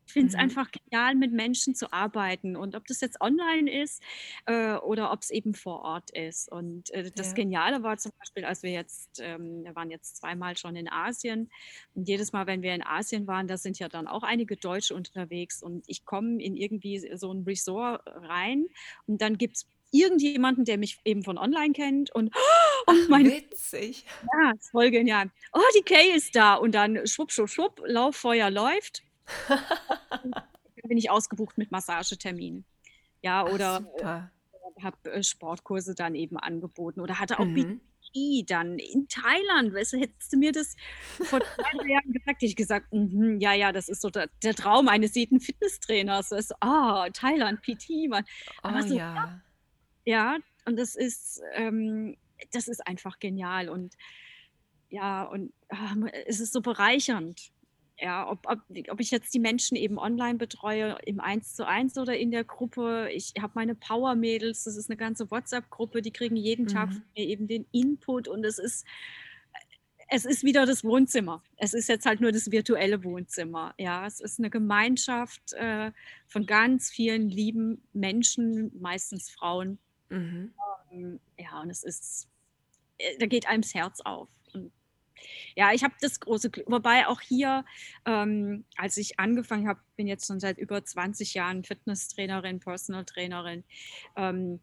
Ich 0.06 0.12
finde 0.14 0.28
es 0.30 0.34
Mhm. 0.34 0.34
einfach 0.34 0.72
genial, 0.72 1.14
mit 1.14 1.32
Menschen 1.32 1.76
zu 1.76 1.92
arbeiten 1.92 2.56
und 2.56 2.74
ob 2.74 2.84
das 2.88 3.00
jetzt 3.00 3.20
online 3.20 3.70
ist, 3.82 4.02
äh, 4.46 4.74
oder 4.74 5.12
ob 5.12 5.20
es 5.22 5.30
eben 5.30 5.54
vor 5.54 5.82
Ort 5.82 6.10
ist. 6.10 6.50
Und, 6.50 6.90
äh, 6.90 7.12
das 7.14 7.32
Ja. 7.32 7.34
Geniale 7.34 7.84
war 7.84 7.96
zum 7.96 8.10
Beispiel, 8.18 8.44
als 8.44 8.64
wir 8.64 8.70
jetzt 8.72 9.20
ähm, 9.22 9.62
wir 9.64 9.76
waren 9.76 9.88
jetzt 9.90 10.16
zweimal 10.16 10.56
schon 10.56 10.74
in 10.74 10.88
Asien 10.90 11.48
und 11.94 12.08
jedes 12.08 12.32
Mal, 12.32 12.48
wenn 12.48 12.62
wir 12.62 12.74
in 12.74 12.82
Asien 12.84 13.28
waren, 13.28 13.46
da 13.46 13.56
sind 13.56 13.78
ja 13.78 13.88
dann 13.88 14.08
auch 14.08 14.24
einige 14.24 14.56
Deutsche 14.56 14.96
unterwegs 14.96 15.62
und 15.62 15.84
ich 15.86 16.04
komme 16.04 16.42
in 16.42 16.56
irgendwie 16.56 16.98
so 17.16 17.32
ein 17.32 17.44
Resort 17.44 18.02
rein 18.06 18.66
und 19.06 19.22
dann 19.22 19.38
gibt 19.38 19.56
es 19.58 19.68
irgendjemanden, 19.92 20.64
der 20.64 20.78
mich 20.78 21.00
eben 21.04 21.22
von 21.24 21.38
online 21.38 21.72
kennt 21.72 22.14
und 22.14 22.34
Ach, 22.86 23.08
und 23.08 23.08
meine 23.08 23.30
witzig. 23.30 24.04
ja, 24.22 24.52
voll 24.72 24.90
genial. 24.90 25.30
„Oh, 25.52 25.60
die 25.78 25.82
Kay 25.84 26.12
ist 26.16 26.34
da“ 26.36 26.54
und 26.56 26.74
dann 26.74 27.06
schwupp, 27.06 27.32
schwupp, 27.32 27.50
schwupp, 27.50 27.82
Lauffeuer 27.86 28.50
läuft. 28.50 29.02
Dann 30.76 30.88
bin 30.88 30.98
ich 30.98 31.10
ausgebucht 31.10 31.58
mit 31.58 31.70
Massageterminen. 31.70 32.66
Ja, 33.22 33.44
Ach, 33.44 33.60
oder, 33.60 33.76
super. 33.76 34.32
äh, 34.78 34.82
habe, 34.84 35.12
äh, 35.12 35.22
Sportkurse 35.22 35.94
dann 35.94 36.14
eben 36.14 36.38
angeboten 36.38 37.00
oder 37.00 37.18
hatte 37.20 37.40
auch 37.40 37.48
Mhm. 37.48 37.80
Dann 38.46 38.78
in 38.78 39.08
Thailand. 39.08 39.74
Weißt 39.74 39.92
du, 39.94 39.98
hättest 39.98 40.32
du 40.32 40.38
mir 40.38 40.52
das 40.52 40.76
vor 41.22 41.40
2, 41.40 41.78
3 41.80 41.90
Jahren 41.92 42.12
gesagt, 42.12 42.28
hätte 42.42 42.46
ich 42.46 42.56
gesagt: 42.56 42.92
„Mhm, 42.92 43.38
ja, 43.40 43.54
ja, 43.54 43.72
das 43.72 43.88
ist 43.88 44.02
so 44.02 44.10
der 44.10 44.28
der 44.42 44.54
Traum 44.54 44.88
eines 44.88 45.14
jeden 45.16 45.40
Fitnesstrainers.“ 45.40 46.32
Weißt 46.32 46.50
du: 46.52 46.54
„Ah, 46.60 47.08
Thailand, 47.12 47.62
PT, 47.62 48.08
Mann.“ 48.08 48.24
Oh 48.64 48.80
so 48.82 48.94
ja. 48.96 49.00
ja, 49.18 49.42
und 50.66 50.76
das 50.78 50.96
ist 50.96 51.40
ähm, 51.54 52.16
das 52.52 52.68
ist 52.68 52.86
einfach 52.86 53.18
genial 53.18 53.68
und 53.68 53.96
ja, 54.90 55.22
und, 55.24 55.52
ah, 55.68 55.94
es 56.26 56.40
ist 56.40 56.52
so 56.52 56.60
bereichernd. 56.60 57.52
Ja, 57.98 58.28
ob 58.30 58.40
ob 58.46 58.60
ob 58.90 59.00
ich 59.00 59.10
jetzt 59.10 59.32
die 59.34 59.38
Menschen 59.40 59.76
eben 59.76 59.98
online 59.98 60.38
betreue, 60.38 60.96
im 61.04 61.20
Eins-zu-eins 61.20 61.98
oder 61.98 62.16
in 62.16 62.30
der 62.30 62.44
Gruppe. 62.44 63.10
Ich 63.12 63.34
habe 63.40 63.52
meine 63.54 63.74
Power-Mädels, 63.74 64.64
das 64.64 64.76
ist 64.76 64.88
eine 64.90 64.96
ganze 64.96 65.30
WhatsApp-Gruppe, 65.30 66.00
die 66.02 66.10
kriegen 66.12 66.36
jeden 66.36 66.66
Tag 66.66 66.92
von 66.94 67.02
Mhm. 67.04 67.10
mir 67.16 67.26
eben 67.26 67.46
den 67.46 67.66
Input 67.72 68.26
und 68.28 68.44
es 68.44 68.58
ist 68.58 68.86
es 70.12 70.24
ist 70.24 70.42
wieder 70.44 70.66
das 70.66 70.82
Wohnzimmer. 70.84 71.42
Es 71.56 71.72
ist 71.74 71.88
jetzt 71.88 72.04
halt 72.06 72.20
nur 72.20 72.32
das 72.32 72.50
virtuelle 72.50 73.04
Wohnzimmer. 73.04 73.74
Ja, 73.78 74.06
es 74.06 74.20
ist 74.20 74.38
eine 74.40 74.50
Gemeinschaft, 74.50 75.52
äh, 75.52 75.92
von 76.26 76.46
ganz 76.46 76.90
vielen 76.90 77.28
lieben 77.28 77.82
Menschen, 77.92 78.72
meistens 78.80 79.30
Frauen. 79.30 79.78
Mhm. 80.10 80.54
Ähm, 80.92 81.20
ja, 81.38 81.60
und 81.60 81.70
es 81.70 81.82
ist 81.82 82.28
äh, 82.98 83.18
da 83.18 83.26
geht 83.26 83.48
einem 83.48 83.62
das 83.62 83.74
Herz 83.74 84.00
auf. 84.02 84.30
Und 84.54 84.72
ja, 85.56 85.72
ich 85.74 85.84
habe 85.84 85.94
das 86.00 86.20
große 86.20 86.50
Glück 86.50 86.66
wobei 86.70 87.08
auch 87.08 87.20
hier, 87.20 87.64
ähm, 88.06 88.66
als 88.76 88.96
ich 88.98 89.20
angefangen 89.20 89.68
habe 89.68 89.80
bin 89.96 90.06
jetzt 90.08 90.26
schon 90.26 90.40
seit 90.40 90.58
über 90.58 90.84
20 90.84 91.34
Jahren 91.34 91.64
Fitnesstrainerin, 91.64 92.60
Personal 92.60 93.04
Trainerin, 93.06 93.64
ähm, 94.16 94.62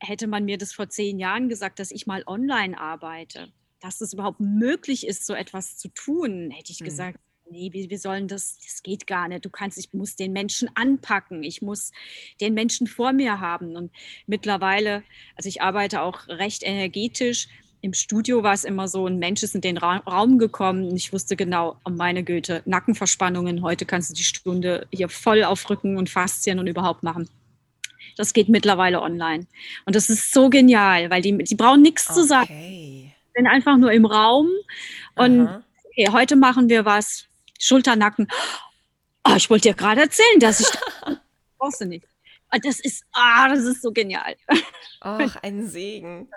hätte 0.00 0.26
man 0.28 0.44
mir 0.46 0.58
das 0.58 0.72
vor 0.74 0.88
10 0.90 1.18
Jahren 1.20 1.48
gesagt, 1.50 1.78
dass 1.80 1.90
ich 1.92 2.06
mal 2.06 2.24
online 2.26 2.78
arbeite, 2.80 3.52
dass 3.80 4.00
es 4.02 4.14
überhaupt 4.14 4.40
möglich 4.40 5.06
ist, 5.06 5.26
so 5.26 5.34
etwas 5.34 5.78
zu 5.78 5.88
tun, 5.90 6.50
hätte 6.52 6.72
ich 6.72 6.82
Mhm. 6.82 6.84
gesagt: 6.84 7.20
nee, 7.50 7.70
wie 7.72 7.96
sollen 7.96 8.28
das, 8.28 8.58
das 8.58 8.82
geht 8.82 9.06
gar 9.06 9.28
nicht. 9.28 9.44
Du 9.44 9.50
kannst, 9.50 9.78
ich 9.78 9.92
muss 9.92 10.16
den 10.16 10.32
Menschen 10.32 10.68
anpacken, 10.74 11.42
ich 11.42 11.62
muss 11.62 11.92
den 12.40 12.54
Menschen 12.54 12.86
vor 12.86 13.12
mir 13.12 13.40
haben. 13.40 13.76
Und 13.76 13.92
mittlerweile, 14.26 15.02
also 15.36 15.48
ich 15.48 15.62
arbeite 15.62 16.02
auch 16.02 16.28
recht 16.28 16.62
energetisch. 16.62 17.48
Im 17.80 17.92
Studio 17.92 18.42
war 18.42 18.54
es 18.54 18.64
immer 18.64 18.88
so, 18.88 19.06
ein 19.06 19.18
Mensch 19.18 19.42
ist 19.42 19.54
in 19.54 19.60
den 19.60 19.76
Ra 19.76 19.98
Raum 19.98 20.38
gekommen 20.38 20.88
und 20.88 20.96
ich 20.96 21.12
wusste 21.12 21.36
genau, 21.36 21.76
oh 21.84 21.90
meine 21.90 22.24
Güte, 22.24 22.62
Nackenverspannungen, 22.64 23.62
heute 23.62 23.84
kannst 23.84 24.10
du 24.10 24.14
die 24.14 24.24
Stunde 24.24 24.86
hier 24.90 25.08
voll 25.08 25.44
auf 25.44 25.68
Rücken 25.70 25.96
und 25.96 26.10
Faszien 26.10 26.58
und 26.58 26.66
überhaupt 26.66 27.02
machen. 27.02 27.28
Das 28.16 28.32
geht 28.32 28.48
mittlerweile 28.48 29.02
online. 29.02 29.46
Und 29.84 29.94
das 29.94 30.08
ist 30.08 30.32
so 30.32 30.48
genial, 30.48 31.10
weil 31.10 31.22
die, 31.22 31.36
die 31.36 31.54
brauchen 31.54 31.82
nichts 31.82 32.08
okay. 32.08 32.18
zu 32.18 32.26
sagen. 32.26 32.48
Die 32.48 33.12
sind 33.36 33.46
einfach 33.46 33.76
nur 33.76 33.92
im 33.92 34.06
Raum 34.06 34.48
und 35.14 35.48
okay, 35.96 36.08
heute 36.10 36.36
machen 36.36 36.68
wir 36.68 36.84
was, 36.84 37.25
Schulternacken. 37.58 38.28
Oh, 39.28 39.34
ich 39.36 39.50
wollte 39.50 39.68
dir 39.68 39.74
gerade 39.74 40.02
erzählen, 40.02 40.40
dass 40.40 40.60
ich. 40.60 40.66
brauchst 41.58 41.80
du 41.80 41.86
nicht. 41.86 42.06
Ah, 42.48 42.58
das 42.58 42.80
ist, 42.80 43.04
ah, 43.12 43.48
das 43.48 43.64
ist 43.64 43.82
so 43.82 43.92
genial. 43.92 44.36
Ach, 45.00 45.36
ein 45.42 45.66
Segen. 45.66 46.28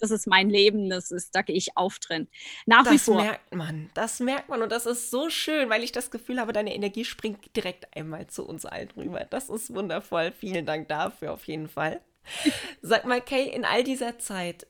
Das 0.00 0.10
ist 0.10 0.26
mein 0.26 0.50
Leben, 0.50 0.90
das 0.90 1.10
ist, 1.10 1.34
da 1.34 1.40
gehe 1.40 1.56
ich 1.56 1.76
auf 1.76 1.98
drin. 1.98 2.28
Nach 2.66 2.84
das 2.84 2.92
wie 2.92 2.98
vor. 2.98 3.16
Das 3.16 3.24
merkt 3.24 3.54
man, 3.54 3.90
das 3.94 4.20
merkt 4.20 4.48
man 4.50 4.60
und 4.60 4.70
das 4.70 4.84
ist 4.84 5.10
so 5.10 5.30
schön, 5.30 5.70
weil 5.70 5.82
ich 5.82 5.92
das 5.92 6.10
Gefühl 6.10 6.40
habe, 6.40 6.52
deine 6.52 6.74
Energie 6.74 7.06
springt 7.06 7.56
direkt 7.56 7.96
einmal 7.96 8.26
zu 8.26 8.46
uns 8.46 8.66
allen 8.66 8.90
rüber. 8.90 9.24
Das 9.30 9.48
ist 9.48 9.74
wundervoll. 9.74 10.32
Vielen 10.38 10.66
Dank 10.66 10.88
dafür 10.88 11.32
auf 11.32 11.44
jeden 11.46 11.68
Fall. 11.68 12.02
Sag 12.82 13.06
mal, 13.06 13.22
Kay, 13.22 13.48
in 13.48 13.64
all 13.64 13.84
dieser 13.84 14.18
Zeit, 14.18 14.66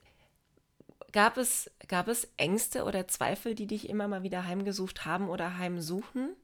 Gab 1.14 1.36
es, 1.36 1.70
gab 1.86 2.08
es 2.08 2.28
Ängste 2.38 2.82
oder 2.82 3.06
Zweifel, 3.06 3.54
die 3.54 3.68
dich 3.68 3.88
immer 3.88 4.08
mal 4.08 4.24
wieder 4.24 4.46
heimgesucht 4.46 5.04
haben 5.04 5.28
oder 5.28 5.58
heimsuchen, 5.58 6.34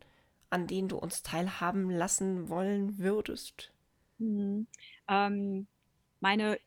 an 0.49 0.68
denen 0.68 0.87
du 0.87 0.97
uns 0.97 1.25
teilhaben 1.25 1.91
lassen 1.91 2.49
wollen 2.49 2.97
würdest? 2.97 3.73
Mhm. 4.18 4.68
Ähm, 5.09 5.66
meine 6.21 6.61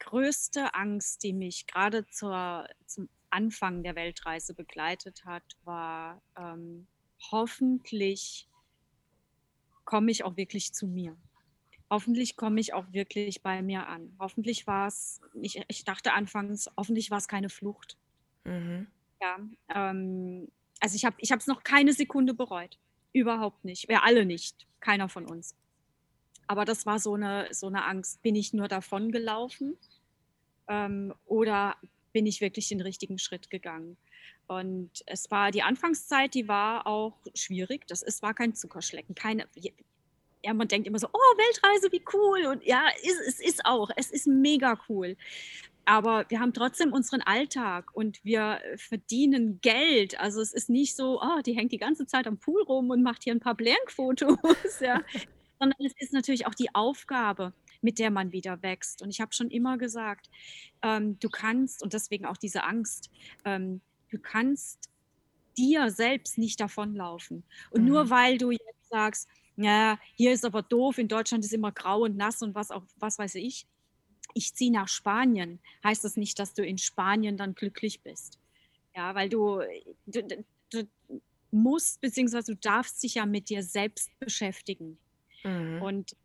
größte 0.00 0.74
Angst, 0.74 1.22
die 1.22 1.32
mich 1.32 1.68
gerade 1.68 2.04
zum 2.08 3.08
Anfang 3.30 3.84
der 3.84 3.94
Weltreise 3.94 4.52
begleitet 4.52 5.24
hat, 5.24 5.44
war 5.62 6.20
ähm, 6.36 6.88
hoffentlich 7.30 8.48
komme 9.84 10.10
ich 10.10 10.24
auch 10.24 10.36
wirklich 10.36 10.74
zu 10.74 10.88
mir 10.88 11.16
hoffentlich 11.90 12.36
komme 12.36 12.60
ich 12.60 12.74
auch 12.74 12.92
wirklich 12.92 13.42
bei 13.42 13.62
mir 13.62 13.86
an. 13.86 14.14
Hoffentlich 14.18 14.66
war 14.66 14.88
es, 14.88 15.20
ich, 15.40 15.62
ich 15.68 15.84
dachte 15.84 16.12
anfangs, 16.12 16.70
hoffentlich 16.76 17.10
war 17.10 17.18
es 17.18 17.28
keine 17.28 17.48
Flucht. 17.48 17.96
Mhm. 18.44 18.86
Ja, 19.20 19.38
ähm, 19.74 20.48
also 20.80 20.96
ich 20.96 21.04
habe 21.04 21.16
es 21.20 21.46
noch 21.46 21.62
keine 21.62 21.92
Sekunde 21.92 22.34
bereut. 22.34 22.78
Überhaupt 23.12 23.64
nicht. 23.64 23.88
Wir 23.88 24.02
alle 24.02 24.26
nicht. 24.26 24.66
Keiner 24.80 25.08
von 25.08 25.26
uns. 25.26 25.54
Aber 26.46 26.64
das 26.64 26.84
war 26.84 26.98
so 26.98 27.14
eine, 27.14 27.48
so 27.52 27.68
eine 27.68 27.84
Angst. 27.84 28.20
Bin 28.22 28.34
ich 28.34 28.52
nur 28.52 28.68
davon 28.68 29.12
gelaufen 29.12 29.78
ähm, 30.68 31.14
oder 31.24 31.76
bin 32.12 32.26
ich 32.26 32.40
wirklich 32.40 32.68
den 32.68 32.80
richtigen 32.80 33.18
Schritt 33.18 33.50
gegangen? 33.50 33.96
Und 34.46 34.90
es 35.06 35.30
war 35.30 35.50
die 35.50 35.62
Anfangszeit, 35.62 36.34
die 36.34 36.48
war 36.48 36.86
auch 36.86 37.16
schwierig. 37.34 37.86
Das 37.86 38.02
ist, 38.02 38.22
war 38.22 38.34
kein 38.34 38.54
Zuckerschlecken. 38.54 39.14
Keine, 39.14 39.48
ja, 40.44 40.52
man 40.52 40.68
denkt 40.68 40.86
immer 40.86 40.98
so, 40.98 41.08
oh, 41.10 41.36
Weltreise, 41.36 41.90
wie 41.90 42.04
cool. 42.12 42.46
Und 42.46 42.64
ja, 42.64 42.84
es, 43.02 43.18
es 43.26 43.40
ist 43.40 43.64
auch, 43.64 43.90
es 43.96 44.10
ist 44.10 44.26
mega 44.26 44.78
cool. 44.88 45.16
Aber 45.86 46.26
wir 46.28 46.40
haben 46.40 46.52
trotzdem 46.52 46.92
unseren 46.92 47.22
Alltag 47.22 47.90
und 47.94 48.22
wir 48.24 48.60
verdienen 48.76 49.60
Geld. 49.62 50.20
Also 50.20 50.40
es 50.40 50.52
ist 50.52 50.68
nicht 50.68 50.96
so, 50.96 51.20
oh, 51.20 51.40
die 51.44 51.54
hängt 51.54 51.72
die 51.72 51.78
ganze 51.78 52.06
Zeit 52.06 52.26
am 52.26 52.38
Pool 52.38 52.62
rum 52.62 52.90
und 52.90 53.02
macht 53.02 53.24
hier 53.24 53.34
ein 53.34 53.40
paar 53.40 53.54
Blank-Fotos. 53.54 54.38
ja. 54.80 55.02
Sondern 55.58 55.78
es 55.84 55.94
ist 55.98 56.12
natürlich 56.12 56.46
auch 56.46 56.54
die 56.54 56.74
Aufgabe, 56.74 57.52
mit 57.80 57.98
der 57.98 58.10
man 58.10 58.32
wieder 58.32 58.62
wächst. 58.62 59.02
Und 59.02 59.10
ich 59.10 59.20
habe 59.20 59.32
schon 59.32 59.50
immer 59.50 59.78
gesagt, 59.78 60.28
ähm, 60.82 61.18
du 61.20 61.30
kannst, 61.30 61.82
und 61.82 61.94
deswegen 61.94 62.26
auch 62.26 62.36
diese 62.36 62.64
Angst, 62.64 63.10
ähm, 63.46 63.80
du 64.10 64.18
kannst 64.18 64.90
dir 65.56 65.90
selbst 65.90 66.36
nicht 66.36 66.60
davonlaufen. 66.60 67.44
Und 67.70 67.82
mhm. 67.82 67.88
nur 67.88 68.10
weil 68.10 68.36
du 68.36 68.50
jetzt 68.50 68.88
sagst, 68.90 69.28
ja, 69.56 69.98
hier 70.14 70.32
ist 70.32 70.44
aber 70.44 70.62
doof, 70.62 70.98
in 70.98 71.08
Deutschland 71.08 71.44
ist 71.44 71.52
immer 71.52 71.72
grau 71.72 72.02
und 72.02 72.16
nass 72.16 72.42
und 72.42 72.54
was 72.54 72.70
auch, 72.70 72.82
was 72.98 73.18
weiß 73.18 73.36
ich. 73.36 73.66
Ich 74.32 74.54
ziehe 74.54 74.72
nach 74.72 74.88
Spanien, 74.88 75.60
heißt 75.84 76.02
das 76.04 76.16
nicht, 76.16 76.38
dass 76.38 76.54
du 76.54 76.64
in 76.64 76.78
Spanien 76.78 77.36
dann 77.36 77.54
glücklich 77.54 78.00
bist. 78.00 78.38
Ja, 78.96 79.14
weil 79.14 79.28
du, 79.28 79.60
du, 80.06 80.22
du 80.70 80.88
musst, 81.50 82.00
beziehungsweise 82.00 82.54
du 82.54 82.60
darfst 82.60 83.02
dich 83.02 83.14
ja 83.14 83.26
mit 83.26 83.48
dir 83.48 83.62
selbst 83.62 84.10
beschäftigen. 84.18 84.98
Mhm. 85.44 85.82
Und 85.82 86.16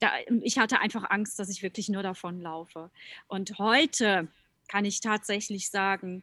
da, 0.00 0.12
ich 0.42 0.58
hatte 0.58 0.80
einfach 0.80 1.10
Angst, 1.10 1.38
dass 1.38 1.48
ich 1.48 1.62
wirklich 1.62 1.88
nur 1.88 2.02
davon 2.02 2.40
laufe. 2.40 2.90
Und 3.26 3.58
heute 3.58 4.28
kann 4.68 4.84
ich 4.84 5.00
tatsächlich 5.00 5.70
sagen, 5.70 6.22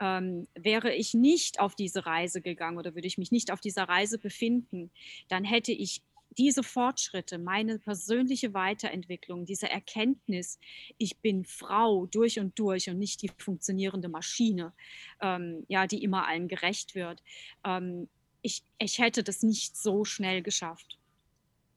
ähm, 0.00 0.46
wäre 0.54 0.94
ich 0.94 1.14
nicht 1.14 1.58
auf 1.58 1.74
diese 1.74 2.06
Reise 2.06 2.42
gegangen 2.42 2.78
oder 2.78 2.94
würde 2.94 3.08
ich 3.08 3.18
mich 3.18 3.32
nicht 3.32 3.50
auf 3.50 3.60
dieser 3.60 3.84
Reise 3.84 4.18
befinden, 4.18 4.90
dann 5.28 5.44
hätte 5.44 5.72
ich 5.72 6.02
diese 6.38 6.62
Fortschritte, 6.62 7.38
meine 7.38 7.78
persönliche 7.78 8.52
Weiterentwicklung, 8.52 9.46
diese 9.46 9.70
Erkenntnis, 9.70 10.58
ich 10.98 11.18
bin 11.18 11.44
Frau 11.44 12.06
durch 12.06 12.38
und 12.38 12.58
durch 12.58 12.90
und 12.90 12.98
nicht 12.98 13.22
die 13.22 13.30
funktionierende 13.38 14.08
Maschine, 14.08 14.72
ähm, 15.20 15.64
ja, 15.68 15.86
die 15.86 16.02
immer 16.02 16.28
allen 16.28 16.48
gerecht 16.48 16.94
wird. 16.94 17.22
Ähm, 17.64 18.08
ich, 18.42 18.62
ich 18.78 18.98
hätte 18.98 19.24
das 19.24 19.42
nicht 19.42 19.76
so 19.76 20.04
schnell 20.04 20.42
geschafft. 20.42 20.98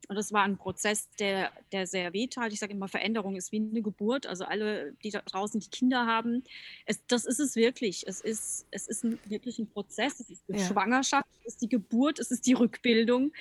Und 0.10 0.16
das 0.16 0.34
war 0.34 0.42
ein 0.42 0.58
Prozess, 0.58 1.08
der, 1.20 1.52
der 1.72 1.86
sehr 1.86 2.14
wehtat. 2.14 2.52
Ich 2.52 2.60
sage 2.60 2.74
immer, 2.74 2.88
Veränderung 2.88 3.36
ist 3.36 3.52
wie 3.52 3.58
eine 3.58 3.84
Geburt. 3.84 4.26
Also 4.26 4.44
alle, 4.44 4.94
die 5.04 5.12
da 5.12 5.22
draußen 5.22 5.60
die 5.60 5.70
Kinder 5.70 6.08
haben, 6.08 6.44
es, 6.88 7.06
das 7.06 7.26
ist 7.26 7.40
es 7.40 7.56
wirklich. 7.56 8.08
Es 8.08 8.20
ist, 8.20 8.66
es 8.72 8.88
ist 8.88 9.04
ein, 9.04 9.20
wirklich 9.26 9.60
ein 9.60 9.70
Prozess. 9.70 10.20
Es 10.20 10.32
ist 10.32 10.44
die 10.50 10.54
ja. 10.54 10.66
Schwangerschaft, 10.66 11.28
es 11.46 11.54
ist 11.54 11.62
die 11.62 11.70
Geburt, 11.70 12.18
es 12.18 12.32
ist 12.32 12.48
die 12.48 12.54
Rückbildung. 12.54 13.32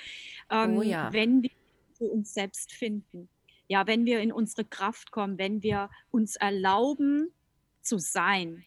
Ähm, 0.51 0.77
oh 0.77 0.83
ja. 0.83 1.11
Wenn 1.11 1.43
wir 1.43 1.51
uns 2.13 2.35
selbst 2.35 2.71
finden. 2.73 3.31
Ja, 3.67 3.87
wenn 3.87 4.05
wir 4.05 4.21
in 4.21 4.31
unsere 4.31 4.67
Kraft 4.67 5.11
kommen, 5.11 5.39
wenn 5.39 5.63
wir 5.63 5.89
uns 6.11 6.37
erlauben 6.37 7.33
zu 7.81 7.99
sein, 7.99 8.65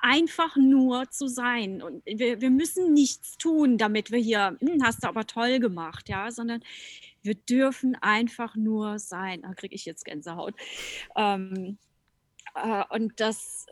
einfach 0.00 0.56
nur 0.56 1.10
zu 1.10 1.28
sein. 1.28 1.82
Und 1.82 2.02
wir, 2.06 2.40
wir 2.40 2.50
müssen 2.50 2.92
nichts 2.92 3.36
tun, 3.38 3.78
damit 3.78 4.10
wir 4.10 4.18
hier, 4.18 4.56
hm, 4.60 4.82
hast 4.82 5.04
du 5.04 5.08
aber 5.08 5.26
toll 5.26 5.58
gemacht, 5.58 6.08
ja, 6.08 6.30
sondern 6.30 6.62
wir 7.22 7.34
dürfen 7.34 7.96
einfach 8.00 8.56
nur 8.56 8.98
sein. 8.98 9.42
Da 9.42 9.54
kriege 9.54 9.74
ich 9.74 9.84
jetzt 9.84 10.04
Gänsehaut. 10.04 10.54
Ähm, 11.16 11.78
äh, 12.54 12.84
und 12.90 13.20
das, 13.20 13.66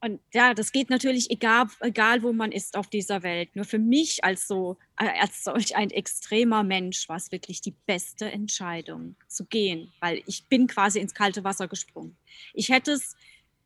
und 0.00 0.20
ja, 0.32 0.54
das 0.54 0.72
geht 0.72 0.90
natürlich 0.90 1.30
egal, 1.30 1.66
egal, 1.80 2.22
wo 2.22 2.32
man 2.32 2.52
ist 2.52 2.76
auf 2.76 2.88
dieser 2.88 3.22
Welt. 3.22 3.54
Nur 3.54 3.64
für 3.64 3.78
mich 3.78 4.24
als 4.24 4.48
so, 4.48 4.78
äh, 4.98 5.08
als 5.20 5.44
solch 5.44 5.76
ein 5.76 5.90
extremer 5.90 6.62
Mensch 6.62 7.08
war 7.08 7.16
es 7.16 7.30
wirklich 7.30 7.60
die 7.60 7.74
beste 7.86 8.30
Entscheidung 8.30 9.16
zu 9.28 9.44
gehen, 9.44 9.92
weil 10.00 10.22
ich 10.26 10.46
bin 10.48 10.66
quasi 10.66 10.98
ins 10.98 11.14
kalte 11.14 11.44
Wasser 11.44 11.68
gesprungen. 11.68 12.16
Ich 12.54 12.70
hätte 12.70 12.92
es 12.92 13.16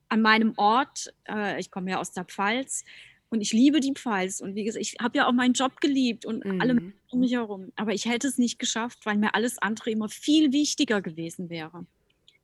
an 0.08 0.22
meinem 0.22 0.54
Ort, 0.56 1.12
äh, 1.28 1.60
ich 1.60 1.70
komme 1.70 1.90
ja 1.90 1.98
aus 1.98 2.12
der 2.12 2.24
Pfalz 2.24 2.84
und 3.30 3.40
ich 3.40 3.52
liebe 3.52 3.80
die 3.80 3.92
Pfalz 3.92 4.40
und 4.40 4.54
wie 4.54 4.64
gesagt, 4.64 4.82
ich 4.82 4.96
habe 5.00 5.18
ja 5.18 5.26
auch 5.26 5.32
meinen 5.32 5.52
Job 5.52 5.80
geliebt 5.80 6.24
und 6.24 6.44
mhm. 6.44 6.60
alle 6.60 6.92
um 7.10 7.20
mich 7.20 7.32
herum, 7.32 7.72
aber 7.76 7.92
ich 7.92 8.06
hätte 8.06 8.26
es 8.26 8.38
nicht 8.38 8.58
geschafft, 8.58 9.04
weil 9.04 9.16
mir 9.16 9.34
alles 9.34 9.58
andere 9.58 9.90
immer 9.90 10.08
viel 10.08 10.52
wichtiger 10.52 11.02
gewesen 11.02 11.50
wäre. 11.50 11.86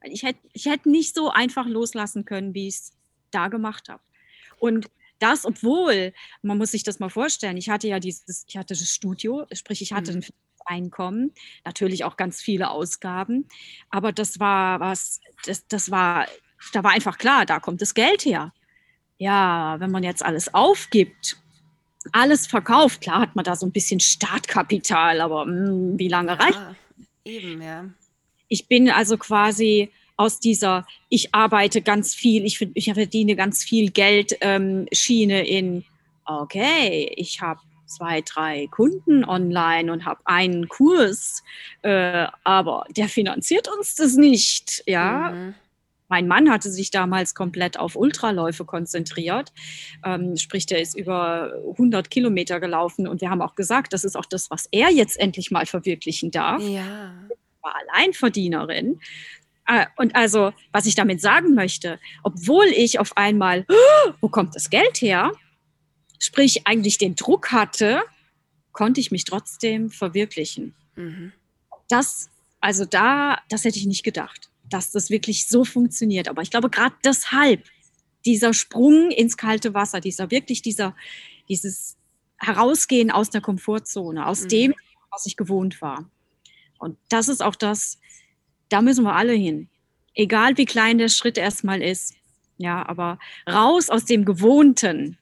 Ich 0.02 0.22
hätte, 0.22 0.40
ich 0.52 0.66
hätte 0.66 0.90
nicht 0.90 1.14
so 1.14 1.30
einfach 1.30 1.66
loslassen 1.66 2.24
können, 2.24 2.54
wie 2.54 2.68
ich 2.68 2.74
es 2.74 2.92
da 3.30 3.48
gemacht 3.48 3.88
habe. 3.88 4.02
Und 4.58 4.90
das, 5.18 5.46
obwohl, 5.46 6.12
man 6.42 6.58
muss 6.58 6.72
sich 6.72 6.82
das 6.82 6.98
mal 6.98 7.08
vorstellen, 7.08 7.56
ich 7.56 7.70
hatte 7.70 7.88
ja 7.88 7.98
dieses, 7.98 8.44
ich 8.46 8.56
hatte 8.56 8.74
das 8.74 8.90
Studio, 8.90 9.46
sprich, 9.52 9.80
ich 9.80 9.92
hatte 9.92 10.12
mhm. 10.12 10.18
ein 10.18 10.24
Einkommen, 10.66 11.32
natürlich 11.64 12.04
auch 12.04 12.16
ganz 12.16 12.40
viele 12.40 12.70
Ausgaben, 12.70 13.46
aber 13.90 14.12
das 14.12 14.40
war 14.40 14.80
was, 14.80 15.20
das, 15.44 15.66
das 15.66 15.90
war 15.90 16.26
da 16.72 16.84
war 16.84 16.92
einfach 16.92 17.18
klar, 17.18 17.46
da 17.46 17.60
kommt 17.60 17.82
das 17.82 17.94
Geld 17.94 18.24
her. 18.24 18.52
Ja, 19.18 19.76
wenn 19.78 19.90
man 19.90 20.02
jetzt 20.02 20.24
alles 20.24 20.52
aufgibt, 20.52 21.36
alles 22.12 22.46
verkauft, 22.46 23.00
klar 23.00 23.20
hat 23.20 23.36
man 23.36 23.44
da 23.44 23.56
so 23.56 23.66
ein 23.66 23.72
bisschen 23.72 24.00
Startkapital, 24.00 25.20
aber 25.20 25.46
mh, 25.46 25.68
hm, 25.68 25.98
wie 25.98 26.08
lange 26.08 26.38
reicht? 26.38 26.54
Ja, 26.54 26.74
eben, 27.24 27.62
ja. 27.62 27.86
Ich 28.48 28.68
bin 28.68 28.90
also 28.90 29.16
quasi 29.16 29.90
aus 30.16 30.38
dieser, 30.38 30.86
ich 31.08 31.34
arbeite 31.34 31.82
ganz 31.82 32.14
viel, 32.14 32.44
ich, 32.44 32.60
ich 32.74 32.92
verdiene 32.92 33.36
ganz 33.36 33.64
viel 33.64 33.90
Geld 33.90 34.36
ähm, 34.42 34.86
Schiene 34.92 35.46
in, 35.46 35.84
okay, 36.24 37.12
ich 37.16 37.40
habe 37.40 37.60
zwei, 37.86 38.20
drei 38.20 38.68
Kunden 38.70 39.24
online 39.24 39.92
und 39.92 40.04
habe 40.04 40.20
einen 40.24 40.68
Kurs, 40.68 41.42
äh, 41.82 42.26
aber 42.44 42.84
der 42.90 43.08
finanziert 43.08 43.68
uns 43.68 43.94
das 43.96 44.14
nicht, 44.14 44.82
ja. 44.86 45.30
Mhm 45.30 45.54
Mein 46.14 46.28
Mann 46.28 46.48
hatte 46.48 46.70
sich 46.70 46.92
damals 46.92 47.34
komplett 47.34 47.76
auf 47.76 47.96
Ultraläufe 47.96 48.64
konzentriert. 48.64 49.52
Ähm, 50.04 50.36
sprich, 50.36 50.64
der 50.64 50.80
ist 50.80 50.96
über 50.96 51.52
100 51.72 52.08
Kilometer 52.08 52.60
gelaufen 52.60 53.08
und 53.08 53.20
wir 53.20 53.30
haben 53.30 53.42
auch 53.42 53.56
gesagt, 53.56 53.92
das 53.92 54.04
ist 54.04 54.14
auch 54.14 54.24
das, 54.24 54.48
was 54.48 54.68
er 54.70 54.92
jetzt 54.92 55.18
endlich 55.18 55.50
mal 55.50 55.66
verwirklichen 55.66 56.30
darf. 56.30 56.62
Ja. 56.62 57.14
War 57.62 57.74
Alleinverdienerin. 57.88 59.00
Äh, 59.66 59.86
und 59.96 60.14
also, 60.14 60.52
was 60.70 60.86
ich 60.86 60.94
damit 60.94 61.20
sagen 61.20 61.56
möchte, 61.56 61.98
obwohl 62.22 62.66
ich 62.66 63.00
auf 63.00 63.16
einmal, 63.16 63.66
oh, 63.68 64.12
wo 64.20 64.28
kommt 64.28 64.54
das 64.54 64.70
Geld 64.70 65.00
her? 65.00 65.32
Sprich, 66.20 66.64
eigentlich 66.64 66.96
den 66.96 67.16
Druck 67.16 67.50
hatte, 67.50 68.02
konnte 68.70 69.00
ich 69.00 69.10
mich 69.10 69.24
trotzdem 69.24 69.90
verwirklichen. 69.90 70.76
Mhm. 70.94 71.32
Das, 71.88 72.30
also 72.60 72.84
da, 72.84 73.38
das 73.48 73.64
hätte 73.64 73.80
ich 73.80 73.86
nicht 73.86 74.04
gedacht 74.04 74.52
dass 74.68 74.90
das 74.90 75.10
wirklich 75.10 75.48
so 75.48 75.64
funktioniert. 75.64 76.28
Aber 76.28 76.42
ich 76.42 76.50
glaube, 76.50 76.70
gerade 76.70 76.94
deshalb, 77.04 77.64
dieser 78.24 78.54
Sprung 78.54 79.10
ins 79.10 79.36
kalte 79.36 79.74
Wasser, 79.74 80.00
dieser 80.00 80.30
wirklich 80.30 80.62
dieser, 80.62 80.96
dieses 81.48 81.96
Herausgehen 82.38 83.10
aus 83.10 83.30
der 83.30 83.40
Komfortzone, 83.40 84.26
aus 84.26 84.44
mhm. 84.44 84.48
dem, 84.48 84.74
was 85.10 85.26
ich 85.26 85.36
gewohnt 85.36 85.80
war. 85.82 86.10
Und 86.78 86.98
das 87.08 87.28
ist 87.28 87.42
auch 87.42 87.54
das, 87.54 87.98
da 88.68 88.82
müssen 88.82 89.04
wir 89.04 89.14
alle 89.14 89.32
hin. 89.32 89.68
Egal 90.14 90.56
wie 90.56 90.64
klein 90.64 90.98
der 90.98 91.08
Schritt 91.08 91.38
erstmal 91.38 91.82
ist. 91.82 92.14
Ja, 92.56 92.86
aber 92.86 93.18
raus 93.48 93.90
aus 93.90 94.04
dem 94.04 94.24
Gewohnten, 94.24 95.18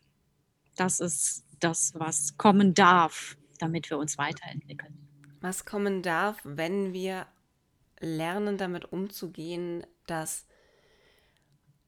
das 0.77 1.01
ist 1.01 1.45
das, 1.61 1.93
was 1.97 2.37
kommen 2.37 2.75
darf, 2.75 3.37
damit 3.59 3.89
wir 3.91 3.99
uns 3.99 4.19
weiterentwickeln. 4.19 4.99
Was 5.41 5.65
kommen 5.65 6.03
darf, 6.03 6.39
wenn 6.45 6.93
wir 6.93 7.27
lernen, 8.03 8.59
damit 8.59 8.93
umzugehen, 8.93 9.87
dass 10.07 10.47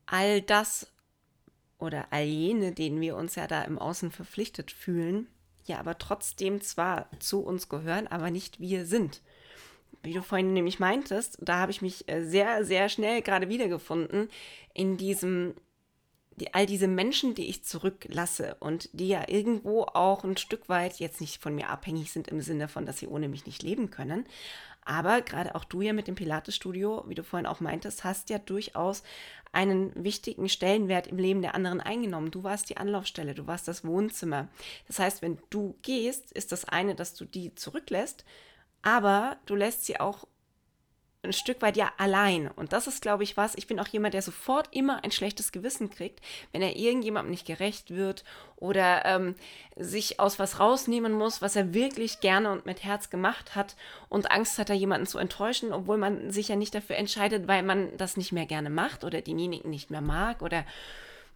all 0.06 0.40
das 0.40 0.92
oder 1.78 2.06
all 2.12 2.24
jene, 2.24 2.72
denen 2.72 3.00
wir 3.00 3.16
uns 3.16 3.34
ja 3.34 3.46
da 3.46 3.62
im 3.62 3.78
Außen 3.78 4.10
verpflichtet 4.10 4.70
fühlen, 4.70 5.26
ja 5.66 5.78
aber 5.78 5.98
trotzdem 5.98 6.60
zwar 6.60 7.08
zu 7.18 7.40
uns 7.40 7.68
gehören, 7.68 8.06
aber 8.06 8.30
nicht 8.30 8.60
wir 8.60 8.86
sind. 8.86 9.22
Wie 10.02 10.12
du 10.12 10.22
vorhin 10.22 10.52
nämlich 10.52 10.78
meintest, 10.80 11.38
da 11.40 11.58
habe 11.58 11.72
ich 11.72 11.80
mich 11.80 12.08
äh, 12.08 12.24
sehr, 12.24 12.64
sehr 12.64 12.88
schnell 12.88 13.22
gerade 13.22 13.48
wiedergefunden 13.48 14.28
in 14.74 14.96
diesem, 14.96 15.54
die, 16.37 16.53
all 16.55 16.66
diese 16.66 16.89
Menschen, 16.89 17.35
die 17.35 17.49
ich 17.49 17.64
zurücklasse 17.64 18.57
und 18.61 18.89
die 18.93 19.09
ja 19.09 19.24
irgendwo 19.28 19.82
auch 19.82 20.24
ein 20.24 20.37
Stück 20.37 20.68
weit 20.68 20.99
jetzt 20.99 21.20
nicht 21.20 21.41
von 21.41 21.55
mir 21.55 21.68
abhängig 21.70 22.12
sind 22.12 22.28
im 22.28 22.41
Sinne 22.41 22.68
von, 22.68 22.87
dass 22.87 22.99
sie 22.99 23.07
ohne 23.07 23.28
mich 23.28 23.47
nicht 23.47 23.62
leben 23.62 23.91
können, 23.91 24.26
aber 24.85 25.22
gerade 25.22 25.55
auch 25.55 25.64
du 25.64 25.80
ja 25.80 25.93
mit 25.93 26.09
dem 26.09 26.14
Pilates-Studio, 26.14 27.05
wie 27.07 27.14
du 27.14 27.24
vorhin 27.24 27.47
auch 27.47 27.61
meintest, 27.61 28.05
hast 28.05 28.30
ja 28.30 28.39
durchaus 28.39 29.03
einen 29.53 29.93
wichtigen 29.95 30.49
Stellenwert 30.49 31.07
im 31.07 31.16
Leben 31.16 31.41
der 31.41 31.55
anderen 31.55 31.80
eingenommen. 31.80 32.30
Du 32.30 32.43
warst 32.43 32.68
die 32.68 32.76
Anlaufstelle, 32.76 33.35
du 33.35 33.47
warst 33.47 33.68
das 33.68 33.85
Wohnzimmer. 33.85 34.49
Das 34.87 34.99
heißt, 34.99 35.22
wenn 35.22 35.39
du 35.51 35.76
gehst, 35.82 36.32
ist 36.32 36.53
das 36.53 36.64
eine, 36.64 36.95
dass 36.95 37.14
du 37.14 37.24
die 37.24 37.55
zurücklässt, 37.55 38.24
aber 38.82 39.39
du 39.47 39.55
lässt 39.55 39.87
sie 39.87 40.01
auch 40.01 40.26
ein 41.25 41.33
Stück 41.33 41.62
weit 41.62 41.77
ja 41.77 41.93
allein. 41.99 42.49
Und 42.49 42.72
das 42.72 42.87
ist, 42.87 43.03
glaube 43.03 43.22
ich, 43.22 43.37
was. 43.37 43.55
Ich 43.55 43.66
bin 43.66 43.81
auch 43.81 43.89
jemand, 43.89 44.14
der 44.14 44.22
sofort 44.22 44.68
immer 44.70 45.03
ein 45.03 45.11
schlechtes 45.11 45.53
Gewissen 45.53 45.91
kriegt, 45.91 46.20
wenn 46.53 46.62
er 46.62 46.77
irgendjemandem 46.77 47.31
nicht 47.31 47.47
gerecht 47.47 47.91
wird 47.91 48.25
oder 48.57 49.05
ähm, 49.05 49.35
sich 49.77 50.20
aus 50.20 50.39
was 50.39 50.61
rausnehmen 50.61 51.12
muss, 51.12 51.43
was 51.43 51.57
er 51.57 51.75
wirklich 51.75 52.20
gerne 52.20 52.51
und 52.51 52.66
mit 52.66 52.85
Herz 52.85 53.11
gemacht 53.11 53.55
hat 53.55 53.77
und 54.09 54.31
Angst 54.31 54.59
hat, 54.59 54.70
da 54.70 54.75
jemanden 54.75 55.07
zu 55.07 55.18
enttäuschen, 55.18 55.72
obwohl 55.72 55.99
man 55.99 56.31
sich 56.31 56.49
ja 56.49 56.57
nicht 56.57 56.75
dafür 56.75 56.97
entscheidet, 56.97 57.49
weil 57.49 57.62
man 57.62 57.97
das 57.97 58.16
nicht 58.16 58.33
mehr 58.33 58.47
gerne 58.47 58.70
macht 58.70 59.05
oder 59.05 59.20
denjenigen 59.20 59.70
nicht 59.70 59.91
mehr 59.91 60.01
mag 60.01 60.43
oder 60.43 60.64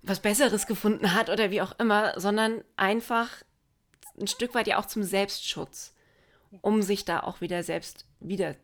was 0.03 0.21
Besseres 0.21 0.67
gefunden 0.67 1.15
hat 1.15 1.29
oder 1.29 1.51
wie 1.51 1.63
auch 1.63 1.79
immer, 1.79 2.19
sondern 2.19 2.63
einfach 2.77 3.29
ein 4.21 4.27
Stück 4.27 4.55
weit 4.55 4.67
ja 4.67 4.79
auch 4.79 4.87
zum 4.87 5.03
Selbstschutz, 5.03 5.95
um 6.61 6.83
sich 6.83 7.05
da 7.05 7.21
auch 7.21 7.41
wieder 7.41 7.63
selbst 7.63 8.07
wieder 8.21 8.55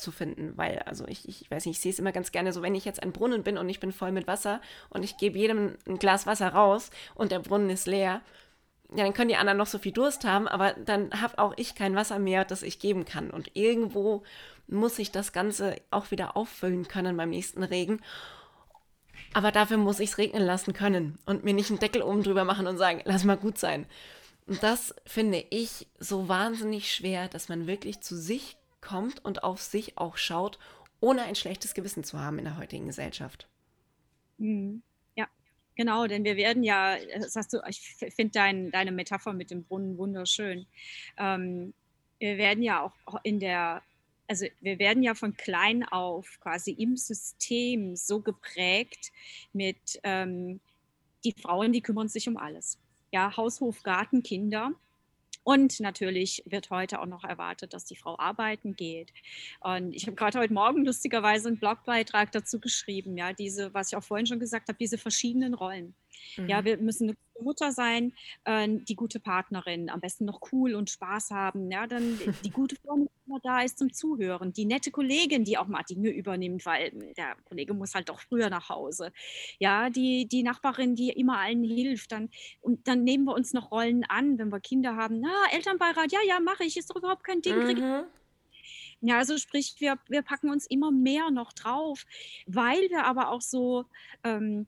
zu 0.00 0.10
finden, 0.10 0.56
weil, 0.56 0.80
also 0.80 1.06
ich, 1.06 1.28
ich 1.28 1.50
weiß 1.50 1.66
nicht, 1.66 1.76
ich 1.76 1.82
sehe 1.82 1.92
es 1.92 1.98
immer 1.98 2.12
ganz 2.12 2.32
gerne 2.32 2.52
so, 2.52 2.62
wenn 2.62 2.74
ich 2.74 2.84
jetzt 2.84 3.02
ein 3.02 3.12
Brunnen 3.12 3.42
bin 3.42 3.58
und 3.58 3.68
ich 3.68 3.80
bin 3.80 3.92
voll 3.92 4.12
mit 4.12 4.26
Wasser 4.26 4.60
und 4.88 5.02
ich 5.02 5.16
gebe 5.16 5.38
jedem 5.38 5.76
ein 5.86 5.98
Glas 5.98 6.26
Wasser 6.26 6.48
raus 6.48 6.90
und 7.14 7.32
der 7.32 7.38
Brunnen 7.38 7.70
ist 7.70 7.86
leer, 7.86 8.22
ja, 8.94 9.04
dann 9.04 9.14
können 9.14 9.28
die 9.28 9.36
anderen 9.36 9.58
noch 9.58 9.66
so 9.66 9.78
viel 9.78 9.92
Durst 9.92 10.24
haben, 10.24 10.48
aber 10.48 10.72
dann 10.72 11.10
habe 11.20 11.38
auch 11.38 11.54
ich 11.56 11.74
kein 11.74 11.94
Wasser 11.94 12.18
mehr, 12.18 12.44
das 12.44 12.64
ich 12.64 12.80
geben 12.80 13.04
kann. 13.04 13.30
Und 13.30 13.54
irgendwo 13.54 14.24
muss 14.66 14.98
ich 14.98 15.12
das 15.12 15.32
Ganze 15.32 15.76
auch 15.90 16.10
wieder 16.10 16.36
auffüllen 16.36 16.88
können 16.88 17.16
beim 17.16 17.30
nächsten 17.30 17.62
Regen. 17.62 18.00
Aber 19.32 19.52
dafür 19.52 19.76
muss 19.76 20.00
ich 20.00 20.10
es 20.10 20.18
regnen 20.18 20.42
lassen 20.42 20.72
können 20.72 21.18
und 21.24 21.44
mir 21.44 21.54
nicht 21.54 21.70
einen 21.70 21.78
Deckel 21.78 22.02
oben 22.02 22.24
drüber 22.24 22.44
machen 22.44 22.66
und 22.66 22.78
sagen, 22.78 23.00
lass 23.04 23.24
mal 23.24 23.36
gut 23.36 23.58
sein. 23.58 23.86
Und 24.46 24.62
das 24.64 24.94
finde 25.06 25.44
ich 25.50 25.86
so 26.00 26.28
wahnsinnig 26.28 26.92
schwer, 26.92 27.28
dass 27.28 27.48
man 27.48 27.68
wirklich 27.68 28.00
zu 28.00 28.16
sich 28.16 28.56
kommt 28.80 29.24
und 29.24 29.44
auf 29.44 29.60
sich 29.60 29.98
auch 29.98 30.16
schaut, 30.16 30.58
ohne 31.00 31.22
ein 31.22 31.34
schlechtes 31.34 31.74
Gewissen 31.74 32.04
zu 32.04 32.18
haben 32.18 32.38
in 32.38 32.44
der 32.44 32.58
heutigen 32.58 32.86
Gesellschaft. 32.86 33.48
Mhm. 34.38 34.82
Ja, 35.16 35.28
genau, 35.76 36.06
denn 36.06 36.24
wir 36.24 36.36
werden 36.36 36.62
ja, 36.62 36.96
das 37.18 37.36
hast 37.36 37.52
du, 37.52 37.60
ich 37.68 37.80
finde 37.80 38.32
dein, 38.32 38.70
deine 38.70 38.92
Metapher 38.92 39.32
mit 39.32 39.50
dem 39.50 39.64
Brunnen 39.64 39.98
wunderschön. 39.98 40.66
Ähm, 41.16 41.74
wir 42.18 42.36
werden 42.36 42.62
ja 42.62 42.82
auch 42.82 43.20
in 43.22 43.40
der, 43.40 43.82
also 44.28 44.46
wir 44.60 44.78
werden 44.78 45.02
ja 45.02 45.14
von 45.14 45.36
klein 45.36 45.84
auf 45.84 46.38
quasi 46.40 46.72
im 46.72 46.96
System 46.96 47.96
so 47.96 48.20
geprägt 48.20 49.10
mit 49.52 49.98
ähm, 50.02 50.60
die 51.24 51.32
Frauen, 51.32 51.72
die 51.72 51.82
kümmern 51.82 52.08
sich 52.08 52.28
um 52.28 52.36
alles. 52.36 52.78
Ja, 53.12 53.36
Haus, 53.36 53.60
Hof, 53.60 53.82
Garten, 53.82 54.22
Kinder. 54.22 54.72
Und 55.42 55.80
natürlich 55.80 56.42
wird 56.46 56.70
heute 56.70 57.00
auch 57.00 57.06
noch 57.06 57.24
erwartet, 57.24 57.72
dass 57.72 57.84
die 57.84 57.96
Frau 57.96 58.18
arbeiten 58.18 58.76
geht. 58.76 59.12
Und 59.60 59.94
ich 59.94 60.06
habe 60.06 60.16
gerade 60.16 60.38
heute 60.38 60.52
Morgen 60.52 60.84
lustigerweise 60.84 61.48
einen 61.48 61.58
Blogbeitrag 61.58 62.30
dazu 62.32 62.60
geschrieben, 62.60 63.16
ja, 63.16 63.32
diese, 63.32 63.72
was 63.72 63.92
ich 63.92 63.96
auch 63.96 64.04
vorhin 64.04 64.26
schon 64.26 64.40
gesagt 64.40 64.68
habe, 64.68 64.78
diese 64.78 64.98
verschiedenen 64.98 65.54
Rollen. 65.54 65.94
Mhm. 66.36 66.48
Ja, 66.48 66.64
wir 66.64 66.76
müssen 66.76 67.08
eine 67.08 67.16
Mutter 67.42 67.72
sein, 67.72 68.12
äh, 68.44 68.68
die 68.68 68.96
gute 68.96 69.20
Partnerin, 69.20 69.90
am 69.90 70.00
besten 70.00 70.24
noch 70.24 70.40
cool 70.52 70.74
und 70.74 70.90
Spaß 70.90 71.30
haben. 71.30 71.70
Ja, 71.70 71.86
dann 71.86 72.18
die 72.44 72.50
gute 72.50 72.76
Freundin, 72.76 73.08
die 73.08 73.28
immer 73.28 73.40
da 73.40 73.62
ist 73.62 73.78
zum 73.78 73.92
Zuhören, 73.92 74.52
die 74.52 74.64
nette 74.64 74.90
Kollegin, 74.90 75.44
die 75.44 75.58
auch 75.58 75.66
mal 75.66 75.82
Dinge 75.82 76.10
übernimmt, 76.10 76.64
weil 76.66 76.90
der 77.16 77.36
Kollege 77.44 77.74
muss 77.74 77.94
halt 77.94 78.08
doch 78.08 78.20
früher 78.20 78.50
nach 78.50 78.68
Hause. 78.68 79.12
Ja, 79.58 79.90
die, 79.90 80.26
die 80.26 80.42
Nachbarin, 80.42 80.94
die 80.94 81.10
immer 81.10 81.38
allen 81.38 81.64
hilft. 81.64 82.12
Dann, 82.12 82.30
und 82.60 82.86
dann 82.88 83.04
nehmen 83.04 83.24
wir 83.24 83.34
uns 83.34 83.52
noch 83.52 83.70
Rollen 83.70 84.04
an, 84.04 84.38
wenn 84.38 84.50
wir 84.50 84.60
Kinder 84.60 84.96
haben. 84.96 85.20
Na, 85.20 85.30
Elternbeirat, 85.52 86.12
ja, 86.12 86.20
ja, 86.26 86.40
mache 86.40 86.64
ich, 86.64 86.76
ist 86.76 86.90
doch 86.90 86.96
überhaupt 86.96 87.24
kein 87.24 87.42
Ding. 87.42 87.56
Mhm. 87.56 88.04
Ja, 89.02 89.16
also 89.16 89.38
sprich, 89.38 89.76
wir, 89.78 89.98
wir 90.08 90.22
packen 90.22 90.50
uns 90.50 90.66
immer 90.66 90.90
mehr 90.90 91.30
noch 91.30 91.52
drauf, 91.52 92.04
weil 92.46 92.90
wir 92.90 93.04
aber 93.04 93.30
auch 93.30 93.40
so 93.40 93.86
ähm, 94.24 94.66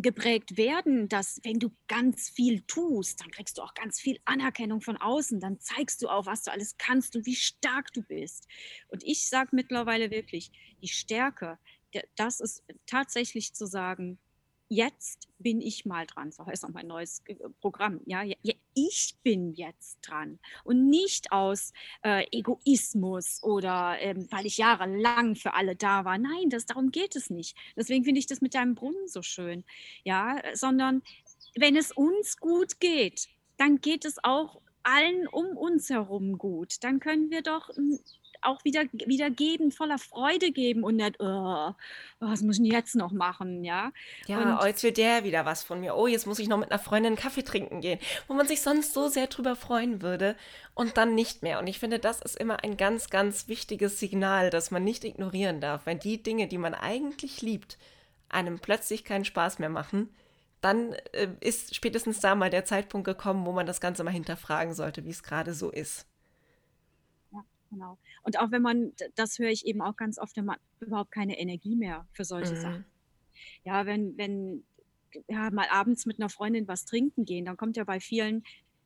geprägt 0.00 0.56
werden, 0.56 1.08
dass 1.08 1.40
wenn 1.44 1.58
du 1.58 1.70
ganz 1.86 2.30
viel 2.30 2.62
tust, 2.62 3.20
dann 3.20 3.30
kriegst 3.30 3.58
du 3.58 3.62
auch 3.62 3.74
ganz 3.74 4.00
viel 4.00 4.18
Anerkennung 4.24 4.80
von 4.80 4.96
außen, 4.96 5.40
dann 5.40 5.60
zeigst 5.60 6.00
du 6.02 6.08
auch, 6.08 6.24
was 6.24 6.44
du 6.44 6.50
alles 6.50 6.78
kannst 6.78 7.14
und 7.14 7.26
wie 7.26 7.36
stark 7.36 7.92
du 7.92 8.02
bist. 8.02 8.48
Und 8.88 9.04
ich 9.04 9.28
sage 9.28 9.50
mittlerweile 9.52 10.10
wirklich, 10.10 10.50
die 10.80 10.88
Stärke, 10.88 11.58
das 12.16 12.40
ist 12.40 12.64
tatsächlich 12.86 13.54
zu 13.54 13.66
sagen, 13.66 14.18
jetzt 14.72 15.28
bin 15.38 15.60
ich 15.60 15.84
mal 15.84 16.06
dran. 16.06 16.32
So 16.32 16.46
heißt 16.46 16.64
auch 16.64 16.70
mein 16.70 16.86
neues 16.86 17.22
äh, 17.26 17.34
Programm. 17.60 18.00
Ja, 18.06 18.22
ich 18.74 19.16
bin 19.22 19.52
jetzt 19.52 19.98
dran 20.02 20.38
und 20.64 20.88
nicht 20.88 21.30
aus 21.32 21.72
äh, 22.02 22.24
Egoismus 22.30 23.42
oder 23.42 23.96
ähm, 24.00 24.26
weil 24.30 24.46
ich 24.46 24.56
jahrelang 24.56 25.36
für 25.36 25.54
alle 25.54 25.76
da 25.76 26.04
war. 26.04 26.18
Nein, 26.18 26.48
das 26.48 26.66
darum 26.66 26.90
geht 26.90 27.16
es 27.16 27.28
nicht. 27.28 27.56
Deswegen 27.76 28.04
finde 28.04 28.20
ich 28.20 28.26
das 28.26 28.40
mit 28.40 28.54
deinem 28.54 28.74
Brunnen 28.74 29.08
so 29.08 29.22
schön. 29.22 29.64
Ja, 30.04 30.40
sondern 30.54 31.02
wenn 31.54 31.76
es 31.76 31.92
uns 31.92 32.38
gut 32.38 32.80
geht, 32.80 33.28
dann 33.58 33.80
geht 33.80 34.04
es 34.04 34.16
auch 34.24 34.62
allen 34.82 35.28
um 35.28 35.56
uns 35.56 35.90
herum 35.90 36.38
gut. 36.38 36.82
Dann 36.82 36.98
können 36.98 37.30
wir 37.30 37.42
doch 37.42 37.70
auch 38.42 38.64
wieder, 38.64 38.84
wieder 38.92 39.30
geben, 39.30 39.72
voller 39.72 39.98
Freude 39.98 40.52
geben 40.52 40.84
und 40.84 40.96
nicht, 40.96 41.20
oh, 41.20 41.72
was 42.20 42.42
muss 42.42 42.58
ich 42.58 42.72
jetzt 42.72 42.94
noch 42.94 43.12
machen, 43.12 43.64
ja. 43.64 43.92
Ja, 44.26 44.60
oh, 44.62 44.66
jetzt 44.66 44.82
will 44.82 44.92
der 44.92 45.24
wieder 45.24 45.44
was 45.44 45.62
von 45.62 45.80
mir. 45.80 45.96
Oh, 45.96 46.06
jetzt 46.06 46.26
muss 46.26 46.38
ich 46.38 46.48
noch 46.48 46.58
mit 46.58 46.70
einer 46.70 46.78
Freundin 46.78 47.12
einen 47.12 47.16
Kaffee 47.16 47.42
trinken 47.42 47.80
gehen, 47.80 47.98
wo 48.28 48.34
man 48.34 48.46
sich 48.46 48.62
sonst 48.62 48.92
so 48.92 49.08
sehr 49.08 49.26
drüber 49.26 49.56
freuen 49.56 50.02
würde 50.02 50.36
und 50.74 50.96
dann 50.96 51.14
nicht 51.14 51.42
mehr. 51.42 51.58
Und 51.58 51.66
ich 51.66 51.78
finde, 51.78 51.98
das 51.98 52.20
ist 52.20 52.36
immer 52.36 52.62
ein 52.62 52.76
ganz, 52.76 53.10
ganz 53.10 53.48
wichtiges 53.48 53.98
Signal, 53.98 54.50
das 54.50 54.70
man 54.70 54.84
nicht 54.84 55.04
ignorieren 55.04 55.60
darf. 55.60 55.86
Wenn 55.86 55.98
die 55.98 56.22
Dinge, 56.22 56.48
die 56.48 56.58
man 56.58 56.74
eigentlich 56.74 57.42
liebt, 57.42 57.78
einem 58.28 58.58
plötzlich 58.58 59.04
keinen 59.04 59.24
Spaß 59.24 59.58
mehr 59.58 59.68
machen, 59.68 60.08
dann 60.60 60.94
äh, 61.12 61.28
ist 61.40 61.74
spätestens 61.74 62.20
da 62.20 62.34
mal 62.34 62.50
der 62.50 62.64
Zeitpunkt 62.64 63.04
gekommen, 63.04 63.44
wo 63.44 63.52
man 63.52 63.66
das 63.66 63.80
Ganze 63.80 64.04
mal 64.04 64.12
hinterfragen 64.12 64.74
sollte, 64.74 65.04
wie 65.04 65.10
es 65.10 65.22
gerade 65.22 65.54
so 65.54 65.70
ist. 65.70 66.06
Genau. 67.72 67.98
Und 68.22 68.38
auch 68.38 68.50
wenn 68.50 68.60
man, 68.60 68.92
das 69.14 69.38
höre 69.38 69.48
ich 69.48 69.66
eben 69.66 69.80
auch 69.80 69.96
ganz 69.96 70.18
oft, 70.18 70.36
wenn 70.36 70.44
man 70.44 70.58
überhaupt 70.80 71.10
keine 71.10 71.38
Energie 71.38 71.74
mehr 71.74 72.06
für 72.12 72.24
solche 72.24 72.54
mhm. 72.54 72.60
Sachen. 72.60 72.84
ja, 73.64 73.86
wenn, 73.86 74.16
wenn 74.18 74.62
ja, 75.26 75.50
mal 75.50 75.66
abends 75.70 76.04
mit 76.04 76.18
einer 76.18 76.28
Freundin 76.28 76.68
was 76.68 76.84
trinken 76.84 77.24
gehen, 77.24 77.46
dann 77.46 77.56
kommt 77.56 77.76
ja 77.76 77.84
bei 77.84 77.98
vielen 77.98 78.44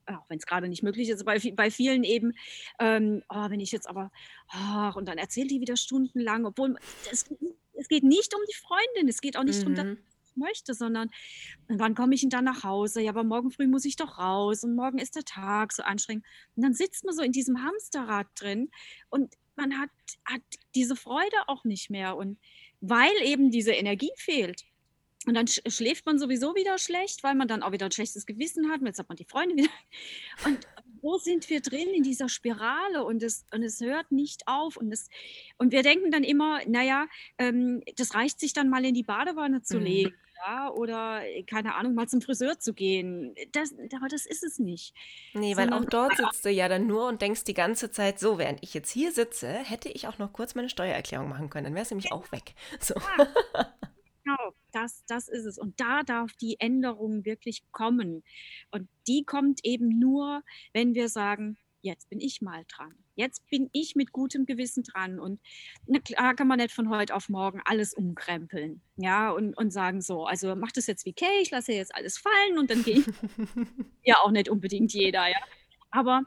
auch 0.08 0.24
wenn 0.28 0.38
es 0.38 0.46
gerade 0.46 0.68
nicht 0.68 0.84
möglich 0.84 1.08
ist, 1.08 1.24
bei, 1.24 1.40
bei 1.56 1.68
vielen 1.68 2.04
eben, 2.04 2.32
ähm, 2.78 3.24
oh, 3.28 3.50
wenn 3.50 3.58
ich 3.58 3.72
jetzt 3.72 3.88
aber, 3.88 4.12
ach, 4.48 4.94
und 4.94 5.08
dann 5.08 5.18
erzählt 5.18 5.50
die 5.50 5.60
wieder 5.60 5.76
stundenlang, 5.76 6.46
obwohl 6.46 6.76
es, 7.10 7.28
es 7.72 7.88
geht 7.88 8.04
nicht 8.04 8.32
um 8.32 8.40
die 8.48 8.54
Freundin, 8.54 9.08
es 9.08 9.20
geht 9.20 9.36
auch 9.36 9.42
nicht 9.42 9.66
mhm. 9.66 9.74
darum, 9.74 9.98
möchte, 10.36 10.74
sondern 10.74 11.10
wann 11.68 11.94
komme 11.94 12.14
ich 12.14 12.20
denn 12.20 12.30
dann 12.30 12.44
nach 12.44 12.64
Hause? 12.64 13.00
Ja, 13.00 13.10
aber 13.10 13.24
morgen 13.24 13.50
früh 13.50 13.66
muss 13.66 13.84
ich 13.84 13.96
doch 13.96 14.18
raus 14.18 14.64
und 14.64 14.74
morgen 14.74 14.98
ist 14.98 15.16
der 15.16 15.24
Tag 15.24 15.72
so 15.72 15.82
anstrengend. 15.82 16.24
Und 16.54 16.62
dann 16.64 16.74
sitzt 16.74 17.04
man 17.04 17.14
so 17.14 17.22
in 17.22 17.32
diesem 17.32 17.62
Hamsterrad 17.62 18.26
drin 18.34 18.70
und 19.08 19.34
man 19.56 19.78
hat, 19.78 19.90
hat 20.24 20.42
diese 20.74 20.96
Freude 20.96 21.36
auch 21.46 21.64
nicht 21.64 21.90
mehr. 21.90 22.16
Und 22.16 22.38
weil 22.80 23.12
eben 23.24 23.50
diese 23.50 23.72
Energie 23.72 24.12
fehlt, 24.16 24.64
und 25.26 25.34
dann 25.34 25.48
schläft 25.48 26.06
man 26.06 26.20
sowieso 26.20 26.54
wieder 26.54 26.78
schlecht, 26.78 27.24
weil 27.24 27.34
man 27.34 27.48
dann 27.48 27.64
auch 27.64 27.72
wieder 27.72 27.86
ein 27.86 27.92
schlechtes 27.92 28.26
Gewissen 28.26 28.70
hat. 28.70 28.80
Jetzt 28.82 29.00
hat 29.00 29.08
man 29.08 29.16
die 29.16 29.24
Freunde 29.24 29.56
wieder. 29.56 29.70
Und 30.44 30.60
wo 31.02 31.18
sind 31.18 31.50
wir 31.50 31.60
drin 31.60 31.88
in 31.88 32.04
dieser 32.04 32.28
Spirale? 32.28 33.04
Und 33.04 33.24
es, 33.24 33.44
und 33.52 33.64
es 33.64 33.80
hört 33.80 34.12
nicht 34.12 34.46
auf. 34.46 34.76
Und, 34.76 34.92
es, 34.92 35.08
und 35.58 35.72
wir 35.72 35.82
denken 35.82 36.12
dann 36.12 36.22
immer, 36.22 36.60
naja, 36.66 37.08
ähm, 37.38 37.82
das 37.96 38.14
reicht 38.14 38.38
sich 38.38 38.52
dann 38.52 38.70
mal 38.70 38.84
in 38.84 38.94
die 38.94 39.02
Badewanne 39.02 39.62
zu 39.62 39.78
mhm. 39.78 39.84
legen 39.84 40.14
ja, 40.44 40.70
oder 40.70 41.24
äh, 41.24 41.42
keine 41.42 41.74
Ahnung, 41.74 41.94
mal 41.94 42.08
zum 42.08 42.20
Friseur 42.20 42.58
zu 42.58 42.74
gehen. 42.74 43.34
Das, 43.52 43.74
aber 43.94 44.08
das 44.08 44.26
ist 44.26 44.42
es 44.42 44.58
nicht. 44.58 44.94
Nee, 45.34 45.56
weil 45.56 45.72
auch 45.72 45.84
dort 45.84 46.16
sitzt 46.16 46.44
du 46.44 46.50
ja 46.50 46.68
dann 46.68 46.86
nur 46.86 47.08
und 47.08 47.22
denkst 47.22 47.44
die 47.44 47.54
ganze 47.54 47.90
Zeit, 47.90 48.18
so, 48.18 48.38
während 48.38 48.62
ich 48.62 48.74
jetzt 48.74 48.90
hier 48.90 49.12
sitze, 49.12 49.48
hätte 49.48 49.88
ich 49.88 50.08
auch 50.08 50.18
noch 50.18 50.32
kurz 50.32 50.54
meine 50.54 50.68
Steuererklärung 50.68 51.28
machen 51.28 51.50
können. 51.50 51.64
Dann 51.64 51.74
wäre 51.74 51.84
es 51.84 51.90
nämlich 51.90 52.12
auch 52.12 52.30
weg. 52.32 52.54
So. 52.80 52.94
Ja, 52.94 53.32
genau, 54.24 54.54
das, 54.72 55.04
das 55.06 55.28
ist 55.28 55.44
es. 55.44 55.58
Und 55.58 55.80
da 55.80 56.02
darf 56.02 56.32
die 56.34 56.60
Änderung 56.60 57.24
wirklich 57.24 57.62
kommen. 57.72 58.22
Und 58.70 58.88
die 59.08 59.24
kommt 59.24 59.64
eben 59.64 59.98
nur, 59.98 60.42
wenn 60.72 60.94
wir 60.94 61.08
sagen, 61.08 61.56
jetzt 61.80 62.08
bin 62.10 62.20
ich 62.20 62.42
mal 62.42 62.64
dran. 62.68 62.94
Jetzt 63.16 63.48
bin 63.48 63.68
ich 63.72 63.96
mit 63.96 64.12
gutem 64.12 64.46
Gewissen 64.46 64.84
dran. 64.84 65.18
Und 65.18 65.40
na 65.86 65.98
klar 65.98 66.34
kann 66.34 66.46
man 66.46 66.58
nicht 66.58 66.72
von 66.72 66.90
heute 66.90 67.14
auf 67.14 67.28
morgen 67.28 67.60
alles 67.64 67.94
umkrempeln. 67.94 68.82
Ja, 68.96 69.30
und, 69.30 69.54
und 69.56 69.72
sagen 69.72 70.00
so, 70.00 70.26
also 70.26 70.54
mach 70.54 70.70
das 70.70 70.86
jetzt 70.86 71.04
wie 71.06 71.14
Kay, 71.14 71.40
ich 71.42 71.50
lasse 71.50 71.72
jetzt 71.72 71.94
alles 71.94 72.18
fallen 72.18 72.58
und 72.58 72.70
dann 72.70 72.84
gehe 72.84 73.00
ich. 73.00 73.06
ja, 74.04 74.16
auch 74.22 74.30
nicht 74.30 74.48
unbedingt 74.48 74.92
jeder, 74.92 75.26
ja. 75.26 75.38
Aber 75.90 76.22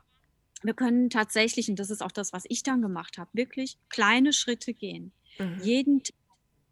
wir 0.64 0.74
können 0.74 1.10
tatsächlich, 1.10 1.70
und 1.70 1.80
das 1.80 1.90
ist 1.90 2.02
auch 2.02 2.12
das, 2.12 2.34
was 2.34 2.44
ich 2.50 2.64
dann 2.64 2.82
gemacht 2.82 3.18
habe, 3.18 3.30
wirklich 3.34 3.78
kleine 3.90 4.34
Schritte 4.34 4.74
gehen. 4.74 5.14
Mhm. 5.38 5.60
Jeden 5.62 6.04
Tag 6.04 6.16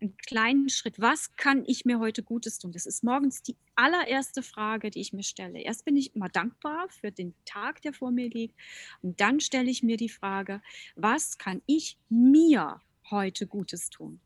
einen 0.02 0.16
kleinen 0.18 0.70
Schritt. 0.70 1.00
Was 1.00 1.36
kann 1.36 1.64
ich 1.66 1.86
mir 1.86 2.00
heute 2.00 2.24
Gutes 2.24 2.60
tun? 2.60 2.72
Das 2.72 2.86
ist 2.86 3.04
morgens 3.04 3.41
die 3.41 3.56
allererste 3.76 4.43
Frage, 4.43 4.89
die 4.89 5.02
ich 5.02 5.14
mir 5.14 5.24
stelle. 5.24 5.60
Erst 5.60 5.86
bin 5.86 5.95
ich 5.95 6.16
immer 6.16 6.30
dankbar 6.30 6.88
für 6.89 7.12
den 7.12 7.34
Tag, 7.45 7.82
der 7.82 7.93
vor 7.93 8.12
mir 8.12 8.30
liegt. 8.30 8.56
Und 9.02 9.20
dann 9.20 9.39
stelle 9.39 9.70
ich 9.70 9.84
mir 9.84 9.98
die 9.98 10.10
Frage, 10.10 10.62
was 10.95 11.38
kann 11.38 11.62
ich 11.66 11.98
mir 12.10 12.82
heute 13.10 13.48
Gutes 13.48 13.89
tun? 13.89 14.20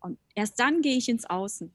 Und 0.00 0.18
erst 0.34 0.60
dann 0.60 0.82
gehe 0.82 0.96
ich 0.96 1.08
ins 1.08 1.24
Außen. 1.24 1.72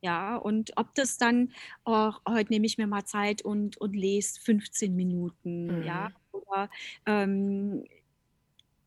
Ja, 0.00 0.36
und 0.36 0.72
ob 0.76 0.94
das 0.96 1.16
dann, 1.16 1.52
oh, 1.84 2.12
heute 2.28 2.52
nehme 2.52 2.66
ich 2.66 2.76
mir 2.76 2.88
mal 2.88 3.04
Zeit 3.04 3.42
und, 3.42 3.76
und 3.76 3.94
lese 3.94 4.40
15 4.40 4.96
Minuten, 4.96 5.78
mhm. 5.78 5.82
ja, 5.84 6.10
oder 6.32 6.68
ähm, 7.06 7.84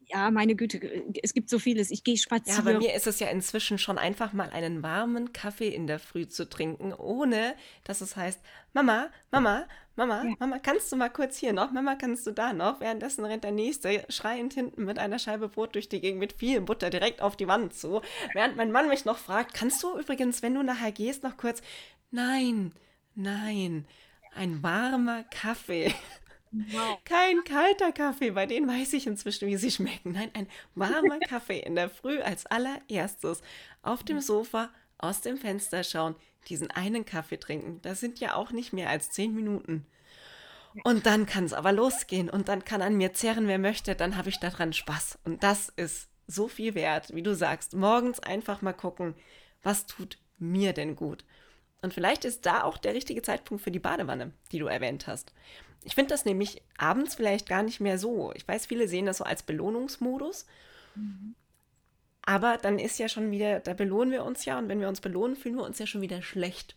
ja, 0.08 0.32
meine 0.32 0.56
Güte, 0.56 0.80
es 1.24 1.34
gibt 1.34 1.50
so 1.50 1.60
vieles. 1.60 1.92
Ich 1.92 2.04
gehe 2.04 2.18
spazieren. 2.18 2.66
Ja, 2.66 2.74
bei 2.74 2.78
mir 2.78 2.94
ist 2.94 3.08
es 3.08 3.20
ja 3.20 3.28
inzwischen 3.28 3.78
schon 3.78 3.98
einfach 3.98 4.34
mal 4.34 4.50
einen 4.50 4.84
warmen 4.84 5.34
Kaffee 5.34 5.70
in 5.70 5.88
der 5.88 6.00
Früh 6.00 6.28
zu 6.28 6.50
trinken, 6.50 6.94
ohne 6.94 7.56
dass 7.84 8.02
es 8.02 8.16
heißt, 8.16 8.40
Mama, 8.74 9.10
Mama, 9.32 9.68
Mama, 9.96 10.24
ja. 10.26 10.36
Mama, 10.40 10.60
kannst 10.60 10.92
du 10.92 10.98
mal 10.98 11.10
kurz 11.10 11.38
hier 11.38 11.54
noch? 11.54 11.72
Mama, 11.72 11.96
kannst 11.96 12.28
du 12.28 12.32
da 12.32 12.52
noch? 12.54 12.82
Währenddessen 12.82 13.24
rennt 13.24 13.44
der 13.44 13.52
Nächste 13.52 14.06
schreiend 14.10 14.54
hinten 14.54 14.84
mit 14.86 15.00
einer 15.00 15.20
Scheibe 15.20 15.48
Brot 15.48 15.76
durch 15.76 15.88
die 15.88 16.02
Gegend 16.02 16.20
mit 16.20 16.34
viel 16.34 16.62
Butter 16.62 16.90
direkt 16.90 17.22
auf 17.22 17.38
die 17.38 17.48
Wand 17.48 17.74
zu. 17.74 18.02
Während 18.34 18.58
mein 18.58 18.72
Mann 18.72 18.90
mich 18.90 19.06
noch 19.06 19.18
fragt, 19.18 19.54
kannst 19.54 19.82
du 19.84 19.98
übrigens, 19.98 20.42
wenn 20.42 20.54
du 20.54 20.64
nachher 20.64 20.92
gehst, 20.92 21.24
noch 21.24 21.38
kurz, 21.38 21.62
nein, 22.12 22.74
nein, 23.16 23.88
ein 24.36 24.62
warmer 24.62 25.24
Kaffee. 25.24 25.94
Kein 27.06 27.44
kalter 27.44 27.92
Kaffee, 27.92 28.32
bei 28.32 28.46
denen 28.46 28.68
weiß 28.68 28.94
ich 28.94 29.08
inzwischen, 29.08 29.48
wie 29.48 29.58
sie 29.58 29.72
schmecken. 29.72 30.14
Nein, 30.14 30.32
ein 30.34 30.48
warmer 30.76 31.20
Kaffee 31.20 31.60
in 31.60 31.76
der 31.76 31.90
Früh 31.90 32.20
als 32.22 32.46
allererstes. 32.46 33.42
Auf 33.82 34.04
dem 34.04 34.22
Sofa, 34.22 34.70
aus 34.98 35.22
dem 35.22 35.38
Fenster 35.38 35.84
schauen, 35.84 36.16
diesen 36.48 36.72
einen 36.72 37.06
Kaffee 37.06 37.38
trinken. 37.38 37.80
Das 37.82 38.00
sind 38.00 38.20
ja 38.20 38.36
auch 38.36 38.52
nicht 38.52 38.74
mehr 38.74 38.90
als 38.90 39.10
zehn 39.10 39.34
Minuten. 39.34 39.86
Und 40.84 41.06
dann 41.06 41.26
kann 41.26 41.46
es 41.46 41.54
aber 41.54 41.72
losgehen 41.72 42.30
und 42.30 42.50
dann 42.50 42.66
kann 42.66 42.82
an 42.82 42.98
mir 42.98 43.14
zerren, 43.14 43.48
wer 43.48 43.60
möchte, 43.60 43.96
dann 43.96 44.18
habe 44.18 44.30
ich 44.30 44.40
daran 44.40 44.74
Spaß. 44.74 45.20
Und 45.24 45.44
das 45.44 45.70
ist 45.70 46.10
so 46.28 46.48
viel 46.48 46.76
wert, 46.76 47.14
wie 47.16 47.24
du 47.24 47.34
sagst. 47.36 47.74
Morgens 47.74 48.20
einfach 48.20 48.62
mal 48.62 48.74
gucken, 48.74 49.16
was 49.64 49.86
tut 49.86 50.18
mir 50.38 50.74
denn 50.74 50.96
gut. 50.96 51.24
Und 51.82 51.94
vielleicht 51.94 52.26
ist 52.26 52.46
da 52.46 52.64
auch 52.64 52.78
der 52.78 52.94
richtige 52.94 53.22
Zeitpunkt 53.22 53.64
für 53.64 53.72
die 53.72 53.80
Badewanne, 53.80 54.34
die 54.52 54.60
du 54.60 54.66
erwähnt 54.66 55.08
hast. 55.08 55.34
Ich 55.86 55.96
finde 55.96 56.10
das 56.10 56.26
nämlich 56.26 56.62
abends 56.78 57.16
vielleicht 57.16 57.48
gar 57.48 57.64
nicht 57.64 57.80
mehr 57.80 57.98
so. 57.98 58.34
Ich 58.36 58.48
weiß, 58.48 58.66
viele 58.66 58.88
sehen 58.88 59.06
das 59.06 59.18
so 59.18 59.24
als 59.24 59.44
Belohnungsmodus. 59.44 60.46
Mhm. 60.96 61.36
Aber 62.24 62.58
dann 62.58 62.80
ist 62.80 62.98
ja 62.98 63.08
schon 63.08 63.30
wieder, 63.30 63.60
da 63.60 63.74
belohnen 63.74 64.12
wir 64.12 64.26
uns 64.26 64.46
ja 64.46 64.58
und 64.58 64.68
wenn 64.68 64.82
wir 64.82 64.90
uns 64.90 65.00
belohnen, 65.00 65.36
fühlen 65.36 65.58
wir 65.58 65.64
uns 65.64 65.78
ja 65.78 65.86
schon 65.86 66.02
wieder 66.02 66.24
schlecht. 66.24 66.76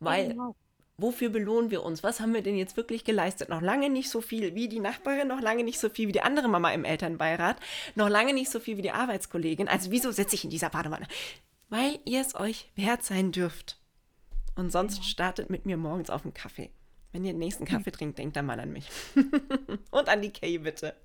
Weil, 0.00 0.28
genau. 0.28 0.56
wofür 0.96 1.28
belohnen 1.28 1.70
wir 1.70 1.82
uns? 1.82 2.02
Was 2.02 2.20
haben 2.20 2.32
wir 2.32 2.42
denn 2.42 2.56
jetzt 2.56 2.78
wirklich 2.78 3.04
geleistet? 3.04 3.50
Noch 3.50 3.60
lange 3.60 3.90
nicht 3.90 4.08
so 4.08 4.22
viel 4.22 4.54
wie 4.54 4.68
die 4.68 4.80
Nachbarin, 4.80 5.28
noch 5.28 5.42
lange 5.42 5.64
nicht 5.64 5.78
so 5.78 5.90
viel 5.90 6.08
wie 6.08 6.12
die 6.12 6.22
andere 6.22 6.48
Mama 6.48 6.72
im 6.72 6.84
Elternbeirat, 6.86 7.58
noch 7.94 8.08
lange 8.08 8.32
nicht 8.32 8.50
so 8.50 8.58
viel 8.58 8.78
wie 8.78 8.82
die 8.82 8.90
Arbeitskollegin. 8.90 9.68
Also 9.68 9.90
wieso 9.90 10.10
sitze 10.12 10.34
ich 10.34 10.44
in 10.44 10.50
dieser 10.50 10.70
Badewanne? 10.70 11.06
Weil 11.68 11.98
ihr 12.06 12.22
es 12.22 12.34
euch 12.34 12.70
wert 12.74 13.02
sein 13.04 13.32
dürft. 13.32 13.78
Und 14.56 14.72
sonst 14.72 15.04
startet 15.04 15.50
mit 15.50 15.66
mir 15.66 15.76
morgens 15.76 16.08
auf 16.08 16.22
den 16.22 16.32
Kaffee. 16.32 16.70
Wenn 17.14 17.24
ihr 17.24 17.32
den 17.32 17.38
nächsten 17.38 17.64
Kaffee 17.64 17.92
trinkt, 17.92 18.18
denkt 18.18 18.34
dann 18.34 18.46
mal 18.46 18.58
an 18.58 18.72
mich. 18.72 18.88
Und 19.92 20.08
an 20.08 20.20
die 20.20 20.30
Kay, 20.30 20.58
bitte. 20.58 20.96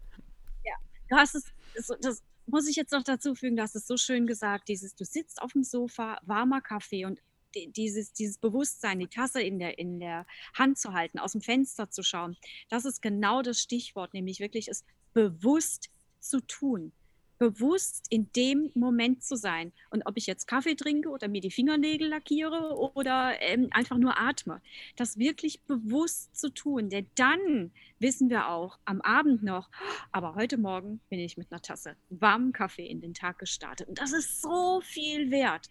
Ja, 0.65 0.73
du 1.07 1.15
hast 1.15 1.35
es, 1.35 1.53
das 2.01 2.23
muss 2.47 2.67
ich 2.67 2.75
jetzt 2.75 2.91
noch 2.91 3.03
dazu 3.03 3.35
fügen, 3.35 3.55
du 3.55 3.61
hast 3.61 3.75
es 3.75 3.85
so 3.85 3.95
schön 3.95 4.25
gesagt, 4.25 4.69
dieses, 4.69 4.95
du 4.95 5.05
sitzt 5.05 5.39
auf 5.39 5.53
dem 5.53 5.63
Sofa, 5.63 6.19
warmer 6.23 6.61
Kaffee 6.61 7.05
und 7.05 7.21
dieses, 7.53 8.11
dieses 8.11 8.39
Bewusstsein, 8.39 8.97
die 8.97 9.07
Tasse 9.07 9.39
in 9.39 9.59
der, 9.59 9.77
in 9.77 9.99
der 9.99 10.25
Hand 10.55 10.79
zu 10.79 10.93
halten, 10.93 11.19
aus 11.19 11.33
dem 11.33 11.41
Fenster 11.41 11.91
zu 11.91 12.01
schauen, 12.01 12.37
das 12.69 12.85
ist 12.85 13.03
genau 13.03 13.43
das 13.43 13.59
Stichwort, 13.59 14.15
nämlich 14.15 14.39
wirklich 14.39 14.67
es 14.67 14.83
bewusst 15.13 15.91
zu 16.19 16.39
tun 16.39 16.91
bewusst 17.39 18.05
in 18.09 18.31
dem 18.33 18.69
Moment 18.75 19.23
zu 19.23 19.35
sein. 19.35 19.71
Und 19.89 20.05
ob 20.05 20.17
ich 20.17 20.27
jetzt 20.27 20.45
Kaffee 20.45 20.75
trinke 20.75 21.09
oder 21.09 21.27
mir 21.27 21.41
die 21.41 21.49
Fingernägel 21.49 22.09
lackiere 22.09 22.77
oder 22.95 23.41
ähm, 23.41 23.69
einfach 23.71 23.97
nur 23.97 24.19
atme, 24.19 24.61
das 24.97 25.17
wirklich 25.17 25.61
bewusst 25.63 26.35
zu 26.35 26.53
tun. 26.53 26.89
Denn 26.89 27.07
dann 27.15 27.71
wissen 27.97 28.29
wir 28.29 28.49
auch 28.49 28.77
am 28.85 29.01
Abend 29.01 29.41
noch, 29.41 29.69
aber 30.11 30.35
heute 30.35 30.57
Morgen 30.57 30.99
bin 31.09 31.19
ich 31.19 31.37
mit 31.37 31.51
einer 31.51 31.61
Tasse 31.61 31.95
warmen 32.09 32.53
Kaffee 32.53 32.85
in 32.85 33.01
den 33.01 33.13
Tag 33.13 33.39
gestartet. 33.39 33.87
Und 33.87 33.99
das 33.99 34.11
ist 34.11 34.41
so 34.41 34.81
viel 34.81 35.31
wert. 35.31 35.69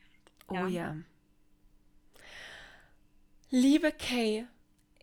Oh 0.49 0.55
ja. 0.55 0.69
ja. 0.69 0.97
Liebe 3.51 3.93
Kay, 3.93 4.47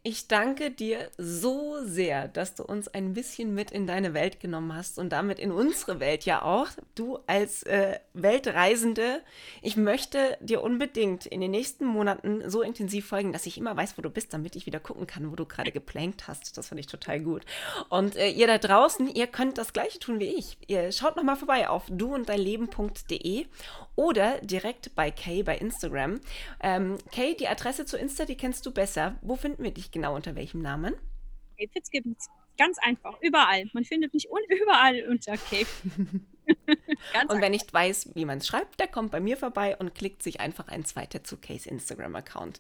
ich 0.06 0.28
danke 0.28 0.70
dir 0.70 1.10
so 1.18 1.78
sehr, 1.84 2.28
dass 2.28 2.54
du 2.54 2.64
uns 2.64 2.88
ein 2.88 3.16
bisschen 3.16 3.56
mit 3.56 3.72
in 3.72 3.88
deine 3.88 4.14
Welt 4.14 4.40
genommen 4.40 4.76
hast 4.76 5.00
und 5.00 5.10
damit 5.10 5.40
in 5.40 5.52
unsere 5.52 6.00
Welt 6.00 6.26
ja 6.26 6.44
auch. 6.44 6.68
Du 6.94 7.18
als 7.26 7.64
äh, 7.64 7.98
Weltreisende, 8.14 9.24
ich 9.64 9.78
möchte 9.78 10.38
dir 10.42 10.62
unbedingt 10.62 11.26
in 11.26 11.42
den 11.42 11.50
nächsten 11.50 11.86
Monaten 11.86 12.48
so 12.48 12.62
intensiv 12.62 13.08
folgen, 13.08 13.34
dass 13.34 13.48
ich 13.48 13.58
immer 13.58 13.76
weiß, 13.76 13.98
wo 13.98 14.04
du 14.04 14.12
bist, 14.12 14.32
damit 14.32 14.56
ich 14.56 14.68
wieder 14.68 14.80
gucken 14.80 15.08
kann, 15.08 15.32
wo 15.32 15.36
du 15.36 15.48
gerade 15.48 15.72
geplankt 15.72 16.28
hast. 16.28 16.56
Das 16.56 16.68
fand 16.68 16.80
ich 16.80 16.86
total 16.86 17.20
gut. 17.20 17.44
Und 17.90 18.16
äh, 18.16 18.30
ihr 18.30 18.46
da 18.46 18.60
draußen, 18.60 19.08
ihr 19.08 19.26
könnt 19.26 19.58
das 19.58 19.74
gleiche 19.74 19.98
tun 19.98 20.20
wie 20.20 20.36
ich. 20.36 20.60
Ihr 20.68 20.92
schaut 20.92 21.16
nochmal 21.16 21.36
vorbei 21.36 21.68
auf 21.68 21.86
duundeinleben.de 21.90 23.48
oder 23.96 24.40
direkt 24.42 24.94
bei 24.94 25.10
Kay 25.10 25.42
bei 25.42 25.58
Instagram. 25.58 26.20
Ähm, 26.62 26.98
Kay, 27.12 27.36
die 27.36 27.48
Adresse 27.48 27.86
zu 27.86 27.98
Insta, 27.98 28.26
die 28.26 28.38
kennst 28.38 28.68
du 28.68 28.72
besser. 28.72 29.16
Wo 29.22 29.36
finden 29.36 29.64
wir 29.64 29.72
dich 29.72 29.92
genau? 29.96 30.14
Unter 30.14 30.36
welchem 30.36 30.62
Namen? 30.62 30.94
Kay 31.58 31.70
Fitzgibbons. 31.72 32.30
Ganz 32.58 32.78
einfach, 32.80 33.18
überall. 33.22 33.66
Man 33.74 33.84
findet 33.84 34.14
mich 34.14 34.28
überall 34.30 35.04
unter 35.10 35.38
Kay. 35.38 35.66
und 37.28 37.42
wer 37.42 37.50
nicht 37.50 37.74
weiß, 37.74 38.12
wie 38.14 38.26
man 38.26 38.38
es 38.38 38.48
schreibt, 38.48 38.80
der 38.80 38.88
kommt 38.88 39.12
bei 39.12 39.20
mir 39.20 39.38
vorbei 39.38 39.76
und 39.78 39.96
klickt 39.96 40.22
sich 40.22 40.40
einfach 40.40 40.68
eins 40.68 40.96
weiter 40.96 41.24
zu 41.24 41.38
Kays 41.38 41.66
Instagram-Account. 41.66 42.60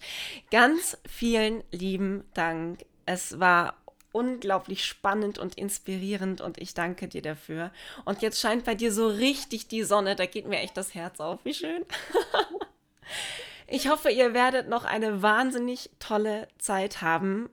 Ganz 0.50 0.98
vielen 1.08 1.64
lieben 1.72 2.24
Dank. 2.34 2.86
Es 3.06 3.40
war 3.40 3.78
unglaublich 4.12 4.86
spannend 4.86 5.38
und 5.38 5.56
inspirierend 5.56 6.40
und 6.40 6.58
ich 6.58 6.74
danke 6.74 7.10
dir 7.10 7.22
dafür. 7.22 7.72
Und 8.06 8.22
jetzt 8.22 8.40
scheint 8.40 8.64
bei 8.64 8.76
dir 8.76 8.94
so 8.94 9.08
richtig 9.08 9.68
die 9.68 9.84
Sonne, 9.84 10.16
da 10.16 10.26
geht 10.26 10.48
mir 10.48 10.60
echt 10.60 10.78
das 10.78 10.94
Herz 10.96 11.20
auf. 11.20 11.44
Wie 11.44 11.54
schön. 11.54 11.86
Ich 13.68 13.90
hoffe, 13.90 14.12
ihr 14.12 14.34
werdet 14.34 14.70
noch 14.70 14.86
eine 14.86 15.22
wahnsinnig 15.22 15.90
tolle 16.00 16.48
Zeit 16.58 17.02
haben. 17.02 17.50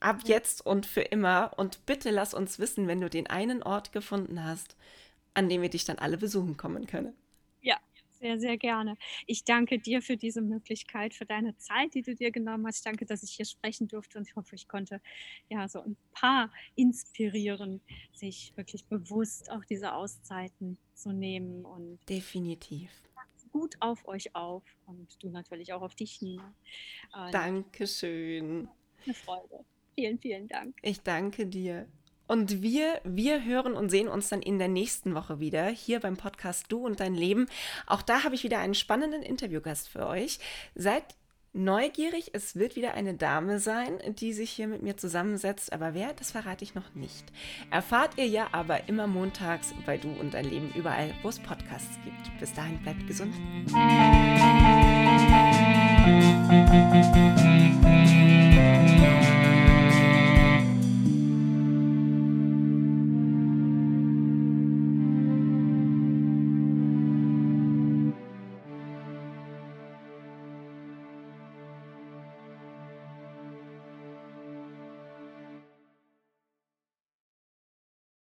Ab 0.00 0.20
jetzt 0.24 0.64
und 0.64 0.86
für 0.86 1.00
immer. 1.00 1.52
Und 1.56 1.84
bitte 1.84 2.10
lass 2.10 2.32
uns 2.32 2.60
wissen, 2.60 2.86
wenn 2.86 3.00
du 3.00 3.10
den 3.10 3.26
einen 3.26 3.62
Ort 3.64 3.92
gefunden 3.92 4.44
hast, 4.44 4.76
an 5.34 5.48
dem 5.48 5.62
wir 5.62 5.70
dich 5.70 5.84
dann 5.84 5.98
alle 5.98 6.16
besuchen 6.16 6.56
kommen 6.56 6.86
können. 6.86 7.14
Ja, 7.60 7.76
sehr, 8.20 8.38
sehr 8.38 8.56
gerne. 8.56 8.96
Ich 9.26 9.44
danke 9.44 9.80
dir 9.80 10.00
für 10.00 10.16
diese 10.16 10.40
Möglichkeit, 10.40 11.14
für 11.14 11.26
deine 11.26 11.56
Zeit, 11.56 11.94
die 11.94 12.02
du 12.02 12.14
dir 12.14 12.30
genommen 12.30 12.64
hast. 12.66 12.78
Ich 12.78 12.84
danke, 12.84 13.06
dass 13.06 13.24
ich 13.24 13.32
hier 13.32 13.44
sprechen 13.44 13.88
durfte 13.88 14.18
und 14.18 14.28
ich 14.28 14.36
hoffe, 14.36 14.54
ich 14.54 14.68
konnte 14.68 15.00
ja 15.48 15.68
so 15.68 15.80
ein 15.80 15.96
paar 16.12 16.52
inspirieren, 16.76 17.80
sich 18.12 18.52
wirklich 18.54 18.84
bewusst 18.84 19.50
auch 19.50 19.64
diese 19.64 19.92
Auszeiten 19.94 20.78
zu 20.94 21.10
nehmen 21.10 21.64
und 21.64 21.98
definitiv 22.08 22.90
gut 23.48 23.76
auf 23.80 24.06
euch 24.06 24.34
auf 24.34 24.62
und 24.86 25.22
du 25.22 25.30
natürlich 25.30 25.72
auch 25.72 25.82
auf 25.82 25.94
dich, 25.94 26.22
Nina. 26.22 26.54
Und 27.14 27.34
Dankeschön. 27.34 28.68
Eine 29.04 29.14
Freude. 29.14 29.64
Vielen, 29.94 30.18
vielen 30.18 30.48
Dank. 30.48 30.76
Ich 30.82 31.00
danke 31.00 31.46
dir. 31.46 31.88
Und 32.28 32.60
wir, 32.62 33.00
wir 33.04 33.44
hören 33.44 33.72
und 33.72 33.88
sehen 33.88 34.06
uns 34.06 34.28
dann 34.28 34.42
in 34.42 34.58
der 34.58 34.68
nächsten 34.68 35.14
Woche 35.14 35.40
wieder 35.40 35.66
hier 35.68 35.98
beim 35.98 36.18
Podcast 36.18 36.66
Du 36.68 36.84
und 36.84 37.00
dein 37.00 37.14
Leben. 37.14 37.46
Auch 37.86 38.02
da 38.02 38.22
habe 38.22 38.34
ich 38.34 38.44
wieder 38.44 38.58
einen 38.58 38.74
spannenden 38.74 39.22
Interviewgast 39.22 39.88
für 39.88 40.06
euch. 40.06 40.38
Seid 40.74 41.04
neugierig. 41.52 42.30
Es 42.32 42.56
wird 42.56 42.76
wieder 42.76 42.94
eine 42.94 43.14
Dame 43.14 43.58
sein, 43.58 43.98
die 44.20 44.32
sich 44.32 44.50
hier 44.50 44.68
mit 44.68 44.82
mir 44.82 44.96
zusammensetzt. 44.96 45.72
Aber 45.72 45.94
wer, 45.94 46.12
das 46.12 46.30
verrate 46.30 46.64
ich 46.64 46.74
noch 46.74 46.94
nicht. 46.94 47.24
Erfahrt 47.70 48.16
ihr 48.16 48.26
ja 48.26 48.48
aber 48.52 48.88
immer 48.88 49.06
montags 49.06 49.74
bei 49.86 49.96
Du 49.96 50.08
und 50.08 50.34
dein 50.34 50.44
Leben 50.44 50.72
überall, 50.74 51.14
wo 51.22 51.28
es 51.28 51.38
Podcasts 51.38 51.98
gibt. 52.04 52.40
Bis 52.40 52.52
dahin 52.52 52.78
bleibt 52.82 53.06
gesund. 53.06 53.34